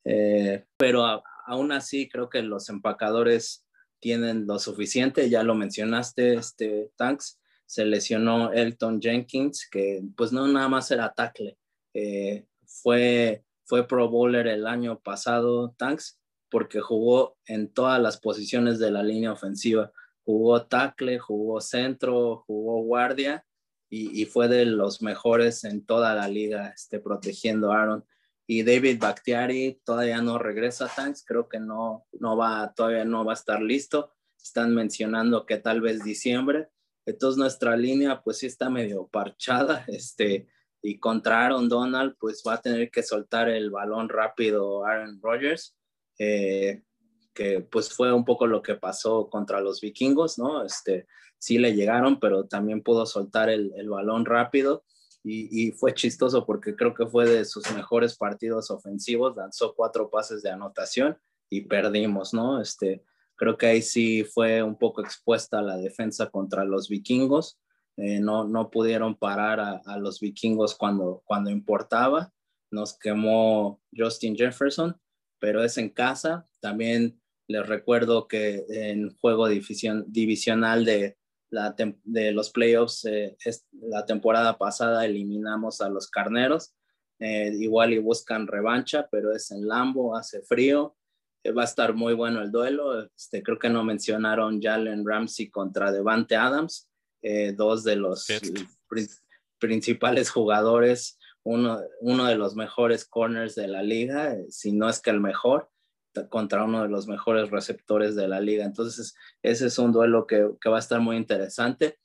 Eh, 0.03 0.65
pero 0.77 1.23
aún 1.45 1.71
así 1.71 2.07
creo 2.07 2.29
que 2.29 2.41
los 2.41 2.69
empacadores 2.69 3.65
tienen 3.99 4.45
lo 4.45 4.59
suficiente, 4.59 5.29
ya 5.29 5.43
lo 5.43 5.55
mencionaste, 5.55 6.35
este 6.35 6.91
Tanks, 6.95 7.39
se 7.65 7.85
lesionó 7.85 8.53
Elton 8.53 9.01
Jenkins, 9.01 9.67
que 9.69 10.01
pues 10.15 10.31
no 10.31 10.47
nada 10.47 10.69
más 10.69 10.91
era 10.91 11.13
tackle, 11.13 11.57
eh, 11.93 12.45
fue, 12.65 13.43
fue 13.65 13.87
Pro 13.87 14.07
Bowler 14.09 14.47
el 14.47 14.67
año 14.67 14.99
pasado, 14.99 15.73
Tanks, 15.77 16.19
porque 16.49 16.79
jugó 16.79 17.37
en 17.45 17.73
todas 17.73 18.01
las 18.01 18.17
posiciones 18.17 18.79
de 18.79 18.91
la 18.91 19.03
línea 19.03 19.33
ofensiva, 19.33 19.91
jugó 20.27 20.65
tackle, 20.65 21.19
jugó 21.19 21.61
centro, 21.61 22.43
jugó 22.45 22.81
guardia 22.83 23.45
y, 23.89 24.25
fue 24.25 24.49
de 24.49 24.65
los 24.65 25.01
mejores 25.01 25.63
en 25.63 25.85
toda 25.85 26.13
la 26.15 26.27
liga 26.27 26.67
este, 26.75 26.99
protegiendo 26.99 27.71
a 27.71 27.81
Aaron. 27.81 28.05
Y 28.45 28.63
David 28.63 28.99
Bakhtiari 28.99 29.79
todavía 29.85 30.21
no 30.21 30.37
regresa 30.37 30.85
a 30.85 30.89
Tanks, 30.89 31.23
creo 31.25 31.47
que 31.47 31.61
no, 31.61 32.05
no 32.11 32.35
va, 32.35 32.73
todavía 32.75 33.05
no 33.05 33.23
va 33.23 33.31
a 33.31 33.35
estar 33.35 33.61
listo. 33.61 34.11
Están 34.37 34.75
mencionando 34.75 35.45
que 35.45 35.59
tal 35.59 35.79
vez 35.79 36.03
diciembre. 36.03 36.67
Entonces 37.05 37.37
nuestra 37.37 37.77
línea 37.77 38.21
pues 38.21 38.39
sí 38.39 38.47
está 38.47 38.69
medio 38.69 39.07
parchada, 39.07 39.85
este, 39.87 40.49
y 40.81 40.99
contra 40.99 41.45
Aaron 41.45 41.69
Donald 41.69 42.17
pues 42.19 42.43
va 42.45 42.55
a 42.55 42.61
tener 42.61 42.91
que 42.91 43.01
soltar 43.01 43.47
el 43.47 43.71
balón 43.71 44.09
rápido 44.09 44.85
Aaron 44.85 45.21
Rodgers, 45.21 45.77
eh, 46.19 46.83
que 47.37 47.61
pues 47.61 47.93
fue 47.93 48.11
un 48.11 48.25
poco 48.25 48.47
lo 48.47 48.63
que 48.63 48.73
pasó 48.73 49.29
contra 49.29 49.61
los 49.61 49.79
vikingos, 49.79 50.39
¿no? 50.39 50.63
Este, 50.65 51.05
sí 51.37 51.59
le 51.59 51.75
llegaron, 51.75 52.19
pero 52.19 52.47
también 52.47 52.81
pudo 52.81 53.05
soltar 53.05 53.51
el, 53.51 53.71
balón 53.87 54.25
rápido 54.25 54.83
y, 55.23 55.71
fue 55.73 55.93
chistoso 55.93 56.47
porque 56.47 56.75
creo 56.75 56.95
que 56.95 57.05
fue 57.05 57.27
de 57.27 57.45
sus 57.45 57.71
mejores 57.75 58.17
partidos 58.17 58.71
ofensivos, 58.71 59.35
lanzó 59.35 59.75
cuatro 59.75 60.09
pases 60.09 60.41
de 60.41 60.49
anotación 60.49 61.15
y 61.47 61.61
perdimos, 61.61 62.33
¿no? 62.33 62.59
Este, 62.59 63.03
creo 63.35 63.55
que 63.55 63.67
ahí 63.67 63.83
sí 63.83 64.23
fue 64.23 64.63
un 64.63 64.75
poco 64.75 65.01
expuesta 65.01 65.61
la 65.61 65.77
defensa 65.77 66.31
contra 66.31 66.65
los 66.65 66.89
vikingos. 66.89 67.59
Eh, 67.97 68.19
no, 68.19 68.45
no 68.45 68.71
pudieron 68.71 69.15
parar 69.15 69.59
a, 69.59 69.97
los 69.97 70.19
vikingos 70.19 70.73
cuando, 70.73 71.21
cuando 71.25 71.51
importaba. 71.51 72.33
Nos 72.71 72.97
quemó 72.97 73.79
Justin 73.95 74.35
Jefferson, 74.35 74.99
pero 75.39 75.63
es 75.63 75.77
en 75.77 75.89
casa. 75.89 76.47
También 76.61 77.19
les 77.47 77.65
recuerdo 77.65 78.27
que 78.27 78.65
en 78.69 79.15
juego 79.17 79.47
divisional 79.47 80.85
de, 80.85 81.17
de 82.03 82.31
los 82.33 82.49
playoffs 82.49 83.05
eh, 83.05 83.37
la 83.71 84.05
temporada 84.05 84.57
pasada 84.57 85.05
eliminamos 85.05 85.81
a 85.81 85.89
los 85.89 86.09
carneros. 86.09 86.73
Eh, 87.19 87.51
igual 87.57 87.93
y 87.93 87.97
buscan 87.97 88.45
revancha, 88.45 89.07
pero 89.09 89.33
es 89.33 89.49
en 89.49 89.67
Lambo, 89.67 90.15
hace 90.15 90.41
frío. 90.43 90.95
Eh, 91.43 91.51
va 91.51 91.63
a 91.63 91.65
estar 91.65 91.93
muy 91.93 92.13
bueno 92.13 92.41
el 92.41 92.51
duelo. 92.51 93.05
Este, 93.15 93.41
creo 93.41 93.57
que 93.57 93.69
no 93.69 93.83
mencionaron 93.83 94.61
Jalen 94.61 95.05
Ramsey 95.05 95.49
contra 95.49 95.91
Devante 95.91 96.35
Adams, 96.35 96.89
dos 97.55 97.83
de 97.83 97.97
los 97.97 98.25
principales 99.59 100.29
jugadores, 100.29 101.17
uno, 101.43 101.81
uno 101.99 102.25
de 102.25 102.35
los 102.35 102.55
mejores 102.55 103.05
corners 103.05 103.55
de 103.55 103.67
la 103.67 103.83
liga, 103.83 104.37
si 104.49 104.71
no 104.71 104.87
es 104.87 105.01
que 105.01 105.09
el 105.09 105.19
mejor 105.19 105.69
contra 106.29 106.63
uno 106.63 106.83
de 106.83 106.89
los 106.89 107.07
mejores 107.07 107.49
receptores 107.49 108.15
de 108.15 108.27
la 108.27 108.39
liga. 108.39 108.65
Entonces, 108.65 109.15
ese 109.41 109.67
es 109.67 109.77
un 109.79 109.91
duelo 109.91 110.27
que, 110.27 110.43
va 110.69 110.77
a 110.77 110.79
estar 110.79 110.99
muy 110.99 111.17
interesante. 111.17 111.97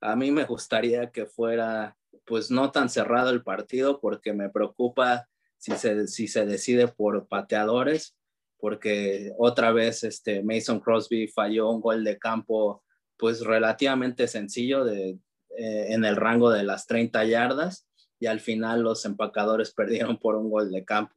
A 0.00 0.16
mí 0.16 0.30
me 0.30 0.44
gustaría 0.44 1.10
que 1.10 1.26
fuera, 1.26 1.96
pues, 2.24 2.50
no 2.50 2.70
tan 2.70 2.88
cerrado 2.88 3.30
el 3.30 3.42
partido, 3.42 4.00
porque 4.00 4.32
me 4.32 4.50
preocupa 4.50 5.28
si 5.58 5.72
se, 5.72 6.06
si 6.08 6.28
se 6.28 6.46
decide 6.46 6.88
por 6.88 7.26
pateadores, 7.28 8.16
porque 8.58 9.32
otra 9.38 9.72
vez 9.72 10.04
este 10.04 10.42
Mason 10.42 10.80
Crosby 10.80 11.28
falló 11.28 11.70
un 11.70 11.80
gol 11.80 12.04
de 12.04 12.18
campo, 12.18 12.82
pues, 13.16 13.40
relativamente 13.40 14.28
sencillo 14.28 14.84
de, 14.84 15.18
eh, 15.56 15.86
en 15.90 16.04
el 16.04 16.16
rango 16.16 16.50
de 16.50 16.64
las 16.64 16.86
30 16.86 17.24
yardas, 17.24 17.86
y 18.18 18.26
al 18.26 18.40
final 18.40 18.82
los 18.82 19.04
empacadores 19.04 19.72
perdieron 19.76 20.18
por 20.18 20.36
un 20.36 20.50
gol 20.50 20.70
de 20.70 20.84
campo. 20.84 21.14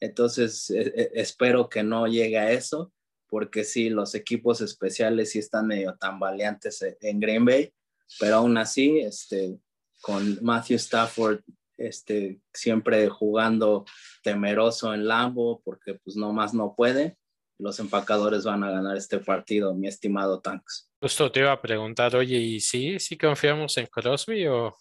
Entonces, 0.00 0.70
e, 0.70 0.80
e, 0.80 1.10
espero 1.14 1.68
que 1.68 1.82
no 1.82 2.06
llegue 2.06 2.38
a 2.38 2.50
eso, 2.50 2.92
porque 3.28 3.64
sí, 3.64 3.90
los 3.90 4.14
equipos 4.14 4.60
especiales 4.60 5.30
sí 5.30 5.38
están 5.38 5.66
medio 5.66 5.96
tambaleantes 5.96 6.82
e, 6.82 6.98
en 7.02 7.20
Green 7.20 7.44
Bay, 7.44 7.72
pero 8.18 8.36
aún 8.36 8.56
así, 8.56 8.98
este, 8.98 9.58
con 10.00 10.38
Matthew 10.42 10.76
Stafford 10.76 11.40
este, 11.80 12.40
siempre 12.52 13.08
jugando 13.08 13.84
temeroso 14.22 14.92
en 14.92 15.08
Lambo, 15.08 15.62
porque 15.64 15.94
pues 15.94 16.16
nomás 16.16 16.52
no 16.52 16.74
puede, 16.76 17.16
los 17.58 17.78
empacadores 17.80 18.44
van 18.44 18.64
a 18.64 18.70
ganar 18.70 18.96
este 18.96 19.18
partido, 19.18 19.74
mi 19.74 19.88
estimado 19.88 20.40
Tanks. 20.40 20.90
Justo 21.00 21.30
te 21.32 21.40
iba 21.40 21.52
a 21.52 21.60
preguntar, 21.60 22.14
oye, 22.16 22.36
¿y 22.36 22.60
sí, 22.60 22.98
sí 22.98 23.16
confiamos 23.16 23.76
en 23.78 23.86
Crosby 23.86 24.46
o, 24.46 24.74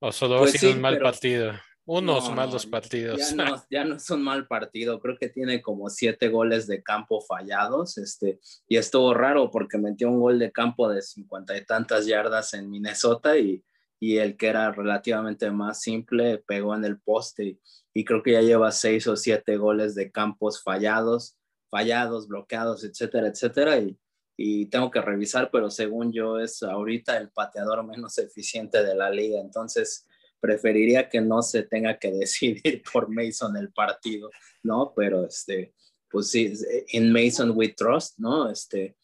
o 0.00 0.12
solo 0.12 0.36
ha 0.36 0.38
pues 0.40 0.52
sido 0.52 0.72
un 0.72 0.80
mal 0.80 0.98
partido? 0.98 1.52
Unos 1.86 2.34
malos 2.34 2.66
partidos. 2.66 3.30
Ya 3.30 3.36
no, 3.36 3.64
ya 3.70 3.84
no 3.84 3.96
es 3.96 4.10
un 4.10 4.22
mal 4.22 4.46
partido, 4.46 5.00
creo 5.00 5.16
que 5.16 5.28
tiene 5.28 5.62
como 5.62 5.88
siete 5.88 6.28
goles 6.28 6.66
de 6.66 6.82
campo 6.82 7.20
fallados, 7.20 7.96
este, 7.96 8.40
y 8.68 8.76
estuvo 8.76 9.14
raro 9.14 9.50
porque 9.50 9.78
metió 9.78 10.10
un 10.10 10.20
gol 10.20 10.38
de 10.38 10.52
campo 10.52 10.88
de 10.88 11.00
cincuenta 11.00 11.56
y 11.56 11.64
tantas 11.64 12.06
yardas 12.06 12.52
en 12.54 12.68
Minnesota 12.68 13.38
y, 13.38 13.64
y 14.00 14.18
el 14.18 14.36
que 14.36 14.48
era 14.48 14.72
relativamente 14.72 15.50
más 15.50 15.80
simple 15.80 16.38
pegó 16.38 16.74
en 16.74 16.84
el 16.84 17.00
poste 17.00 17.58
y, 17.94 18.04
creo 18.04 18.22
que 18.22 18.32
ya 18.32 18.42
lleva 18.42 18.72
seis 18.72 19.06
o 19.06 19.16
siete 19.16 19.56
goles 19.56 19.94
de 19.94 20.10
campos 20.10 20.62
fallados, 20.62 21.38
fallados, 21.70 22.28
bloqueados, 22.28 22.84
etcétera, 22.84 23.28
etcétera, 23.28 23.78
y, 23.78 23.96
y 24.36 24.66
tengo 24.66 24.90
que 24.90 25.00
revisar, 25.00 25.50
pero 25.50 25.70
según 25.70 26.12
yo 26.12 26.38
es 26.38 26.62
ahorita 26.62 27.16
el 27.16 27.30
pateador 27.30 27.86
menos 27.86 28.18
eficiente 28.18 28.84
de 28.84 28.94
la 28.94 29.08
liga, 29.08 29.40
entonces 29.40 30.06
preferiría 30.46 31.08
que 31.08 31.20
no 31.20 31.42
se 31.42 31.64
tenga 31.64 31.98
que 31.98 32.12
decidir 32.20 32.82
por 32.92 33.08
Mason 33.08 33.56
el 33.56 33.72
partido, 33.72 34.30
¿no? 34.62 34.92
Pero 34.94 35.26
este, 35.26 35.74
pues 36.08 36.28
sí, 36.28 36.52
en 36.92 37.12
Mason 37.12 37.52
we 37.54 37.68
trust, 37.68 38.18
¿no? 38.18 38.48
Este, 38.48 38.96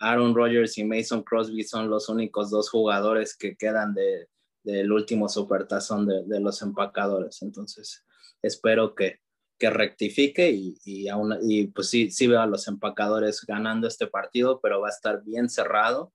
Aaron 0.00 0.34
Rodgers 0.34 0.76
y 0.78 0.84
Mason 0.84 1.22
Crosby 1.22 1.62
son 1.62 1.88
los 1.88 2.08
únicos 2.08 2.50
dos 2.50 2.68
jugadores 2.68 3.36
que 3.36 3.56
quedan 3.56 3.94
de, 3.94 4.28
del 4.64 4.90
último 4.92 5.28
supertazón 5.28 6.06
de, 6.06 6.24
de 6.24 6.40
los 6.40 6.60
empacadores. 6.62 7.40
Entonces, 7.42 8.04
espero 8.42 8.94
que, 8.94 9.20
que 9.58 9.70
rectifique 9.70 10.50
y, 10.50 10.76
y, 10.84 11.08
aún, 11.08 11.38
y 11.42 11.68
pues 11.68 11.88
sí, 11.88 12.10
sí 12.10 12.26
veo 12.26 12.40
a 12.40 12.46
los 12.46 12.66
empacadores 12.66 13.40
ganando 13.46 13.86
este 13.86 14.08
partido, 14.08 14.60
pero 14.60 14.80
va 14.80 14.88
a 14.88 14.92
estar 14.92 15.22
bien 15.22 15.48
cerrado. 15.48 16.12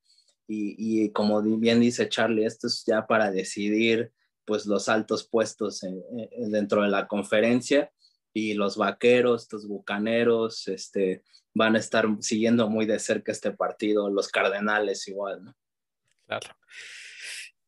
Y, 0.47 0.75
y 0.77 1.11
como 1.11 1.41
bien 1.41 1.79
dice 1.79 2.09
Charlie, 2.09 2.45
esto 2.45 2.67
es 2.67 2.83
ya 2.85 3.07
para 3.07 3.31
decidir 3.31 4.11
pues 4.47 4.65
los 4.65 4.87
altos 4.87 5.27
puestos 5.27 5.81
dentro 6.49 6.81
de 6.81 6.87
la 6.87 7.07
conferencia 7.07 7.91
y 8.33 8.53
los 8.53 8.77
vaqueros, 8.77 9.43
estos 9.43 9.67
bucaneros, 9.67 10.67
este, 10.69 11.23
van 11.53 11.75
a 11.75 11.79
estar 11.79 12.07
siguiendo 12.21 12.69
muy 12.69 12.85
de 12.85 12.97
cerca 12.97 13.31
este 13.31 13.51
partido, 13.51 14.09
los 14.09 14.29
cardenales 14.29 15.07
igual, 15.07 15.43
¿no? 15.43 15.55
Claro. 16.25 16.55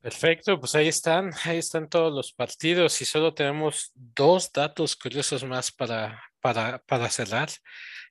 Perfecto, 0.02 0.58
pues 0.58 0.76
ahí 0.76 0.88
están, 0.88 1.32
ahí 1.44 1.58
están 1.58 1.90
todos 1.90 2.14
los 2.14 2.32
partidos 2.32 3.02
y 3.02 3.06
solo 3.06 3.34
tenemos 3.34 3.92
dos 3.94 4.50
datos 4.54 4.96
curiosos 4.96 5.44
más 5.44 5.72
para, 5.74 6.24
para, 6.40 6.80
para 6.80 7.10
cerrar. 7.10 7.50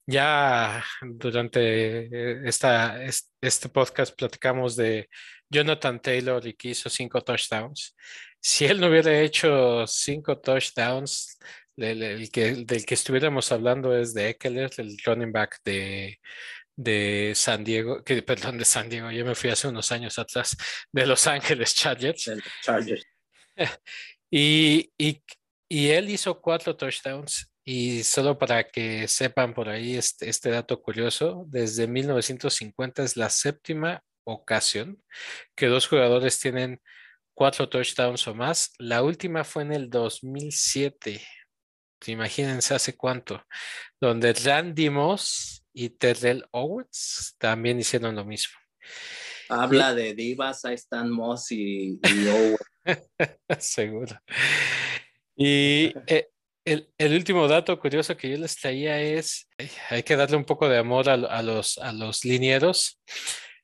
Ya 0.04 0.84
durante 1.00 1.60
eh, 2.06 2.40
esta, 2.44 3.02
este 3.02 3.68
podcast 3.70 4.14
platicamos 4.14 4.76
de 4.76 5.08
Jonathan 5.48 6.00
Taylor 6.00 6.46
y 6.46 6.54
que 6.54 6.68
hizo 6.68 6.90
cinco 6.90 7.22
touchdowns 7.22 7.94
si 8.40 8.64
él 8.66 8.80
no 8.80 8.88
hubiera 8.88 9.20
hecho 9.20 9.86
cinco 9.86 10.38
touchdowns, 10.38 11.38
el, 11.76 12.30
que, 12.30 12.54
del 12.64 12.84
que 12.84 12.94
estuviéramos 12.94 13.52
hablando 13.52 13.96
es 13.96 14.14
de 14.14 14.30
Eckler, 14.30 14.70
el 14.78 14.96
running 15.04 15.32
back 15.32 15.58
de, 15.64 16.18
de 16.76 17.32
San 17.34 17.64
Diego, 17.64 18.02
que, 18.04 18.22
perdón, 18.22 18.58
de 18.58 18.64
San 18.64 18.88
Diego, 18.88 19.10
yo 19.10 19.24
me 19.24 19.34
fui 19.34 19.50
hace 19.50 19.68
unos 19.68 19.90
años 19.92 20.18
atrás, 20.18 20.56
de 20.92 21.06
Los 21.06 21.26
Ángeles 21.26 21.74
Chargers. 21.74 22.30
Chargers. 22.62 23.04
Y, 24.30 24.92
y, 24.98 25.22
y, 25.70 25.88
él 25.88 26.10
hizo 26.10 26.38
cuatro 26.42 26.76
touchdowns. 26.76 27.50
Y 27.64 28.04
solo 28.04 28.36
para 28.36 28.68
que 28.68 29.08
sepan 29.08 29.54
por 29.54 29.70
ahí 29.70 29.96
este, 29.96 30.28
este 30.28 30.50
dato 30.50 30.82
curioso, 30.82 31.46
desde 31.48 31.86
1950 31.86 33.04
es 33.04 33.16
la 33.16 33.30
séptima 33.30 34.02
ocasión 34.24 35.02
que 35.56 35.66
dos 35.68 35.88
jugadores 35.88 36.38
tienen 36.38 36.82
cuatro 37.38 37.68
touchdowns 37.68 38.26
o 38.26 38.34
más. 38.34 38.72
La 38.78 39.04
última 39.04 39.44
fue 39.44 39.62
en 39.62 39.72
el 39.72 39.88
2007. 39.88 41.22
Imagínense 42.06 42.74
hace 42.74 42.96
cuánto, 42.96 43.44
donde 44.00 44.32
Randy 44.32 44.90
Moss 44.90 45.64
y 45.72 45.90
Terrell 45.90 46.44
Owens 46.50 47.36
también 47.38 47.78
hicieron 47.78 48.16
lo 48.16 48.24
mismo. 48.24 48.54
Habla 49.48 49.94
de 49.94 50.14
divas, 50.14 50.64
ahí 50.64 50.74
están 50.74 51.10
Moss 51.10 51.52
y, 51.52 52.00
Owens. 52.28 52.58
Seguro. 53.60 54.20
Y 55.36 55.94
eh, 56.08 56.30
el, 56.64 56.92
el, 56.98 57.14
último 57.14 57.46
dato 57.46 57.78
curioso 57.78 58.16
que 58.16 58.30
yo 58.30 58.36
les 58.36 58.56
traía 58.56 59.00
es, 59.00 59.48
hay 59.90 60.02
que 60.02 60.16
darle 60.16 60.36
un 60.36 60.44
poco 60.44 60.68
de 60.68 60.78
amor 60.78 61.08
a, 61.08 61.14
a 61.14 61.42
los, 61.42 61.78
a 61.78 61.92
los 61.92 62.24
linieros. 62.24 63.00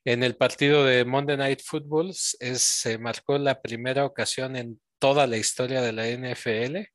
En 0.04 0.22
el 0.22 0.36
partido 0.36 0.84
de 0.84 1.04
Monday 1.04 1.36
Night 1.36 1.60
Football 1.64 2.12
se 2.14 2.98
marcó 2.98 3.38
la 3.38 3.62
primera 3.62 4.04
ocasión 4.04 4.54
en 4.54 4.80
toda 4.98 5.26
la 5.26 5.38
historia 5.38 5.80
de 5.80 5.92
la 5.92 6.08
NFL 6.08 6.90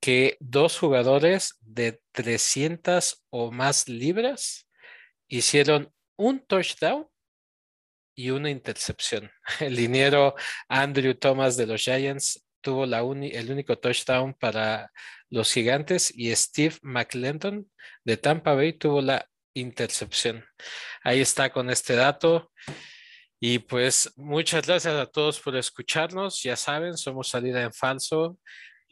que 0.00 0.36
dos 0.40 0.78
jugadores 0.78 1.56
de 1.60 2.00
300 2.12 3.24
o 3.30 3.50
más 3.52 3.88
libras 3.88 4.68
hicieron 5.28 5.92
un 6.16 6.40
touchdown 6.46 7.06
y 8.14 8.30
una 8.30 8.50
intercepción. 8.50 9.30
El 9.60 9.74
liniero 9.74 10.34
Andrew 10.68 11.14
Thomas 11.14 11.56
de 11.56 11.66
los 11.66 11.82
Giants 11.82 12.46
tuvo 12.60 12.84
el 12.84 13.50
único 13.50 13.78
touchdown 13.78 14.34
para 14.34 14.92
los 15.30 15.52
gigantes 15.52 16.12
y 16.14 16.34
Steve 16.36 16.76
McClendon 16.82 17.70
de 18.04 18.16
Tampa 18.18 18.54
Bay 18.54 18.74
tuvo 18.74 19.00
la 19.00 19.29
intercepción. 19.54 20.44
Ahí 21.02 21.20
está 21.20 21.50
con 21.50 21.70
este 21.70 21.94
dato. 21.96 22.50
Y 23.40 23.60
pues 23.60 24.12
muchas 24.16 24.66
gracias 24.66 24.94
a 24.94 25.06
todos 25.06 25.40
por 25.40 25.56
escucharnos. 25.56 26.42
Ya 26.42 26.56
saben, 26.56 26.96
somos 26.96 27.28
Salida 27.28 27.62
en 27.62 27.72
Falso 27.72 28.38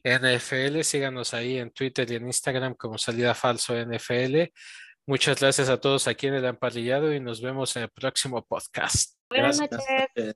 NFL. 0.03 0.81
Síganos 0.83 1.35
ahí 1.35 1.59
en 1.59 1.71
Twitter 1.71 2.11
y 2.11 2.17
en 2.17 2.27
Instagram 2.27 2.75
como 2.75 2.97
Salida 2.97 3.35
Falso 3.35 3.75
NFL. 3.75 4.51
Muchas 5.07 5.41
gracias 5.41 5.69
a 5.69 5.81
todos 5.81 6.07
aquí 6.07 6.27
en 6.27 6.35
el 6.35 6.45
emparrillado 6.45 7.13
y 7.15 7.21
nos 7.21 7.41
vemos 7.41 7.75
en 7.77 7.85
el 7.85 7.91
próximo 7.91 8.45
podcast. 8.45 9.19
Buenas 9.31 9.59
noches. 9.59 10.35